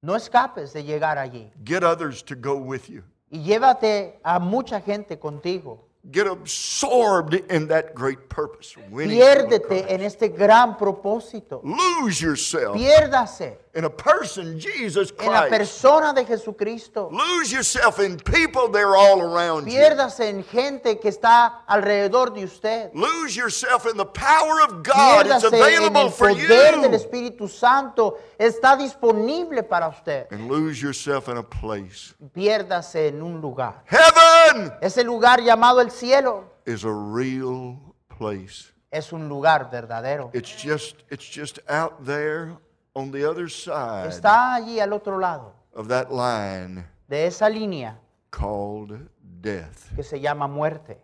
No 0.01 0.15
escapes 0.15 0.73
de 0.73 0.83
llegar 0.83 1.17
allí. 1.17 1.51
Get 1.63 1.83
others 1.83 2.23
to 2.23 2.35
go 2.35 2.55
with 2.57 2.87
you. 2.87 3.03
Y 3.29 3.41
llévate 3.43 4.19
a 4.23 4.39
mucha 4.39 4.79
gente 4.79 5.17
contigo. 5.17 5.87
Get 6.11 6.27
absorbed 6.27 7.33
in 7.49 7.67
that 7.69 7.95
great 7.95 8.29
purpose. 8.29 8.75
winning 8.91 9.17
Piérdete 9.17 9.91
en 9.91 10.01
este 10.01 10.27
gran 10.29 10.77
propósito. 10.77 11.61
Lose 11.63 12.21
yourself 12.21 12.75
Piérdase 12.75 13.57
in 13.73 13.83
a 13.85 13.89
person, 13.89 14.57
Jesus 14.59 15.11
en 15.19 15.31
la 15.31 15.47
Christ. 15.47 15.49
persona 15.49 16.13
de 16.13 16.23
Jesucristo. 16.23 17.09
Lose 17.11 17.51
yourself 17.51 17.99
in 17.99 18.17
people 18.17 18.69
they're 18.69 18.95
all 18.95 19.19
around 19.19 19.65
you. 19.65 19.73
Piérdase 19.77 20.29
en 20.29 20.43
gente 20.43 20.99
que 20.99 21.09
está 21.09 21.63
alrededor 21.67 22.33
de 22.33 22.43
usted. 22.45 22.91
Lose 22.93 23.35
yourself 23.35 23.85
in 23.87 23.97
the 23.97 24.05
power 24.05 24.61
of 24.61 24.83
God. 24.83 25.25
It's 25.25 25.43
Piérdase 25.43 25.47
en 25.47 25.53
available 25.55 26.01
el 26.01 26.09
for 26.11 26.29
poder 26.29 26.75
del 26.81 26.91
you. 26.91 26.95
Espíritu 26.95 27.47
Santo. 27.49 28.19
Está 28.37 28.77
disponible 28.77 29.63
para 29.63 29.87
usted. 29.89 30.27
And 30.31 30.47
lose 30.47 30.81
yourself 30.81 31.27
in 31.29 31.37
a 31.37 31.43
place. 31.43 32.13
Piérdase 32.33 33.07
en 33.07 33.23
un 33.23 33.41
lugar. 33.41 33.81
Heaven 33.85 34.44
Ese 34.81 35.03
lugar 35.03 35.41
llamado 35.41 35.81
el 35.81 35.91
cielo 35.91 36.45
is 36.65 36.83
a 36.83 36.91
real 36.91 37.77
place. 38.17 38.73
es 38.91 39.11
un 39.11 39.27
lugar 39.27 39.69
verdadero. 39.71 40.29
It's 40.33 40.55
just 40.55 41.03
it's 41.09 41.25
just 41.25 41.59
out 41.69 42.03
there 42.05 42.57
on 42.93 43.11
the 43.11 43.25
other 43.29 43.49
side 43.49 44.07
Está 44.07 44.55
allí 44.55 44.79
al 44.79 44.93
otro 44.93 45.17
lado 45.19 45.53
of 45.73 45.87
that 45.89 46.09
line 46.11 46.85
de 47.07 47.25
esa 47.27 47.49
línea 47.49 47.97
called 48.31 49.09
death. 49.41 49.93
que 49.95 50.03
se 50.03 50.19
llama 50.19 50.47
muerte. 50.47 50.97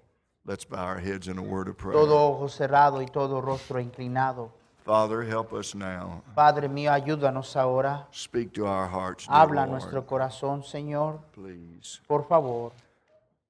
Let's 0.46 0.66
bow 0.66 0.80
our 0.80 1.00
heads 1.00 1.28
in 1.28 1.38
a 1.38 1.42
word 1.44 1.68
of 1.68 1.78
prayer. 1.78 1.94
Todo 1.94 2.18
ojo 2.18 2.48
cerrado 2.50 3.02
y 3.02 3.06
todo 3.06 3.42
rostro 3.42 3.80
inclinado. 3.80 4.52
Father, 4.84 5.22
help 5.22 5.54
us 5.54 5.76
now. 5.76 6.24
Padre 6.34 6.68
mío, 6.68 6.92
ayúdanos 6.92 7.56
ahora. 7.56 8.08
Speak 8.12 8.52
to 8.54 8.66
our 8.66 8.88
hearts, 8.88 9.28
dear 9.28 9.36
Habla 9.38 9.64
a 9.64 9.66
Lord, 9.68 9.72
nuestro 9.82 10.06
corazón, 10.08 10.64
Señor. 10.64 11.20
please. 11.34 12.02
Por 12.08 12.28
favor. 12.28 12.72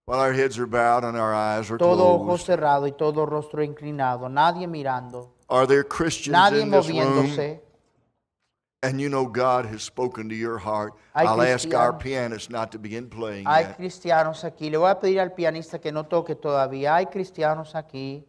While 0.05 0.19
our 0.19 0.33
heads 0.33 0.57
are 0.57 0.65
bowed 0.65 1.03
and 1.03 1.15
our 1.15 1.33
eyes 1.33 1.69
are 1.71 1.77
Todo 1.77 2.15
ojo 2.15 2.25
closed, 2.25 2.45
cerrado 2.47 2.87
y 2.87 2.91
todo 2.91 3.25
rostro 3.25 3.63
inclinado. 3.63 4.27
Nadie 4.29 4.67
mirando. 4.67 5.29
are 5.49 5.67
there 5.67 5.83
Christians 5.83 6.33
Nadie 6.33 6.61
in 6.61 6.71
this 6.71 6.87
room? 6.87 6.97
moviéndose. 6.97 7.59
And 8.83 8.99
you 8.99 9.09
know 9.09 9.27
God 9.27 9.67
has 9.67 9.83
spoken 9.83 10.27
to 10.29 10.35
your 10.35 10.57
heart. 10.57 10.93
Hay 11.15 11.25
I'll 11.27 11.41
ask 11.43 11.71
our 11.75 11.93
pianist 11.93 12.49
not 12.49 12.71
to 12.71 12.79
begin 12.79 13.09
playing 13.09 13.45
Hay 13.45 13.61
yet. 13.61 13.77
cristianos 13.77 14.43
aquí. 14.43 14.71
Le 14.71 14.77
voy 14.79 14.89
a 14.89 14.99
pedir 14.99 15.19
al 15.19 15.33
pianista 15.35 15.79
que 15.79 15.91
no 15.91 16.03
toque 16.05 16.35
todavía. 16.35 16.95
Hay 16.95 17.05
cristianos 17.05 17.75
aquí 17.75 18.25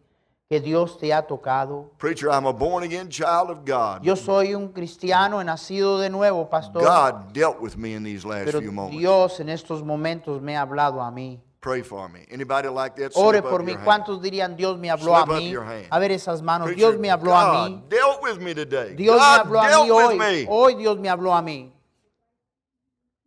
que 0.50 0.60
Dios 0.60 0.98
te 0.98 1.10
ha 1.10 1.22
tocado. 1.26 1.92
Preacher, 1.96 2.28
I'm 2.28 2.44
a 2.44 2.52
born 2.52 2.84
again 2.84 3.08
child 3.08 3.48
of 3.48 3.64
God. 3.64 4.04
Yo 4.04 4.14
soy 4.14 4.54
un 4.54 4.68
cristiano 4.74 5.40
he 5.40 5.44
nacido 5.44 5.98
de 5.98 6.10
nuevo, 6.10 6.50
pastor. 6.50 6.82
God 6.82 7.32
dealt 7.32 7.58
with 7.58 7.78
me 7.78 7.94
in 7.94 8.02
these 8.02 8.26
last 8.26 8.44
Pero 8.44 8.60
few 8.60 8.72
moments. 8.72 8.98
Dios 8.98 9.40
en 9.40 9.48
estos 9.48 9.82
momentos 9.82 10.42
me 10.42 10.54
ha 10.54 10.60
hablado 10.66 11.00
a 11.00 11.10
mí. 11.10 11.40
Pray 11.62 11.82
for 11.82 12.08
me. 12.08 12.26
Anybody 12.28 12.68
like 12.68 12.96
that? 12.96 13.12
Ore 13.14 13.38
Slip 13.38 13.48
por 13.48 13.62
mí. 13.62 13.76
¿Cuántos 13.84 14.20
dirían 14.20 14.56
Dios 14.56 14.76
me 14.78 14.90
habló 14.90 15.14
a 15.16 15.24
Slip 15.24 15.38
mí? 15.38 15.86
A 15.88 15.98
ver 16.00 16.10
esas 16.10 16.42
manos. 16.42 16.66
Preacher, 16.66 16.88
Dios 16.90 16.98
me 16.98 17.08
habló 17.08 17.36
a 17.36 17.44
God 17.52 17.70
mí. 17.70 17.82
dealt 17.88 18.20
with 18.20 18.38
me 18.40 18.52
today. 18.52 18.96
Dios 18.96 19.16
me 19.16 19.22
habló 19.22 19.60
a 19.60 19.84
mí 19.84 19.90
hoy. 19.90 20.46
Hoy 20.48 20.74
Dios 20.74 20.98
me 20.98 21.08
habló 21.08 21.32
a 21.32 21.40
mí. 21.40 21.72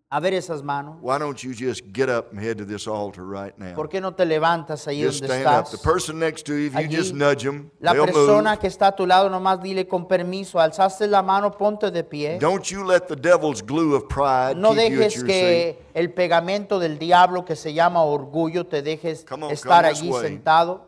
A 0.08 0.20
ver 0.20 0.34
esas 0.36 0.62
manos. 0.62 0.98
Why 1.02 1.18
don't 1.18 1.38
you 1.44 1.52
just 1.52 1.82
get 1.92 2.10
up 2.10 2.32
and 2.32 2.40
head 2.40 2.58
to 2.60 2.66
this 2.66 2.88
altar 2.88 3.26
right 3.26 3.58
now? 3.58 3.74
¿Por 3.74 3.90
qué 3.90 4.00
no 4.00 4.14
te 4.14 4.24
levantas 4.24 4.88
ahí 4.88 5.02
Just 5.04 5.22
donde 5.22 5.34
stand 5.42 5.48
up. 5.60 5.66
estás? 5.66 5.72
The 5.72 5.78
person 5.84 6.20
next 6.20 6.46
to 6.46 6.54
you, 6.54 6.68
if 6.68 6.74
you 6.74 6.80
Allí, 6.80 6.96
just 6.96 7.14
nudge 7.16 7.44
them, 7.44 7.72
La 7.80 7.92
they'll 7.94 8.06
persona 8.06 8.52
move. 8.52 8.60
que 8.60 8.68
está 8.68 8.88
a 8.90 8.96
tu 8.96 9.08
lado, 9.08 9.30
nomás 9.32 9.60
dile 9.62 9.88
con 9.88 10.08
permiso, 10.08 10.60
alzaste 10.60 11.08
la 11.08 11.24
mano, 11.24 11.52
ponte 11.52 11.90
de 11.90 12.04
pie. 12.04 12.38
Don't 12.40 12.64
you 12.70 12.84
let 12.86 13.08
the 13.08 13.16
devil's 13.16 13.64
glue 13.64 13.96
of 13.96 14.08
pride 14.08 14.56
No 14.58 14.70
keep 14.76 14.78
you 14.78 14.84
at 14.84 14.90
dejes 15.10 15.16
your 15.16 15.26
seat. 15.26 15.28
que 15.28 15.86
el 15.96 16.14
pegamento 16.14 16.78
del 16.80 17.00
diablo 17.00 17.44
que 17.44 17.56
se 17.56 17.74
llama 17.74 18.04
orgullo 18.04 18.68
te 18.68 18.84
dejes 18.84 19.26
Come 19.28 19.48
on, 19.48 19.52
estar 19.52 19.82
come 19.84 19.90
this 19.92 20.02
allí 20.02 20.10
way. 20.12 20.22
sentado. 20.24 20.86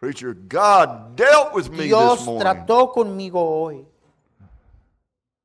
Preacher, 0.00 0.34
God 0.34 1.14
dealt 1.16 1.54
with 1.54 1.70
me 1.70 1.84
Dios 1.84 2.18
this 2.18 2.26
morning. 2.26 2.40
trató 2.42 2.92
conmigo 2.92 3.40
hoy. 3.40 3.86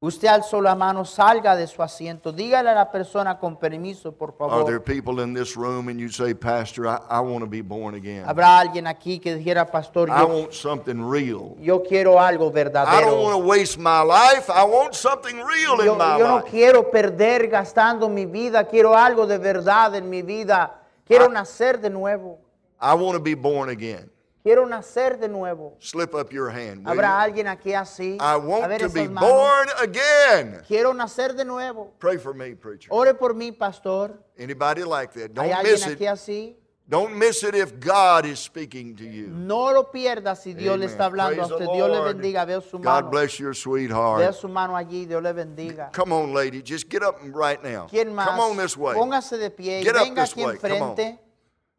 Usted 0.04 0.30
alzó 0.30 0.60
la 0.62 0.74
mano, 0.74 1.06
salga 1.06 1.56
de 1.56 1.68
su 1.68 1.84
asiento. 1.84 2.32
Dígale 2.32 2.72
a 2.72 2.74
la 2.74 2.90
persona 2.92 3.38
con 3.38 3.56
permiso, 3.56 4.12
por 4.12 4.34
Are 4.40 4.64
there 4.66 4.80
favor. 4.80 4.84
people 4.84 5.22
in 5.22 5.32
this 5.32 5.56
room 5.56 5.90
and 5.90 6.00
you 6.00 6.10
say, 6.10 6.34
Pastor, 6.34 6.88
I, 6.88 6.98
I 7.08 7.20
want 7.20 7.42
to 7.42 7.46
be 7.48 7.62
born 7.62 7.94
again. 7.94 8.26
Habrá 8.26 8.58
alguien 8.58 8.88
aquí 8.88 9.20
que 9.20 9.36
dijera, 9.36 9.64
pastor, 9.70 10.10
I 10.10 10.22
yo, 10.22 10.28
want 10.28 10.54
something 10.54 11.00
real. 11.08 11.56
yo 11.60 11.84
quiero 11.84 12.20
algo 12.20 12.46
I 12.50 12.64
don't 12.64 12.74
want 12.74 12.74
verdadero. 12.74 13.32
to 13.34 13.38
waste 13.46 13.78
my 13.78 14.02
life. 14.02 14.50
I 14.50 14.64
want 14.64 14.96
something 14.96 15.36
real 15.38 15.78
Yo, 15.86 15.92
in 15.94 15.98
my 16.00 16.18
yo 16.18 16.28
no 16.28 16.36
life. 16.38 16.50
quiero 16.50 16.90
perder 16.90 17.48
gastando 17.48 18.10
mi 18.10 18.26
vida, 18.26 18.64
quiero 18.68 18.98
algo 18.98 19.28
de 19.28 19.38
verdad 19.38 19.94
en 19.94 20.10
mi 20.10 20.24
vida. 20.24 20.80
Quiero 21.06 21.30
nacer 21.30 21.80
de 21.80 21.92
nuevo. 21.92 22.40
I 22.82 22.96
want 22.96 23.14
to 23.14 23.20
be 23.22 23.36
born 23.36 23.70
again. 23.70 24.10
Quiero 24.44 24.66
nacer 24.66 25.20
de 25.20 25.28
nuevo. 25.30 25.76
Slip 25.80 26.16
up 26.16 26.32
your 26.32 26.50
hand. 26.50 26.88
Habrá 26.88 27.10
you? 27.10 27.32
alguien 27.32 27.48
aquí 27.48 27.74
así. 27.74 28.16
I 28.16 28.34
A 28.34 28.38
want 28.38 28.68
ver 28.68 28.80
to 28.80 28.90
be 28.90 29.08
manos. 29.08 29.30
born 29.30 29.68
again. 29.80 30.62
Quiero 30.68 30.94
nacer 30.94 31.36
de 31.36 31.46
nuevo. 31.46 31.94
Pray 32.00 32.18
for 32.18 32.34
me, 32.34 32.56
preacher. 32.56 32.90
Ore 32.92 33.14
por 33.14 33.36
mí, 33.36 33.52
pastor. 33.52 34.20
Anybody 34.40 34.84
like 34.84 35.14
that? 35.14 35.30
¿Hay 35.38 35.50
Don't 35.50 35.54
alguien 35.54 35.74
miss 35.74 35.86
aquí 35.88 36.04
it. 36.06 36.10
así? 36.10 36.56
Don't 36.90 37.16
miss 37.16 37.44
it 37.44 37.56
if 37.56 37.80
God 37.80 38.26
is 38.26 38.40
speaking 38.40 38.96
to 38.98 39.06
you. 39.06 39.28
No 39.28 39.72
lo 39.72 39.92
pierda 39.92 40.36
si 40.36 40.54
Dios 40.54 40.78
le 40.78 40.86
Amen. 40.86 40.90
está 40.90 41.06
hablando 41.06 41.42
a 41.44 41.48
Praise 41.48 41.50
the 41.50 41.54
usted. 41.64 41.74
Dios 41.74 41.90
le 41.90 42.14
bendiga. 42.14 42.44
Veo 42.46 42.60
su 42.62 42.78
God 42.80 42.84
mano. 42.84 43.10
bless 43.12 43.40
your 43.40 43.54
Veo 43.54 43.62
sweetheart. 43.62 44.34
su 44.34 44.48
mano 44.50 44.76
allí. 44.76 45.06
Dios 45.06 45.22
le 45.24 45.32
bendiga. 45.32 45.90
Come 45.94 46.12
on, 46.14 46.34
lady. 46.34 46.62
Just 46.62 46.90
get 46.90 47.02
up 47.04 47.20
right 47.24 47.64
now. 47.64 47.88
¿Quién 47.90 48.14
más? 48.14 48.28
Come 48.28 48.40
on 48.42 48.58
this 48.58 48.76
way. 48.76 48.96
Póngase 48.96 49.38
de 49.38 49.52
pie 49.52 49.84
Get 49.84 49.96
up 49.96 50.02
venga 50.04 50.24
this 50.24 50.34
aquí 50.34 50.44
way. 50.44 50.58
Come 50.58 50.82
on. 50.82 50.96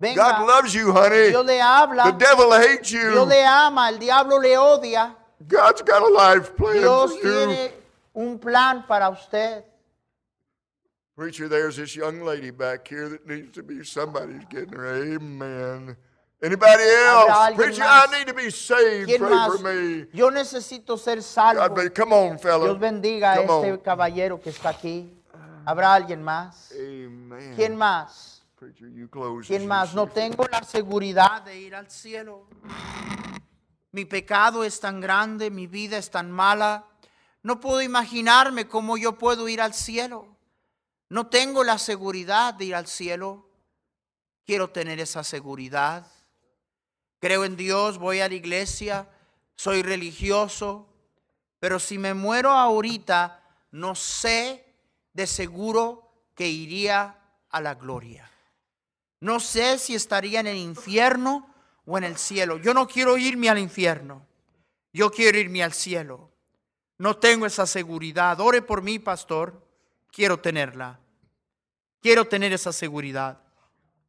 Venga. 0.02 0.16
God 0.20 0.46
loves 0.48 0.74
you, 0.74 0.92
honey. 0.92 1.28
Dios 1.30 1.46
le 1.46 1.60
habla. 1.60 2.04
The 2.10 2.18
devil 2.18 2.50
hates 2.52 2.90
Dios 2.90 3.14
you. 3.14 3.24
le 3.24 3.44
ama. 3.46 3.88
El 3.88 3.98
diablo 3.98 4.38
le 4.38 4.56
odia. 4.56 5.14
God's 5.46 5.82
got 5.82 6.02
a 6.02 6.08
life 6.08 6.56
plan 6.56 6.74
Dios 6.74 7.16
for 7.18 7.26
you. 7.28 7.46
tiene 7.46 7.72
un 8.14 8.38
plan 8.38 8.82
para 8.86 9.08
usted. 9.10 9.62
Preacher, 11.16 11.48
there's 11.48 11.76
this 11.76 11.94
young 11.94 12.22
lady 12.24 12.50
back 12.50 12.88
here 12.88 13.08
that 13.10 13.26
needs 13.28 13.52
to 13.52 13.62
be 13.62 13.84
somebody's 13.84 14.44
getting 14.50 14.72
her. 14.72 15.14
Amen. 15.14 15.96
Anybody 16.42 16.82
else? 17.06 17.54
Preacher, 17.54 17.82
más. 17.84 18.08
I 18.08 18.18
need 18.18 18.26
to 18.26 18.34
be 18.34 18.50
saved. 18.50 19.08
¿Quién 19.08 19.20
Pray 19.20 19.30
más? 19.30 19.52
for 19.56 19.58
me. 19.62 20.06
Yo 20.12 20.30
necesito 20.30 20.98
ser 20.98 21.16
God, 21.16 21.22
salvo. 21.22 21.74
bless- 21.74 21.90
come 21.94 22.12
on, 22.12 22.38
fella. 22.38 22.64
Dios 22.64 22.78
bendiga 22.80 23.34
a 23.34 23.46
Come 23.46 23.60
este 23.68 23.72
on. 23.72 23.78
caballero 23.78 24.40
que 24.40 24.50
está 24.50 24.70
aquí. 24.70 25.14
¿Habrá 25.64 25.94
alguien 25.94 26.22
más? 26.24 26.72
Amen. 26.76 27.52
¿Quién 27.54 27.76
más? 27.76 28.41
Preacher, 28.62 28.88
you 28.90 29.08
close. 29.08 29.48
¿Quién 29.48 29.62
as 29.62 29.68
más? 29.68 29.94
No 29.94 30.06
tengo 30.06 30.46
la 30.46 30.62
seguridad 30.62 31.42
de 31.42 31.58
ir 31.58 31.74
al 31.74 31.90
cielo. 31.90 32.46
Mi 33.90 34.04
pecado 34.04 34.62
es 34.62 34.78
tan 34.78 35.00
grande, 35.00 35.50
mi 35.50 35.66
vida 35.66 35.98
es 35.98 36.12
tan 36.12 36.30
mala. 36.30 36.86
No 37.42 37.58
puedo 37.58 37.82
imaginarme 37.82 38.68
cómo 38.68 38.96
yo 38.96 39.18
puedo 39.18 39.48
ir 39.48 39.60
al 39.60 39.74
cielo. 39.74 40.36
No 41.08 41.26
tengo 41.26 41.64
la 41.64 41.76
seguridad 41.76 42.54
de 42.54 42.66
ir 42.66 42.76
al 42.76 42.86
cielo. 42.86 43.50
Quiero 44.46 44.70
tener 44.70 45.00
esa 45.00 45.24
seguridad. 45.24 46.06
Creo 47.18 47.44
en 47.44 47.56
Dios, 47.56 47.98
voy 47.98 48.20
a 48.20 48.28
la 48.28 48.34
iglesia, 48.36 49.08
soy 49.56 49.82
religioso, 49.82 50.86
pero 51.58 51.80
si 51.80 51.98
me 51.98 52.14
muero 52.14 52.52
ahorita, 52.52 53.42
no 53.72 53.96
sé 53.96 54.64
de 55.12 55.26
seguro 55.26 56.12
que 56.36 56.46
iría 56.46 57.18
a 57.50 57.60
la 57.60 57.74
gloria. 57.74 58.31
No 59.22 59.38
sé 59.38 59.78
si 59.78 59.94
estaría 59.94 60.40
en 60.40 60.48
el 60.48 60.56
infierno 60.56 61.48
o 61.86 61.96
en 61.96 62.02
el 62.02 62.16
cielo. 62.16 62.58
Yo 62.58 62.74
no 62.74 62.88
quiero 62.88 63.16
irme 63.16 63.48
al 63.48 63.58
infierno. 63.60 64.26
Yo 64.92 65.12
quiero 65.12 65.38
irme 65.38 65.62
al 65.62 65.72
cielo. 65.72 66.32
No 66.98 67.16
tengo 67.16 67.46
esa 67.46 67.64
seguridad. 67.68 68.40
Ore 68.40 68.62
por 68.62 68.82
mí, 68.82 68.98
pastor. 68.98 69.64
Quiero 70.10 70.40
tenerla. 70.40 70.98
Quiero 72.00 72.24
tener 72.24 72.52
esa 72.52 72.72
seguridad. 72.72 73.38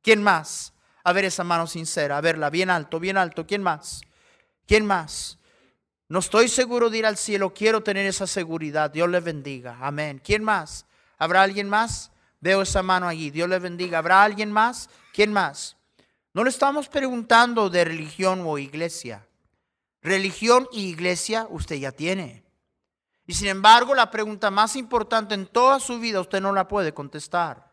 ¿Quién 0.01 0.23
más? 0.23 0.73
A 1.03 1.13
ver 1.13 1.25
esa 1.25 1.43
mano 1.43 1.67
sincera, 1.67 2.17
a 2.17 2.21
verla 2.21 2.49
bien 2.49 2.71
alto, 2.71 2.99
bien 2.99 3.15
alto. 3.15 3.45
¿Quién 3.45 3.61
más? 3.61 4.01
¿Quién 4.65 4.83
más? 4.83 5.37
No 6.09 6.19
estoy 6.19 6.47
seguro 6.47 6.89
de 6.89 6.97
ir 6.97 7.05
al 7.05 7.17
cielo, 7.17 7.53
quiero 7.53 7.83
tener 7.83 8.07
esa 8.07 8.25
seguridad. 8.25 8.89
Dios 8.89 9.07
le 9.07 9.19
bendiga. 9.19 9.77
Amén. 9.79 10.19
¿Quién 10.23 10.43
más? 10.43 10.87
¿Habrá 11.19 11.43
alguien 11.43 11.69
más? 11.69 12.09
Veo 12.43 12.61
esa 12.61 12.83
mano 12.83 13.07
allí. 13.07 13.31
Dios 13.31 13.47
le 13.47 13.57
bendiga. 13.57 13.99
¿Habrá 13.99 14.21
alguien 14.21 14.51
más? 14.51 14.89
¿Quién 15.13 15.31
más? 15.31 15.77
No 16.33 16.43
le 16.43 16.49
estamos 16.49 16.89
preguntando 16.89 17.69
de 17.69 17.85
religión 17.85 18.43
o 18.45 18.57
iglesia. 18.57 19.25
Religión 20.01 20.67
y 20.73 20.89
iglesia 20.89 21.47
usted 21.49 21.77
ya 21.77 21.93
tiene. 21.93 22.43
Y 23.25 23.33
sin 23.33 23.47
embargo, 23.47 23.95
la 23.95 24.11
pregunta 24.11 24.51
más 24.51 24.75
importante 24.75 25.33
en 25.35 25.47
toda 25.47 25.79
su 25.79 26.01
vida 26.01 26.19
usted 26.19 26.41
no 26.41 26.51
la 26.51 26.67
puede 26.67 26.93
contestar. 26.93 27.71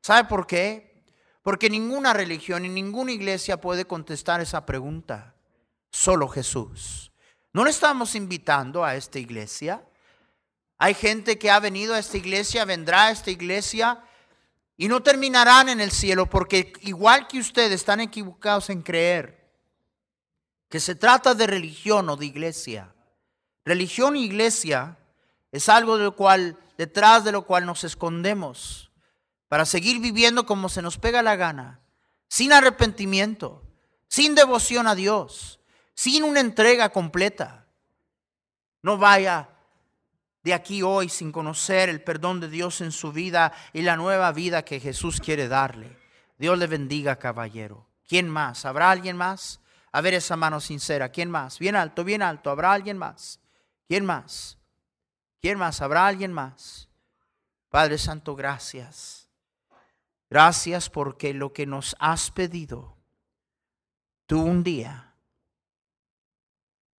¿Sabe 0.00 0.28
por 0.28 0.46
qué? 0.46 1.02
Porque 1.42 1.68
ninguna 1.68 2.12
religión 2.12 2.64
y 2.64 2.68
ninguna 2.68 3.10
iglesia 3.10 3.60
puede 3.60 3.84
contestar 3.84 4.40
esa 4.40 4.64
pregunta. 4.64 5.34
Solo 5.90 6.28
Jesús. 6.28 7.10
No 7.52 7.64
le 7.64 7.70
estamos 7.70 8.14
invitando 8.14 8.84
a 8.84 8.94
esta 8.94 9.18
iglesia. 9.18 9.84
Hay 10.78 10.94
gente 10.94 11.38
que 11.38 11.50
ha 11.50 11.60
venido 11.60 11.94
a 11.94 11.98
esta 11.98 12.16
iglesia, 12.16 12.64
vendrá 12.64 13.06
a 13.06 13.10
esta 13.10 13.30
iglesia 13.30 14.02
y 14.76 14.88
no 14.88 15.02
terminarán 15.02 15.68
en 15.68 15.80
el 15.80 15.90
cielo 15.90 16.28
porque 16.28 16.72
igual 16.80 17.28
que 17.28 17.38
ustedes 17.38 17.72
están 17.72 18.00
equivocados 18.00 18.70
en 18.70 18.82
creer 18.82 19.44
que 20.68 20.80
se 20.80 20.96
trata 20.96 21.34
de 21.34 21.46
religión 21.46 22.08
o 22.08 22.16
de 22.16 22.26
iglesia. 22.26 22.92
Religión 23.64 24.16
y 24.16 24.24
iglesia 24.24 24.98
es 25.52 25.68
algo 25.68 25.96
de 25.98 26.10
cual, 26.10 26.58
detrás 26.76 27.22
de 27.22 27.30
lo 27.30 27.46
cual 27.46 27.64
nos 27.64 27.84
escondemos 27.84 28.90
para 29.46 29.66
seguir 29.66 30.00
viviendo 30.00 30.46
como 30.46 30.68
se 30.68 30.82
nos 30.82 30.98
pega 30.98 31.22
la 31.22 31.36
gana, 31.36 31.80
sin 32.28 32.52
arrepentimiento, 32.52 33.62
sin 34.08 34.34
devoción 34.34 34.88
a 34.88 34.96
Dios, 34.96 35.60
sin 35.94 36.24
una 36.24 36.40
entrega 36.40 36.88
completa. 36.88 37.66
No 38.82 38.98
vaya 38.98 39.53
de 40.44 40.52
aquí 40.52 40.82
hoy 40.82 41.08
sin 41.08 41.32
conocer 41.32 41.88
el 41.88 42.02
perdón 42.02 42.38
de 42.38 42.50
Dios 42.50 42.82
en 42.82 42.92
su 42.92 43.12
vida 43.12 43.52
y 43.72 43.80
la 43.80 43.96
nueva 43.96 44.30
vida 44.30 44.62
que 44.62 44.78
Jesús 44.78 45.18
quiere 45.20 45.48
darle. 45.48 45.98
Dios 46.38 46.58
le 46.58 46.66
bendiga, 46.66 47.18
caballero. 47.18 47.88
¿Quién 48.06 48.28
más? 48.28 48.66
¿Habrá 48.66 48.90
alguien 48.90 49.16
más? 49.16 49.60
A 49.90 50.02
ver 50.02 50.12
esa 50.12 50.36
mano 50.36 50.60
sincera. 50.60 51.08
¿Quién 51.08 51.30
más? 51.30 51.58
Bien 51.58 51.74
alto, 51.74 52.04
bien 52.04 52.20
alto. 52.20 52.50
¿Habrá 52.50 52.72
alguien 52.72 52.98
más? 52.98 53.40
¿Quién 53.88 54.04
más? 54.04 54.58
¿Quién 55.40 55.58
más? 55.58 55.80
¿Habrá 55.80 56.06
alguien 56.06 56.32
más? 56.32 56.90
Padre 57.70 57.96
Santo, 57.96 58.36
gracias. 58.36 59.30
Gracias 60.28 60.90
porque 60.90 61.32
lo 61.32 61.54
que 61.54 61.64
nos 61.64 61.96
has 61.98 62.30
pedido, 62.30 62.98
tú 64.26 64.42
un 64.42 64.62
día 64.62 65.14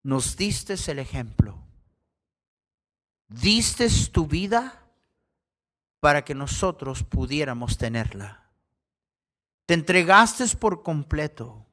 nos 0.02 0.36
diste 0.36 0.76
el 0.88 1.00
ejemplo 1.00 1.65
diste 3.28 3.88
tu 4.12 4.28
vida 4.28 4.82
para 6.00 6.24
que 6.24 6.36
nosotros 6.36 7.04
pudiéramos 7.04 7.78
tenerla. 7.78 8.50
Te 9.66 9.74
entregaste 9.74 10.46
por 10.56 10.84
completo. 10.84 11.66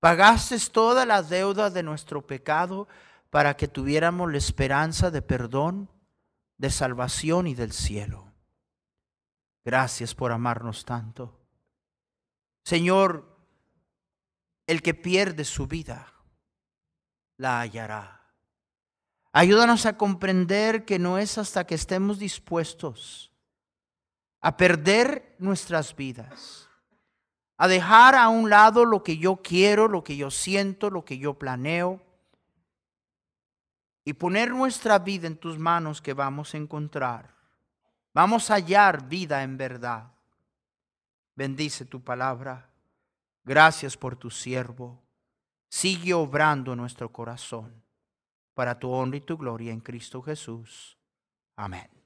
Pagaste 0.00 0.58
toda 0.70 1.06
la 1.06 1.22
deuda 1.22 1.70
de 1.70 1.82
nuestro 1.82 2.26
pecado 2.26 2.88
para 3.30 3.56
que 3.56 3.68
tuviéramos 3.68 4.30
la 4.30 4.38
esperanza 4.38 5.10
de 5.10 5.22
perdón, 5.22 5.88
de 6.58 6.70
salvación 6.70 7.46
y 7.46 7.54
del 7.54 7.72
cielo. 7.72 8.32
Gracias 9.64 10.14
por 10.14 10.30
amarnos 10.30 10.84
tanto. 10.84 11.40
Señor, 12.64 13.38
el 14.66 14.82
que 14.82 14.94
pierde 14.94 15.44
su 15.44 15.66
vida, 15.66 16.12
la 17.36 17.60
hallará. 17.60 18.23
Ayúdanos 19.36 19.84
a 19.84 19.96
comprender 19.96 20.84
que 20.84 21.00
no 21.00 21.18
es 21.18 21.38
hasta 21.38 21.66
que 21.66 21.74
estemos 21.74 22.20
dispuestos 22.20 23.32
a 24.40 24.56
perder 24.56 25.34
nuestras 25.40 25.96
vidas, 25.96 26.68
a 27.56 27.66
dejar 27.66 28.14
a 28.14 28.28
un 28.28 28.48
lado 28.48 28.84
lo 28.84 29.02
que 29.02 29.18
yo 29.18 29.38
quiero, 29.42 29.88
lo 29.88 30.04
que 30.04 30.16
yo 30.16 30.30
siento, 30.30 30.88
lo 30.88 31.04
que 31.04 31.18
yo 31.18 31.34
planeo, 31.34 32.00
y 34.04 34.12
poner 34.12 34.52
nuestra 34.52 35.00
vida 35.00 35.26
en 35.26 35.36
tus 35.36 35.58
manos 35.58 36.00
que 36.00 36.14
vamos 36.14 36.54
a 36.54 36.58
encontrar. 36.58 37.34
Vamos 38.12 38.52
a 38.52 38.54
hallar 38.54 39.08
vida 39.08 39.42
en 39.42 39.56
verdad. 39.56 40.12
Bendice 41.34 41.84
tu 41.86 42.00
palabra. 42.04 42.70
Gracias 43.42 43.96
por 43.96 44.14
tu 44.14 44.30
siervo. 44.30 45.02
Sigue 45.68 46.14
obrando 46.14 46.76
nuestro 46.76 47.10
corazón 47.10 47.83
para 48.54 48.78
tu 48.78 48.90
honra 48.90 49.18
y 49.18 49.20
tu 49.20 49.36
gloria 49.36 49.72
en 49.72 49.80
Cristo 49.80 50.22
Jesús. 50.22 50.98
Amén. 51.56 52.03